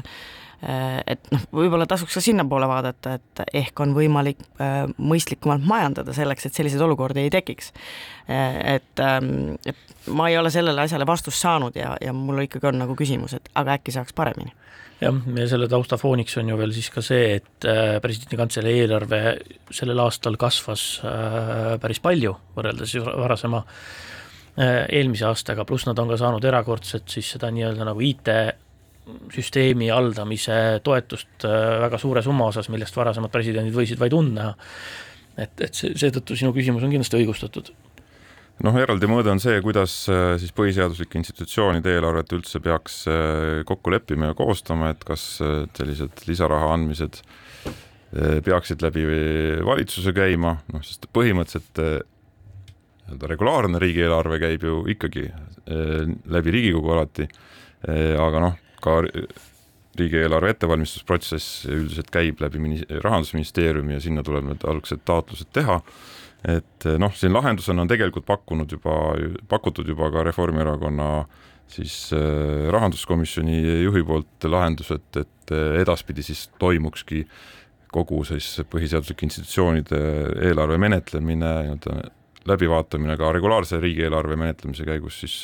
et 0.64 1.30
noh, 1.32 1.42
võib-olla 1.52 1.86
tasuks 1.88 2.16
ka 2.16 2.22
sinnapoole 2.24 2.68
vaadata, 2.70 3.18
et 3.18 3.42
ehk 3.60 3.80
on 3.84 3.94
võimalik 3.96 4.40
mõistlikumalt 4.96 5.66
majandada 5.68 6.14
selleks, 6.16 6.46
et 6.46 6.56
selliseid 6.56 6.80
olukordi 6.86 7.26
ei 7.26 7.32
tekiks. 7.34 7.72
et, 8.28 9.00
ähm, 9.00 9.58
et 9.66 9.76
ma 10.08 10.28
ei 10.28 10.38
ole 10.38 10.50
sellele 10.50 10.80
asjale 10.80 11.06
vastust 11.06 11.40
saanud 11.40 11.76
ja, 11.76 11.96
ja 12.00 12.12
mul 12.12 12.44
ikkagi 12.46 12.70
on 12.70 12.80
nagu 12.80 12.96
küsimus, 12.96 13.36
et 13.36 13.50
aga 13.54 13.76
äkki 13.78 13.92
saaks 13.92 14.16
paremini 14.16 14.52
jah, 15.02 15.20
ja 15.36 15.46
selle 15.50 15.68
taustafooniks 15.70 16.38
on 16.40 16.50
ju 16.52 16.58
veel 16.58 16.72
siis 16.76 16.90
ka 16.94 17.02
see, 17.04 17.38
et 17.38 17.68
äh, 17.68 17.96
presidendi 18.02 18.38
kantselei 18.40 18.80
eelarve 18.84 19.22
sellel 19.74 20.02
aastal 20.04 20.38
kasvas 20.40 20.84
äh, 21.04 21.74
päris 21.82 22.00
palju 22.04 22.34
võrreldes 22.56 22.96
varasema 23.04 23.62
äh, 23.64 24.84
eelmise 25.00 25.28
aastaga, 25.30 25.66
pluss 25.68 25.88
nad 25.88 25.98
on 25.98 26.12
ka 26.12 26.20
saanud 26.20 26.44
erakordset 26.50 27.08
siis 27.16 27.34
seda 27.36 27.50
nii-öelda 27.54 27.88
nagu 27.90 28.04
IT 28.04 28.30
süsteemi 29.34 29.90
haldamise 29.92 30.80
toetust 30.84 31.44
väga 31.44 31.98
suure 32.00 32.22
summa 32.24 32.48
osas, 32.48 32.70
millest 32.72 32.96
varasemad 32.96 33.32
presidendid 33.32 33.76
võisid 33.76 34.00
vaid 34.00 34.16
und 34.16 34.36
näha. 34.38 34.54
et, 35.36 35.52
et 35.60 35.74
see, 35.74 35.92
seetõttu 35.98 36.36
sinu 36.38 36.54
küsimus 36.56 36.86
on 36.86 36.94
kindlasti 36.94 37.20
õigustatud. 37.20 37.72
Noh, 38.62 38.76
eraldi 38.78 39.08
mõõde 39.10 39.32
on 39.32 39.40
see, 39.42 39.56
kuidas 39.64 40.04
äh, 40.12 40.36
siis 40.38 40.52
põhiseaduslike 40.54 41.18
institutsioonide 41.18 41.96
eelarvet 41.96 42.30
üldse 42.36 42.60
peaks 42.62 43.00
äh, 43.10 43.64
kokku 43.66 43.90
leppima 43.90 44.30
ja 44.30 44.36
koostama, 44.38 44.92
et 44.94 45.02
kas 45.06 45.24
äh, 45.42 45.64
sellised 45.74 46.26
lisaraha 46.28 46.74
andmised 46.76 47.22
peaksid 48.14 48.78
läbi 48.78 49.02
valitsuse 49.66 50.12
käima, 50.14 50.52
noh, 50.70 50.82
sest 50.86 51.08
põhimõtteliselt 51.10 51.80
nii-öelda 51.80 53.30
regulaarne 53.32 53.80
riigieelarve 53.82 54.38
käib 54.38 54.62
ju 54.68 54.76
ikkagi 54.92 55.24
läbi 56.30 56.52
Riigikogu 56.54 56.92
alati, 56.94 57.26
aga 58.22 58.42
noh, 58.44 58.54
ka 58.84 59.00
riigieelarve 59.98 60.50
ettevalmistusprotsess 60.54 61.64
üldiselt 61.70 62.10
käib 62.14 62.42
läbi 62.42 62.60
Rahandusministeeriumi 63.04 63.96
ja 63.96 64.02
sinna 64.02 64.24
tuleb 64.26 64.48
need 64.50 64.66
algsed 64.68 65.04
taotlused 65.06 65.52
teha. 65.54 65.80
Et 66.44 66.86
eh, 66.86 66.98
noh, 67.00 67.14
siin 67.16 67.32
lahendusena 67.32 67.84
on 67.84 67.90
tegelikult 67.90 68.26
pakkunud 68.28 68.72
juba, 68.72 69.14
pakutud 69.48 69.88
juba 69.88 70.10
ka 70.12 70.26
Reformierakonna 70.28 71.08
siis 71.74 72.10
äh, 72.12 72.68
rahanduskomisjoni 72.72 73.60
juhi 73.82 74.02
poolt 74.04 74.44
lahendus, 74.44 74.90
et, 74.92 75.22
eh, 75.54 75.78
edaspidi 75.80 76.22
siis 76.26 76.48
toimukski 76.60 77.24
kogu 77.94 78.24
siis 78.28 78.58
põhiseaduslike 78.68 79.24
institutsioonide 79.24 80.00
eelarve 80.48 80.76
menetlemine, 80.82 81.52
nii-öelda 81.68 82.10
läbivaatamine 82.50 83.16
ka 83.16 83.30
regulaarse 83.32 83.78
riigieelarve 83.80 84.36
menetlemise 84.36 84.84
käigus 84.84 85.20
siis 85.22 85.36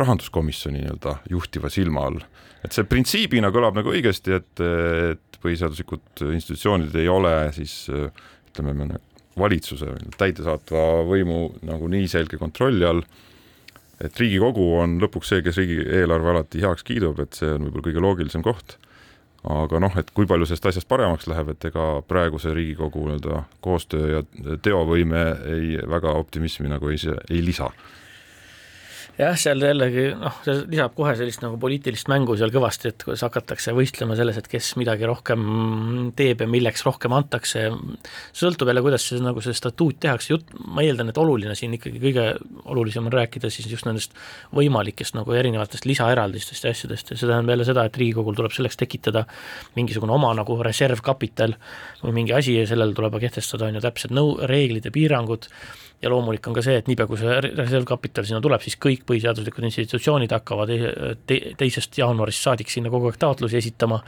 rahanduskomisjoni 0.00 0.82
nii-öelda 0.82 1.16
juhtiva 1.30 1.70
silma 1.72 2.06
all. 2.08 2.20
et 2.64 2.72
see 2.72 2.86
printsiibina 2.88 3.50
kõlab 3.54 3.76
nagu 3.80 3.92
õigesti, 3.92 4.36
et, 4.38 4.62
et 4.62 5.40
põhiseaduslikud 5.42 6.22
institutsioonid 6.32 6.94
ei 7.00 7.08
ole 7.10 7.34
siis 7.56 7.88
ütleme, 7.90 9.00
valitsuse, 9.38 9.88
täidesaatva 10.20 11.02
võimu 11.08 11.46
nagu 11.66 11.88
nii 11.90 12.08
selge 12.10 12.38
kontrolli 12.40 12.86
all, 12.86 13.02
et 14.02 14.18
Riigikogu 14.18 14.66
on 14.82 14.98
lõpuks 15.02 15.32
see, 15.32 15.42
kes 15.44 15.60
riigieelarve 15.60 16.32
alati 16.34 16.62
heaks 16.62 16.84
kiidab, 16.86 17.20
et 17.22 17.38
see 17.38 17.52
on 17.54 17.66
võib-olla 17.66 17.86
kõige 17.88 18.02
loogilisem 18.04 18.44
koht. 18.44 18.78
aga 19.42 19.80
noh, 19.82 19.94
et 19.98 20.10
kui 20.14 20.26
palju 20.30 20.46
sellest 20.46 20.66
asjast 20.70 20.86
paremaks 20.86 21.26
läheb, 21.26 21.48
et 21.50 21.64
ega 21.66 21.86
praeguse 22.06 22.52
Riigikogu 22.54 23.08
nii-öelda 23.08 23.42
koostöö 23.64 24.12
ja 24.12 24.22
teovõime 24.62 25.24
ei, 25.50 25.80
väga 25.88 26.12
optimismi 26.14 26.70
nagu 26.70 26.92
ei, 26.92 27.00
ei 27.30 27.42
lisa 27.42 27.72
jah, 29.18 29.34
seal 29.38 29.60
jällegi 29.60 30.04
noh, 30.16 30.38
see 30.44 30.54
lisab 30.72 30.94
kohe 30.96 31.12
sellist 31.18 31.42
nagu 31.44 31.58
poliitilist 31.60 32.08
mängu 32.10 32.36
seal 32.40 32.52
kõvasti, 32.54 32.92
et 32.92 33.04
kuidas 33.04 33.24
hakatakse 33.26 33.74
võistlema 33.76 34.16
selles, 34.18 34.38
et 34.40 34.48
kes 34.50 34.72
midagi 34.80 35.08
rohkem 35.08 35.42
teeb 36.18 36.44
ja 36.44 36.48
milleks 36.50 36.84
rohkem 36.86 37.12
antakse, 37.16 37.66
sõltub 38.36 38.70
jälle, 38.70 38.84
kuidas 38.84 39.06
see 39.08 39.20
nagu 39.22 39.42
see 39.44 39.56
statuut 39.56 40.00
tehakse, 40.02 40.32
jutt, 40.32 40.54
ma 40.64 40.84
eeldan, 40.86 41.12
et 41.12 41.20
oluline 41.20 41.56
siin 41.58 41.76
ikkagi 41.76 42.00
kõige 42.02 42.26
olulisem 42.72 43.10
on 43.10 43.16
rääkida 43.18 43.52
siis 43.52 43.68
just 43.70 43.88
nendest 43.88 44.16
võimalikest 44.56 45.18
nagu 45.18 45.36
erinevatest 45.36 45.86
lisaeraldistest 45.88 46.68
ja 46.68 46.74
asjadest 46.74 47.12
ja 47.12 47.18
see 47.18 47.28
tähendab 47.28 47.56
jälle 47.56 47.68
seda, 47.68 47.86
et 47.88 48.00
Riigikogul 48.00 48.38
tuleb 48.38 48.56
selleks 48.56 48.80
tekitada 48.80 49.26
mingisugune 49.76 50.16
oma 50.16 50.32
nagu 50.38 50.56
reservkapital 50.64 51.56
või 52.02 52.16
mingi 52.22 52.36
asi 52.36 52.56
ja 52.56 52.66
sellele 52.68 52.96
tuleb 52.96 53.20
kehtestada, 53.22 53.68
on 53.68 53.78
ju, 53.78 53.84
täpsed 53.84 54.14
nõu-, 54.16 54.38
reeglid 54.48 54.88
ja 54.88 54.94
piirangud, 54.94 55.48
ja 56.02 56.10
loomulik 56.10 56.46
on 56.48 56.56
ka 56.56 56.62
see, 56.64 56.76
et 56.80 56.88
niipea, 56.90 57.06
kui 57.06 57.18
see 57.20 57.38
reservkapital 57.44 58.26
sinna 58.26 58.40
tuleb, 58.42 58.62
siis 58.64 58.76
kõik 58.82 59.04
põhiseaduslikud 59.08 59.66
institutsioonid 59.68 60.34
hakkavad 60.34 60.72
te 61.28 61.38
teisest 61.58 61.98
jaanuarist 62.00 62.42
saadik 62.42 62.72
sinna 62.72 62.90
kogu 62.92 63.10
aeg 63.10 63.18
taotlusi 63.22 63.60
esitama, 63.60 64.00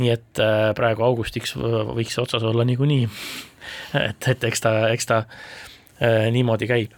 nii 0.00 0.12
et 0.14 0.42
äh, 0.42 0.70
praegu 0.78 1.04
augustiks 1.06 1.56
võiks 1.58 2.16
see 2.16 2.24
otsas 2.24 2.46
olla 2.46 2.64
niikuinii. 2.68 3.08
et, 4.08 4.28
et 4.32 4.48
eks 4.50 4.64
ta, 4.64 4.74
eks 4.94 5.10
ta 5.10 5.22
äh, 5.26 6.26
niimoodi 6.32 6.70
käib. 6.70 6.96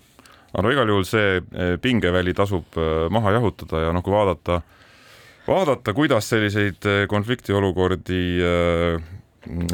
aga 0.53 0.65
no 0.65 0.75
igal 0.75 0.95
juhul 0.95 1.07
see 1.09 1.39
äh, 1.39 1.77
pingeväli 1.83 2.35
tasub 2.35 2.79
maha 3.11 3.35
jahutada 3.39 3.89
ja 3.89 3.95
noh, 3.97 4.07
kui 4.07 4.15
vaadata, 4.15 4.61
vaadata, 5.49 5.95
kuidas 5.99 6.31
selliseid 6.31 6.87
konfliktiolukordi 7.11 8.23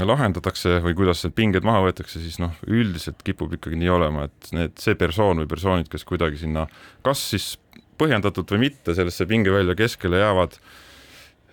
lahendatakse 0.07 0.79
või 0.85 0.95
kuidas 0.99 1.25
need 1.25 1.35
pinged 1.37 1.67
maha 1.67 1.83
võetakse, 1.89 2.21
siis 2.23 2.39
noh, 2.43 2.55
üldiselt 2.69 3.23
kipub 3.27 3.57
ikkagi 3.57 3.79
nii 3.81 3.91
olema, 3.91 4.29
et 4.29 4.51
need, 4.55 4.75
see 4.81 4.97
persoon 4.99 5.43
või 5.43 5.51
persoonid, 5.51 5.91
kes 5.93 6.07
kuidagi 6.09 6.41
sinna 6.45 6.67
kas 7.07 7.23
siis 7.33 7.55
põhjendatult 8.01 8.55
või 8.55 8.67
mitte 8.69 8.95
sellesse 8.97 9.27
pingevälja 9.31 9.77
keskele 9.79 10.21
jäävad, 10.23 10.57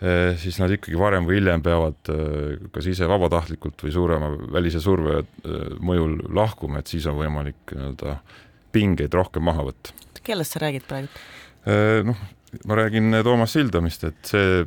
eh, 0.01 0.34
siis 0.41 0.57
nad 0.61 0.74
ikkagi 0.74 0.99
varem 0.99 1.28
või 1.30 1.39
hiljem 1.39 1.63
peavad 1.65 2.11
eh, 2.13 2.67
kas 2.74 2.89
ise 2.91 3.09
vabatahtlikult 3.09 3.86
või 3.86 3.95
suurema 3.95 4.32
välise 4.53 4.82
surve 4.84 5.22
eh, 5.22 5.74
mõjul 5.80 6.19
lahkuma, 6.34 6.82
et 6.82 6.91
siis 6.93 7.07
on 7.09 7.19
võimalik 7.22 7.76
nii-öelda 7.76 8.19
pingeid 8.72 9.13
rohkem 9.17 9.45
maha 9.45 9.67
võtta. 9.72 9.95
kellest 10.24 10.55
sa 10.55 10.65
räägid 10.65 10.86
praegu? 10.88 11.09
noh, 12.07 12.22
ma 12.65 12.76
räägin 12.80 13.13
Toomas 13.22 13.51
Sildamist, 13.53 14.03
et 14.07 14.17
see 14.26 14.63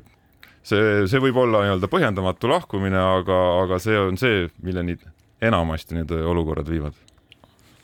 see, 0.64 1.06
see 1.10 1.22
võib 1.22 1.38
olla 1.44 1.64
nii-öelda 1.64 1.90
põhjendamatu 1.92 2.50
lahkumine, 2.50 3.00
aga, 3.20 3.40
aga 3.64 3.80
see 3.82 3.98
on 4.00 4.20
see, 4.20 4.46
milleni 4.64 4.96
enamasti 5.44 5.98
need 5.98 6.12
olukorrad 6.12 6.70
viivad. 6.70 6.94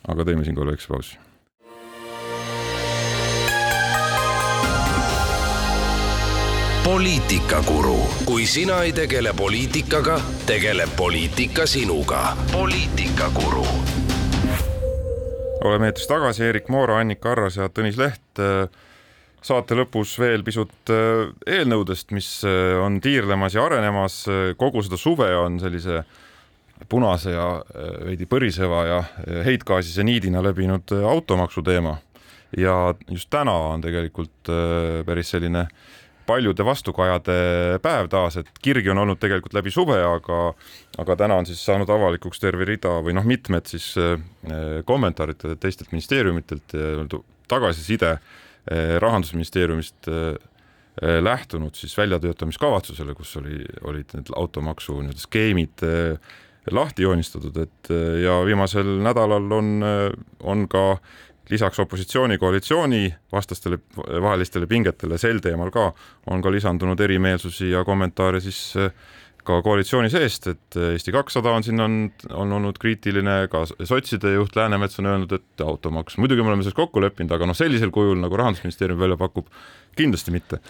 aga 0.09 0.25
teeme 0.25 0.45
siinkohal 0.45 0.73
väikse 0.73 0.89
pausi. 0.89 1.19
poliitikakuru, 6.91 7.99
kui 8.27 8.47
sina 8.47 8.81
ei 8.83 8.93
tegele 8.93 9.33
poliitikaga, 9.37 10.17
tegeleb 10.47 10.91
poliitika 10.97 11.67
sinuga. 11.67 12.37
poliitikakuru. 12.53 13.67
oleme 15.65 15.87
eetris 15.87 16.07
tagasi, 16.07 16.45
Erik 16.45 16.69
Moora, 16.69 16.99
Annika 16.99 17.33
Arras 17.33 17.57
ja 17.57 17.69
Tõnis 17.69 18.01
Leht 18.01 18.41
saate 19.45 19.77
lõpus 19.79 20.15
veel 20.21 20.45
pisut 20.45 20.93
äh, 20.93 21.31
eelnõudest, 21.49 22.13
mis 22.17 22.29
äh, 22.49 22.77
on 22.81 23.01
tiirlemas 23.03 23.57
ja 23.57 23.65
arenemas, 23.67 24.23
kogu 24.61 24.85
seda 24.85 24.99
suve 25.01 25.31
on 25.37 25.59
sellise 25.63 26.03
punase 26.91 27.35
ja 27.35 27.47
äh, 27.61 27.95
veidi 28.11 28.29
põriseva 28.29 28.85
ja 28.89 29.01
heitgaasise 29.47 30.05
niidina 30.07 30.45
läbinud 30.45 30.93
automaksu 31.01 31.65
teema. 31.65 31.99
ja 32.57 32.95
just 33.09 33.31
täna 33.31 33.53
on 33.53 33.81
tegelikult 33.81 34.49
päris 35.07 35.29
selline 35.31 35.69
paljude 36.27 36.65
vastukajade 36.67 37.79
päev 37.83 38.09
taas, 38.11 38.37
et 38.37 38.51
kirgi 38.63 38.91
on 38.91 38.99
olnud 38.99 39.21
tegelikult 39.23 39.55
läbi 39.55 39.71
suve, 39.71 40.01
aga 40.03 40.53
aga 40.99 41.17
täna 41.17 41.39
on 41.39 41.47
siis 41.47 41.63
saanud 41.65 41.89
avalikuks 41.89 42.43
terve 42.43 42.67
rida 42.67 42.99
või 43.07 43.15
noh, 43.15 43.25
mitmed 43.25 43.71
siis 43.71 43.95
kommentaarid 44.85 45.47
teistelt 45.63 45.93
ministeeriumitelt 45.95 46.75
tagasiside 47.49 48.17
Eh, 48.19 48.50
rahandusministeeriumist 48.99 50.09
eh, 50.09 50.35
eh, 51.03 51.23
lähtunud 51.23 51.75
siis 51.75 51.97
väljatöötamiskavatsusele, 51.99 53.15
kus 53.15 53.37
oli, 53.37 53.65
olid 53.85 54.15
need 54.15 54.33
automaksu 54.37 55.01
nii-öelda 55.01 55.25
skeemid 55.25 55.87
lahti 56.71 57.03
joonistatud, 57.03 57.57
et 57.57 57.89
ja 58.23 58.37
viimasel 58.45 58.99
nädalal 59.03 59.47
on, 59.57 59.71
on 60.45 60.67
ka 60.69 60.99
lisaks 61.51 61.81
opositsiooni-koalitsiooni 61.83 63.15
vastastele 63.33 63.79
vahelistele 63.97 64.69
pingetele 64.71 65.19
sel 65.19 65.41
teemal 65.43 65.73
ka, 65.75 65.89
on 66.31 66.45
ka 66.45 66.53
lisandunud 66.53 67.01
erimeelsusi 67.01 67.71
ja 67.73 67.81
kommentaare 67.85 68.43
siis 68.45 68.61
ka 69.47 69.61
koalitsiooni 69.65 70.11
seest, 70.13 70.47
et 70.51 70.77
Eesti 70.91 71.13
kakssada 71.15 71.53
on 71.57 71.65
siin 71.65 71.81
on, 71.83 71.97
on 72.37 72.53
olnud 72.59 72.79
kriitiline, 72.81 73.37
ka 73.53 73.63
sotside 73.69 74.35
juht 74.35 74.57
Läänemets 74.57 75.01
on 75.01 75.09
öelnud, 75.11 75.33
et 75.37 75.65
automaks, 75.65 76.19
muidugi 76.21 76.45
me 76.45 76.53
oleme 76.53 76.65
selles 76.65 76.77
kokku 76.77 77.03
leppinud, 77.03 77.33
aga 77.37 77.49
noh, 77.49 77.57
sellisel 77.57 77.93
kujul 77.95 78.21
nagu 78.21 78.39
Rahandusministeerium 78.41 79.01
välja 79.01 79.19
pakub, 79.21 79.49
kindlasti 79.97 80.35
mitte. 80.35 80.61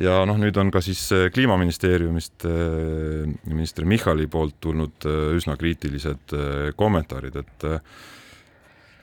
ja 0.00 0.20
noh, 0.28 0.38
nüüd 0.40 0.56
on 0.60 0.70
ka 0.72 0.82
siis 0.84 1.02
äh, 1.16 1.26
Kliimaministeeriumist 1.34 2.46
äh, 2.48 3.26
minister 3.50 3.84
Michali 3.84 4.26
poolt 4.30 4.60
tulnud 4.60 5.08
äh, 5.08 5.20
üsna 5.36 5.56
kriitilised 5.60 6.34
kommentaarid, 6.78 7.36
et 7.42 7.68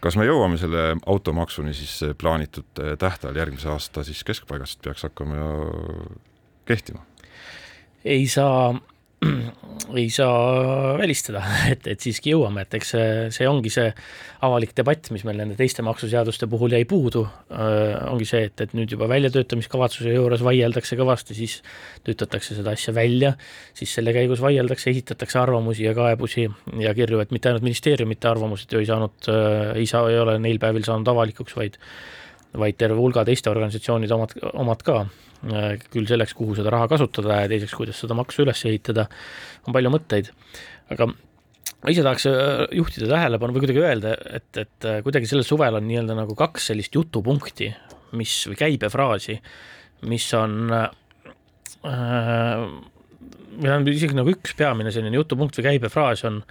kas 0.01 0.17
me 0.17 0.27
jõuame 0.27 0.59
selle 0.61 0.93
automaksuni 1.05 1.73
siis 1.75 1.99
plaanitud 2.17 2.83
tähtajal 2.99 3.41
järgmise 3.41 3.71
aasta 3.73 4.05
siis 4.07 4.23
keskpaigast 4.27 4.81
peaks 4.85 5.07
hakkama 5.07 5.49
kehtima? 6.69 7.03
ei 8.05 8.27
saa 8.31 8.75
ei 10.01 10.09
saa 10.13 10.97
välistada, 10.97 11.41
et, 11.71 11.87
et 11.89 12.03
siiski 12.03 12.33
jõuame, 12.33 12.65
et 12.65 12.75
eks 12.77 12.91
see, 12.93 13.05
see 13.33 13.47
ongi 13.49 13.71
see 13.73 13.87
avalik 14.45 14.75
debatt, 14.77 15.09
mis 15.13 15.23
meil 15.25 15.39
nende 15.41 15.57
teiste 15.57 15.85
maksuseaduste 15.85 16.49
puhul 16.51 16.75
jäi 16.75 16.83
puudu, 16.89 17.23
ongi 18.11 18.27
see, 18.29 18.43
et, 18.49 18.65
et 18.67 18.75
nüüd 18.77 18.93
juba 18.93 19.07
väljatöötamiskavatsuse 19.09 20.13
juures 20.13 20.43
vaieldakse 20.45 20.99
kõvasti, 20.99 21.37
siis 21.37 21.57
töötatakse 22.05 22.59
seda 22.59 22.75
asja 22.77 22.93
välja, 22.93 23.33
siis 23.77 23.95
selle 23.97 24.13
käigus 24.15 24.43
vaieldakse, 24.43 24.91
esitatakse 24.93 25.41
arvamusi 25.41 25.87
ja 25.87 25.95
kaebusi 25.97 26.45
ja 26.83 26.93
kirju, 26.97 27.23
et 27.23 27.33
mitte 27.33 27.49
ainult 27.49 27.65
ministeeriumite 27.65 28.29
arvamused 28.29 28.73
ju 28.73 28.83
ei 28.83 28.91
saanud, 28.91 29.31
ei 29.73 29.89
saa, 29.89 30.05
ei 30.13 30.21
ole 30.21 30.37
neil 30.43 30.61
päevil 30.61 30.85
saanud 30.85 31.15
avalikuks, 31.15 31.57
vaid 31.57 31.81
vaid 32.57 32.77
terve 32.79 32.97
hulga 32.97 33.25
teiste 33.27 33.51
organisatsioonide 33.51 34.13
omad, 34.15 34.35
omad 34.53 34.83
ka. 34.85 35.01
Äh, 35.03 35.26
küll 35.93 36.07
selleks, 36.09 36.33
kuhu 36.37 36.55
seda 36.57 36.71
raha 36.73 36.89
kasutada 36.91 37.43
ja 37.43 37.51
teiseks, 37.51 37.75
kuidas 37.77 37.99
seda 38.01 38.17
maksu 38.17 38.43
üles 38.45 38.63
ehitada, 38.69 39.07
on 39.67 39.75
palju 39.75 39.91
mõtteid, 39.93 40.31
aga 40.93 41.09
ma 41.11 41.93
ise 41.93 42.05
tahaks 42.05 42.27
äh, 42.29 42.63
juhtida 42.77 43.09
tähelepanu 43.11 43.55
või 43.55 43.65
kuidagi 43.65 43.83
öelda, 43.83 44.15
et, 44.39 44.49
et 44.57 44.87
äh, 44.87 45.01
kuidagi 45.05 45.29
sellel 45.29 45.45
suvel 45.47 45.77
on 45.77 45.85
nii-öelda 45.87 46.17
nagu 46.17 46.37
kaks 46.37 46.71
sellist 46.71 46.95
jutupunkti, 46.97 47.69
mis, 48.17 48.37
või 48.49 48.57
käibefraasi, 48.63 49.37
mis 50.09 50.27
on 50.37 50.73
äh, 50.73 50.89
või 53.57 53.69
on 53.73 53.87
isegi 53.89 54.17
nagu 54.17 54.33
üks 54.33 54.55
peamine 54.57 54.91
selline 54.93 55.17
jutupunkt 55.17 55.57
või 55.59 55.69
käibefraas 55.69 56.23
on, 56.27 56.41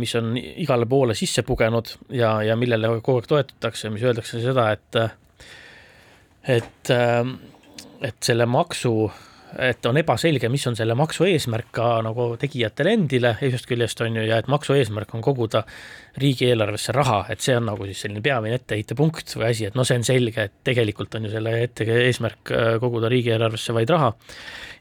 mis 0.00 0.12
on 0.16 0.32
igale 0.36 0.86
poole 0.88 1.14
sisse 1.16 1.44
pugenud 1.44 1.90
ja, 2.16 2.38
ja 2.44 2.56
millele 2.56 2.88
kogu 3.04 3.20
aeg 3.20 3.28
toetatakse, 3.28 3.90
mis 3.92 4.04
öeldakse 4.04 4.40
seda, 4.42 4.70
et 4.72 4.98
et 6.44 6.90
äh, 6.92 7.24
et 8.04 8.16
selle 8.24 8.46
maksu, 8.50 8.92
et 9.64 9.86
on 9.86 9.96
ebaselge, 9.96 10.48
mis 10.50 10.64
on 10.66 10.76
selle 10.76 10.96
maksu 10.98 11.26
eesmärk 11.28 11.70
ka 11.76 11.86
nagu 12.04 12.32
tegijatele 12.40 12.94
endile 12.98 13.34
ühest 13.46 13.68
küljest 13.70 14.00
on 14.04 14.18
ju, 14.18 14.24
ja 14.26 14.40
et 14.42 14.50
maksu 14.50 14.74
eesmärk 14.76 15.14
on 15.14 15.22
koguda 15.24 15.62
riigieelarvesse 16.20 16.94
raha, 16.96 17.22
et 17.32 17.44
see 17.44 17.54
on 17.56 17.68
nagu 17.70 17.86
siis 17.88 18.02
selline 18.04 18.22
peamine 18.24 18.58
etteheitepunkt 18.58 19.36
või 19.38 19.48
asi, 19.52 19.68
et 19.70 19.78
no 19.78 19.86
see 19.86 20.00
on 20.00 20.06
selge, 20.06 20.48
et 20.48 20.56
tegelikult 20.66 21.14
on 21.18 21.28
ju 21.28 21.32
selle 21.36 21.54
ette 21.68 21.86
eesmärk 22.08 22.52
äh, 22.52 22.70
koguda 22.82 23.10
riigieelarvesse 23.12 23.76
vaid 23.76 23.94
raha 23.94 24.10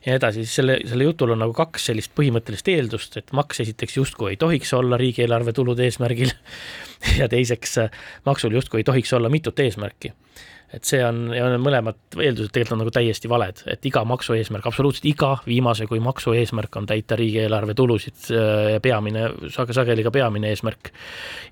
ja 0.08 0.18
edasi, 0.18 0.44
siis 0.44 0.58
selle, 0.62 0.80
selle 0.90 1.08
jutul 1.08 1.36
on 1.36 1.44
nagu 1.46 1.56
kaks 1.56 1.92
sellist 1.92 2.12
põhimõttelist 2.18 2.74
eeldust, 2.74 3.22
et 3.22 3.32
maks 3.38 3.64
esiteks 3.64 4.02
justkui 4.02 4.34
ei 4.34 4.42
tohiks 4.42 4.74
olla 4.76 5.00
riigieelarve 5.00 5.54
tulude 5.56 5.86
eesmärgil 5.88 6.34
ja 7.20 7.30
teiseks 7.32 7.80
maksul 8.26 8.58
justkui 8.58 8.82
ei 8.82 8.90
tohiks 8.90 9.14
olla 9.14 9.32
mitut 9.32 9.64
eesmärki 9.64 10.16
et 10.74 10.88
see 10.90 11.00
on, 11.06 11.28
ja 11.36 11.46
need 11.52 11.62
mõlemad 11.62 12.18
eeldused 12.18 12.50
tegelikult 12.54 12.74
on 12.74 12.82
nagu 12.82 12.94
täiesti 12.94 13.30
valed, 13.30 13.60
et 13.70 13.86
iga 13.86 14.02
maksu 14.10 14.34
eesmärk, 14.34 14.66
absoluutselt 14.66 15.06
iga 15.06 15.36
viimase 15.46 15.86
kui 15.90 16.00
maksu 16.02 16.34
eesmärk 16.34 16.80
on 16.80 16.88
täita 16.90 17.18
riigieelarve 17.20 17.76
tulusid 17.78 18.32
äh, 18.34 18.72
ja 18.74 18.80
peamine, 18.84 19.28
sage, 19.54 19.76
sageli 19.78 20.06
ka 20.06 20.12
peamine 20.14 20.50
eesmärk 20.50 20.90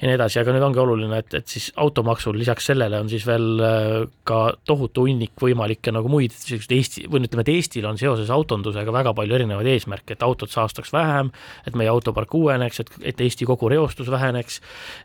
ja 0.02 0.10
nii 0.10 0.18
edasi, 0.18 0.40
aga 0.42 0.56
nüüd 0.56 0.66
ongi 0.66 0.82
oluline, 0.82 1.20
et, 1.22 1.36
et 1.38 1.54
siis 1.54 1.70
automaksul 1.84 2.40
lisaks 2.42 2.72
sellele 2.72 2.98
on 3.04 3.12
siis 3.12 3.28
veel 3.30 3.62
äh, 3.62 3.92
ka 4.28 4.40
tohutu 4.66 5.06
hunnik 5.06 5.38
võimalikke 5.42 5.94
nagu 5.94 6.10
muid 6.10 6.34
selliseid 6.34 6.74
Eesti, 6.80 7.06
või 7.12 7.22
ütleme, 7.28 7.46
et 7.46 7.54
Eestil 7.54 7.86
on 7.86 8.02
seoses 8.02 8.34
autondusega 8.34 8.96
väga 8.96 9.14
palju 9.18 9.38
erinevaid 9.38 9.70
eesmärke, 9.76 10.16
et 10.18 10.26
autod 10.26 10.50
saastaks 10.50 10.90
vähem, 10.96 11.30
et 11.70 11.78
meie 11.78 11.94
autopark 11.94 12.34
uueneks, 12.42 12.82
et, 12.82 12.92
et 13.14 13.22
Eesti 13.22 13.46
kogu 13.46 13.70
reostus 13.70 14.10
väheneks, 14.10 14.62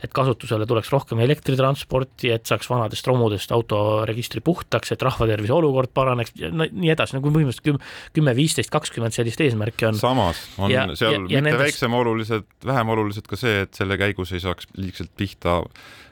et 0.07 0.17
kasutusele 0.17 0.65
tuleks 0.69 0.89
rohkem 0.95 1.21
elektritransporti, 1.27 2.33
et 2.33 2.49
saaks 2.49 2.73
vanadest 2.73 3.13
romudest 3.13 3.53
auto 3.53 4.06
registri 4.09 4.43
puhtaks, 4.45 4.95
et 4.95 5.03
rahvatervise 5.07 5.55
olukord 5.57 5.93
paraneks 5.97 6.35
ja 6.41 6.51
nii 6.55 6.93
edasi, 6.95 7.17
nagu 7.19 7.33
põhimõtteliselt 7.35 7.67
kümme, 7.67 7.93
kümme, 8.17 8.37
viisteist, 8.39 8.73
kakskümmend 8.75 9.17
sellist 9.17 9.43
eesmärki 9.45 9.89
on. 9.91 10.01
samas 10.01 10.43
on 10.59 10.73
ja, 10.73 10.87
seal 10.95 11.15
ja, 11.15 11.19
ja 11.19 11.27
mitte 11.27 11.45
nendes... 11.49 11.63
väiksem 11.65 11.99
olulised, 12.01 12.49
vähem 12.67 12.95
olulised 12.97 13.29
ka 13.31 13.39
see, 13.41 13.63
et 13.67 13.79
selle 13.79 13.99
käigus 14.01 14.35
ei 14.37 14.43
saaks 14.45 14.71
liigselt 14.79 15.13
pihta 15.17 15.61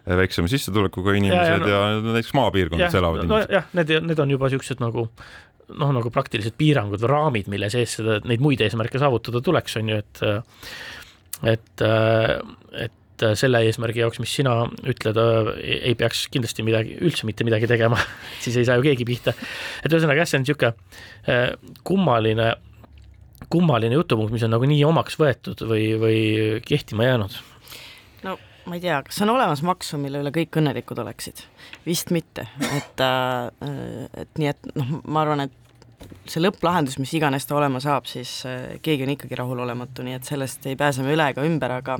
väiksema 0.04 0.50
sissetulekuga 0.52 1.14
inimesed 1.16 1.48
ja, 1.48 1.56
ja, 1.56 1.62
no, 1.64 1.68
ja 1.72 2.14
näiteks 2.18 2.34
maapiirkondades 2.36 2.98
elavad 3.00 3.24
no, 3.24 3.28
inimesed. 3.28 3.54
jah, 3.56 3.70
need, 3.78 3.94
need 4.10 4.24
on 4.24 4.34
juba 4.34 4.50
niisugused 4.50 4.82
nagu 4.84 5.06
noh, 5.72 5.94
nagu 5.96 6.10
praktilised 6.12 6.56
piirangud 6.60 7.00
või 7.00 7.12
raamid, 7.12 7.48
mille 7.52 7.70
sees 7.72 7.96
seda, 8.00 8.18
neid 8.28 8.42
muid 8.44 8.60
eesmärke 8.64 9.00
saavutada 9.00 9.40
tuleks, 9.44 9.78
on 9.80 9.94
ju, 9.94 10.02
et 10.02 10.22
et, 11.54 11.84
et 12.84 13.00
et 13.14 13.22
äh, 13.22 13.34
selle 13.38 13.60
eesmärgi 13.66 14.02
jaoks, 14.02 14.18
mis 14.22 14.32
sina 14.34 14.56
ütled, 14.82 15.18
äh, 15.20 15.50
ei 15.90 15.94
peaks 15.98 16.26
kindlasti 16.34 16.64
midagi, 16.66 16.96
üldse 17.04 17.28
mitte 17.28 17.46
midagi 17.46 17.68
tegema 17.70 17.98
siis 18.42 18.58
ei 18.58 18.66
saa 18.66 18.78
ju 18.80 18.86
keegi 18.88 19.06
pihta. 19.08 19.34
et 19.84 19.92
ühesõnaga 19.92 20.22
jah, 20.22 20.30
see 20.30 20.40
on 20.40 20.46
niisugune 20.46 20.72
äh, 21.30 21.76
kummaline, 21.86 22.50
kummaline 23.52 24.00
jutupunkt, 24.00 24.34
mis 24.34 24.46
on 24.46 24.54
nagu 24.56 24.66
nii 24.68 24.82
omaks 24.88 25.18
võetud 25.20 25.62
või, 25.70 25.92
või 26.00 26.20
kehtima 26.66 27.06
jäänud. 27.06 27.38
no 28.26 28.38
ma 28.66 28.78
ei 28.78 28.82
tea, 28.82 29.00
kas 29.06 29.22
on 29.22 29.34
olemas 29.36 29.62
maksu, 29.66 30.00
mille 30.02 30.24
üle 30.24 30.34
kõik 30.34 30.58
õnnelikud 30.58 31.02
oleksid? 31.04 31.46
vist 31.86 32.10
mitte, 32.14 32.48
et, 32.72 33.04
et 33.04 34.40
nii, 34.40 34.50
et 34.50 34.72
noh, 34.74 34.96
ma 35.04 35.22
arvan, 35.22 35.46
et 35.46 35.63
see 36.28 36.42
lõpplahendus, 36.42 36.96
mis 37.00 37.12
iganes 37.16 37.46
ta 37.48 37.56
olema 37.58 37.80
saab, 37.82 38.08
siis 38.10 38.30
äh, 38.48 38.76
keegi 38.84 39.06
on 39.06 39.12
ikkagi 39.14 39.38
rahulolematu, 39.40 40.04
nii 40.06 40.18
et 40.18 40.28
sellest 40.28 40.66
ei 40.70 40.78
pääse 40.80 41.04
me 41.04 41.14
üle 41.14 41.28
ega 41.32 41.44
ümber, 41.46 41.76
aga 41.80 41.98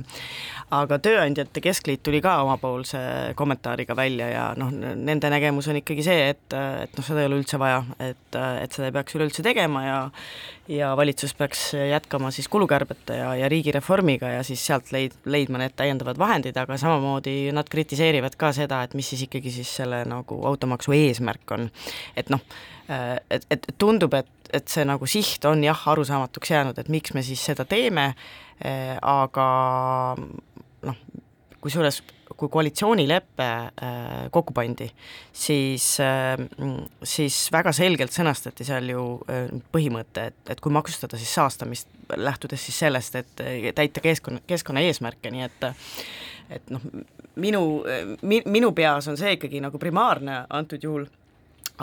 aga 0.75 0.99
Tööandjate 1.03 1.61
Keskliit 1.61 2.01
tuli 2.05 2.21
ka 2.25 2.39
omapoolse 2.43 2.99
kommentaariga 3.37 3.95
välja 3.97 4.29
ja 4.31 4.45
noh, 4.57 4.71
nende 4.71 5.29
nägemus 5.31 5.69
on 5.69 5.79
ikkagi 5.81 6.05
see, 6.05 6.29
et, 6.33 6.45
et 6.55 6.97
noh, 6.97 7.05
seda 7.05 7.21
ei 7.21 7.29
ole 7.29 7.41
üldse 7.43 7.59
vaja, 7.61 7.83
et, 7.99 8.39
et 8.63 8.75
seda 8.75 8.89
ei 8.89 8.95
peaks 8.95 9.17
üleüldse 9.17 9.45
tegema 9.45 9.85
ja 9.85 9.99
ja 10.67 10.91
valitsus 10.97 11.35
peaks 11.37 11.73
jätkama 11.77 12.31
siis 12.31 12.47
kulukärbete 12.47 13.17
ja, 13.19 13.35
ja 13.35 13.49
riigireformiga 13.49 14.29
ja 14.37 14.43
siis 14.43 14.65
sealt 14.65 14.91
leid-, 14.95 15.17
leidma 15.25 15.61
need 15.61 15.75
täiendavad 15.77 16.17
vahendid, 16.17 16.57
aga 16.57 16.77
samamoodi 16.81 17.51
nad 17.53 17.69
kritiseerivad 17.69 18.37
ka 18.39 18.53
seda, 18.55 18.83
et 18.83 18.95
mis 18.97 19.09
siis 19.13 19.27
ikkagi 19.27 19.53
siis 19.53 19.75
selle 19.81 20.03
nagu 20.09 20.39
automaksu 20.47 20.95
eesmärk 20.97 21.57
on. 21.57 21.69
et 22.17 22.33
noh, 22.33 22.41
Äh, 22.89 23.17
et, 23.29 23.45
et 23.49 23.65
tundub, 23.81 24.13
et, 24.13 24.29
et 24.53 24.67
see 24.69 24.85
nagu 24.85 25.07
siht 25.09 25.45
on 25.49 25.63
jah, 25.65 25.79
arusaamatuks 25.89 26.51
jäänud, 26.51 26.77
et 26.77 26.89
miks 26.93 27.15
me 27.17 27.23
siis 27.25 27.41
seda 27.41 27.65
teeme, 27.65 28.11
äh, 28.61 28.91
aga 29.01 29.47
noh, 30.85 30.99
kusjuures 31.65 32.03
kui 32.35 32.49
koalitsioonilepe 32.51 33.47
äh, 33.47 34.13
kokku 34.33 34.53
pandi, 34.53 34.87
siis, 35.33 35.87
siis 37.15 37.39
väga 37.53 37.73
selgelt 37.75 38.15
sõnastati 38.15 38.65
seal 38.67 38.89
ju 38.89 39.05
põhimõte, 39.71 40.29
et, 40.31 40.39
et 40.55 40.61
kui 40.63 40.73
maksustada 40.73 41.19
siis 41.21 41.33
saastamist, 41.37 41.91
lähtudes 42.17 42.65
siis 42.65 42.79
sellest, 42.85 43.19
et 43.21 43.45
täita 43.77 44.03
keskkonna, 44.03 44.41
keskkonna 44.47 44.85
eesmärke, 44.85 45.33
nii 45.33 45.45
et 45.45 45.69
et 46.55 46.67
noh, 46.69 46.81
minu 47.41 47.61
mi,, 48.21 48.41
minu 48.45 48.69
peas 48.77 49.07
on 49.09 49.17
see 49.17 49.33
ikkagi 49.37 49.61
nagu 49.63 49.79
primaarne 49.81 50.43
antud 50.53 50.83
juhul 50.83 51.07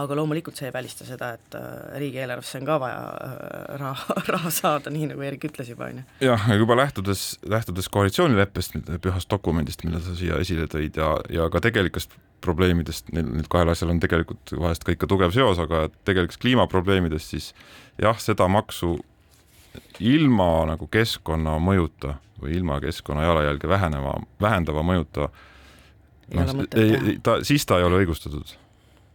aga 0.01 0.17
loomulikult 0.17 0.57
see 0.57 0.69
ei 0.71 0.75
välista 0.75 1.05
seda, 1.05 1.33
et 1.37 1.57
äh, 1.59 1.69
riigieelarvesse 2.01 2.61
on 2.61 2.69
ka 2.69 2.79
vaja 2.81 3.01
äh, 3.13 3.77
raha, 3.83 4.17
raha 4.35 4.53
saada, 4.55 4.93
nii 4.95 5.11
nagu 5.13 5.25
Erik 5.27 5.45
ütles 5.51 5.69
juba, 5.73 5.91
on 5.93 6.01
ju. 6.01 6.05
jah, 6.29 6.49
juba 6.57 6.77
lähtudes, 6.79 7.27
lähtudes 7.49 7.91
koalitsioonileppest, 7.93 8.79
pühast 9.05 9.31
dokumendist, 9.33 9.85
mille 9.85 10.01
sa 10.05 10.17
siia 10.19 10.41
esile 10.43 10.69
tõid 10.73 10.97
ja, 11.01 11.15
ja 11.33 11.49
ka 11.53 11.61
tegelikest 11.65 12.17
probleemidest, 12.43 13.13
neil, 13.15 13.29
neil 13.37 13.49
kahel 13.53 13.71
asjal 13.75 13.93
on 13.93 14.01
tegelikult 14.03 14.55
vahest 14.59 14.87
ka 14.87 14.97
ikka 14.97 15.09
tugev 15.11 15.35
seos, 15.37 15.61
aga 15.63 15.87
tegelikest 16.09 16.41
kliimaprobleemidest, 16.43 17.37
siis 17.37 17.53
jah, 18.01 18.17
seda 18.19 18.49
maksu 18.51 18.97
ilma 20.03 20.51
nagu 20.73 20.89
keskkonnamõjuta 20.91 22.17
või 22.43 22.57
ilma 22.59 22.81
keskkonna 22.83 23.29
jalajälge 23.29 23.69
väheneva, 23.71 24.17
vähendava 24.43 24.83
mõjuta 24.87 25.29
noh, 26.33 26.65
ta, 27.23 27.39
siis 27.47 27.65
ta 27.69 27.79
ei 27.79 27.87
ole 27.87 28.03
õigustatud 28.03 28.57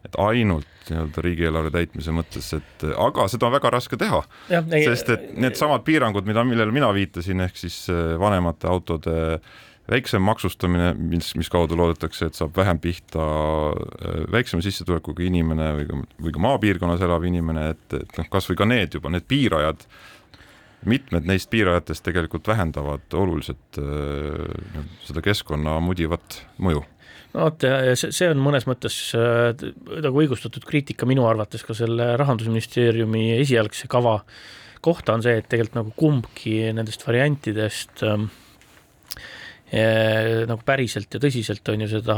et 0.05 0.17
ainult 0.21 0.67
nii-öelda 0.87 1.23
riigieelarve 1.23 1.71
täitmise 1.73 2.13
mõttes, 2.15 2.49
et 2.55 2.85
aga 2.93 3.27
seda 3.31 3.49
on 3.49 3.55
väga 3.57 3.71
raske 3.73 3.99
teha, 3.99 4.21
sest 4.47 5.09
et 5.13 5.29
needsamad 5.35 5.83
piirangud, 5.87 6.27
mida, 6.27 6.45
millele 6.47 6.73
mina 6.75 6.91
viitasin, 6.95 7.43
ehk 7.47 7.59
siis 7.59 7.85
äh, 7.91 8.15
vanemate 8.19 8.69
autode 8.71 9.39
väiksem 9.87 10.23
maksustamine, 10.23 10.91
mis, 10.99 11.31
mis 11.39 11.49
kaudu 11.51 11.77
loodetakse, 11.79 12.27
et 12.27 12.39
saab 12.39 12.55
vähem 12.57 12.79
pihta 12.83 13.23
äh, 13.23 14.19
väiksema 14.31 14.63
sissetulekuga 14.63 15.25
inimene 15.27 15.71
või 15.79 15.87
ka, 15.89 16.01
või 16.27 16.35
ka 16.35 16.43
maapiirkonnas 16.47 17.07
elav 17.07 17.27
inimene, 17.27 17.71
et, 17.75 17.87
et 18.01 18.19
noh, 18.19 18.29
kasvõi 18.31 18.59
ka 18.59 18.67
need 18.69 18.99
juba, 18.99 19.11
need 19.13 19.27
piirajad, 19.27 19.87
mitmed 20.87 21.27
neist 21.27 21.49
piirajatest 21.51 22.05
tegelikult 22.05 22.47
vähendavad 22.47 23.17
oluliselt 23.17 23.81
äh, 23.81 24.83
seda 25.07 25.23
keskkonna 25.25 25.79
mudivat 25.83 26.43
mõju 26.63 26.85
no 27.34 27.47
vot, 27.47 27.65
ja 27.67 27.95
see, 27.97 28.30
on 28.30 28.41
mõnes 28.43 28.67
mõttes 28.69 28.99
äh, 29.17 29.51
nagu 30.05 30.23
õigustatud 30.23 30.65
kriitika 30.67 31.09
minu 31.09 31.28
arvates 31.30 31.65
ka 31.67 31.75
selle 31.78 32.13
rahandusministeeriumi 32.19 33.30
esialgse 33.41 33.89
kava 33.91 34.19
kohta 34.84 35.15
on 35.17 35.23
see, 35.25 35.39
et 35.39 35.47
tegelikult 35.49 35.80
nagu 35.80 35.95
kumbki 35.97 36.59
nendest 36.75 37.03
variantidest 37.07 38.03
ähm, 38.07 38.30
äh, 39.71 40.45
nagu 40.49 40.61
päriselt 40.67 41.13
ja 41.13 41.21
tõsiselt 41.23 41.73
on 41.73 41.84
ju 41.84 41.89
seda 41.91 42.15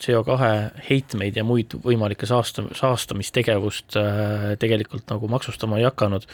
CO2 0.00 0.50
heitmeid 0.88 1.38
ja 1.38 1.46
muid 1.46 1.76
võimalikke 1.84 2.28
saasta, 2.30 2.66
saastamistegevust 2.76 4.00
äh, 4.00 4.50
tegelikult 4.60 5.08
nagu 5.12 5.30
maksustama 5.30 5.80
ei 5.80 5.88
hakanud. 5.88 6.26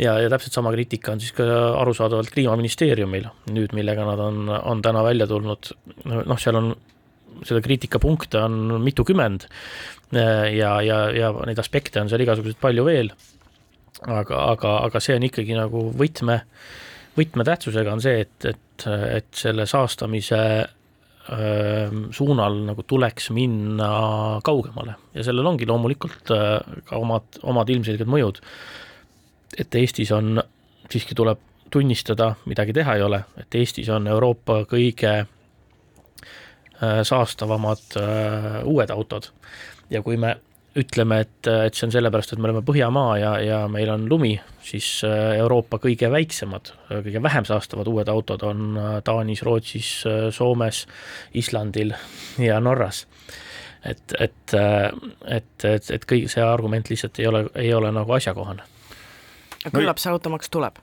Ja, 0.00 0.16
ja 0.18 0.26
täpselt 0.26 0.56
sama 0.56 0.72
kriitika 0.74 1.12
on 1.12 1.20
siis 1.22 1.30
ka 1.36 1.44
arusaadavalt 1.78 2.32
Kliimaministeeriumil 2.34 3.28
nüüd, 3.54 3.76
millega 3.78 4.02
nad 4.08 4.18
on, 4.18 4.48
on 4.50 4.80
täna 4.82 5.04
välja 5.06 5.28
tulnud, 5.30 5.70
noh, 6.10 6.40
seal 6.42 6.58
on 6.58 6.72
seda 7.44 7.60
kriitikapunkte 7.64 8.40
on 8.40 8.78
mitukümmend 8.84 9.46
ja, 10.14 10.74
ja, 10.84 10.98
ja 11.14 11.30
neid 11.46 11.60
aspekte 11.60 12.02
on 12.02 12.10
seal 12.10 12.22
igasuguseid 12.24 12.60
palju 12.60 12.84
veel, 12.86 13.10
aga, 14.02 14.44
aga, 14.52 14.76
aga 14.88 15.02
see 15.02 15.16
on 15.18 15.26
ikkagi 15.28 15.56
nagu 15.58 15.88
võtme, 15.96 16.40
võtmetähtsusega 17.18 17.92
on 17.94 18.02
see, 18.04 18.24
et, 18.24 18.48
et, 18.52 18.86
et 19.18 19.44
selle 19.44 19.66
saastamise 19.70 20.40
suunal 22.12 22.58
nagu 22.66 22.82
tuleks 22.84 23.30
minna 23.32 23.86
kaugemale. 24.44 24.98
Ja 25.16 25.22
sellel 25.24 25.46
ongi 25.48 25.64
loomulikult 25.64 26.28
ka 26.28 26.98
omad, 26.98 27.38
omad 27.48 27.70
ilmselged 27.72 28.10
mõjud. 28.12 28.42
Et 29.56 29.78
Eestis 29.80 30.12
on, 30.12 30.36
siiski 30.92 31.16
tuleb 31.16 31.40
tunnistada, 31.72 32.34
midagi 32.44 32.74
teha 32.76 32.98
ei 32.98 33.06
ole, 33.06 33.22
et 33.40 33.56
Eestis 33.56 33.88
on 33.88 34.04
Euroopa 34.10 34.60
kõige 34.68 35.14
äh, 35.22 35.30
saastavamad 37.06 37.98
äh, 38.00 38.58
uued 38.64 38.90
autod 38.90 39.30
ja 39.90 40.02
kui 40.02 40.16
me 40.20 40.36
ütleme, 40.74 41.20
et, 41.22 41.46
et 41.46 41.76
see 41.78 41.86
on 41.86 41.92
sellepärast, 41.94 42.32
et 42.34 42.40
me 42.42 42.48
oleme 42.48 42.64
Põhjamaa 42.66 43.12
ja, 43.20 43.32
ja 43.38 43.58
meil 43.70 43.92
on 43.92 44.08
lumi, 44.10 44.32
siis 44.66 44.88
äh, 45.06 45.36
Euroopa 45.38 45.78
kõige 45.82 46.10
väiksemad, 46.10 46.72
kõige 46.90 47.22
vähem 47.22 47.46
saastavad 47.46 47.88
uued 47.92 48.10
autod 48.10 48.42
on 48.42 48.78
Taanis, 49.06 49.44
Rootsis, 49.46 49.92
Soomes, 50.34 50.84
Islandil 51.34 51.94
ja 52.42 52.58
Norras. 52.60 53.06
et, 53.84 54.02
et, 54.18 54.54
et, 55.28 55.64
et, 55.64 55.90
et 55.90 56.06
kõik 56.10 56.30
see 56.32 56.42
argument 56.42 56.90
lihtsalt 56.90 57.20
ei 57.20 57.26
ole, 57.30 57.46
ei 57.54 57.74
ole 57.74 57.92
nagu 57.94 58.18
asjakohane 58.18 58.64
küllap 59.72 60.00
see 60.02 60.12
automaks 60.12 60.50
tuleb, 60.52 60.80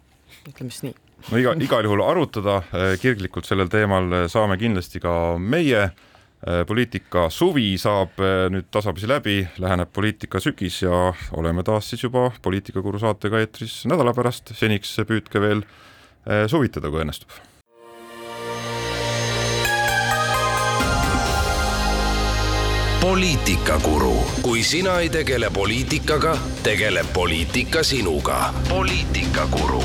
ütleme 0.48 0.74
siis 0.74 0.88
nii. 0.88 0.96
No 1.30 1.38
iga, 1.38 1.54
igal 1.68 1.86
juhul 1.86 2.04
arutada 2.06 2.62
eh, 2.72 2.96
kirglikult 3.02 3.48
sellel 3.48 3.70
teemal 3.72 4.10
eh, 4.14 4.26
saame 4.32 4.58
kindlasti 4.62 5.02
ka 5.04 5.14
meie 5.38 5.84
eh, 5.84 6.64
poliitika 6.68 7.28
suvi 7.34 7.76
saab 7.82 8.22
nüüd 8.54 8.72
tasapisi 8.74 9.10
läbi, 9.10 9.38
läheneb 9.62 9.92
poliitika 9.94 10.42
sügis 10.42 10.82
ja 10.86 11.12
oleme 11.38 11.64
taas 11.68 11.92
siis 11.92 12.04
juba 12.08 12.30
Poliitikakuru 12.42 13.00
saatega 13.00 13.44
eetris 13.44 13.84
nädala 13.90 14.16
pärast, 14.18 14.56
seniks 14.58 14.98
püüdke 15.08 15.42
veel 15.42 15.64
suvitada, 16.50 16.90
kui 16.94 17.02
õnnestub. 17.02 17.34
Poliitikakuru, 23.02 24.14
kui 24.46 24.62
sina 24.64 25.00
ei 25.02 25.10
tegele 25.10 25.50
poliitikaga, 25.50 26.36
tegeleb 26.64 27.10
poliitika 27.14 27.84
sinuga. 27.84 28.54
poliitikakuru 28.70 29.82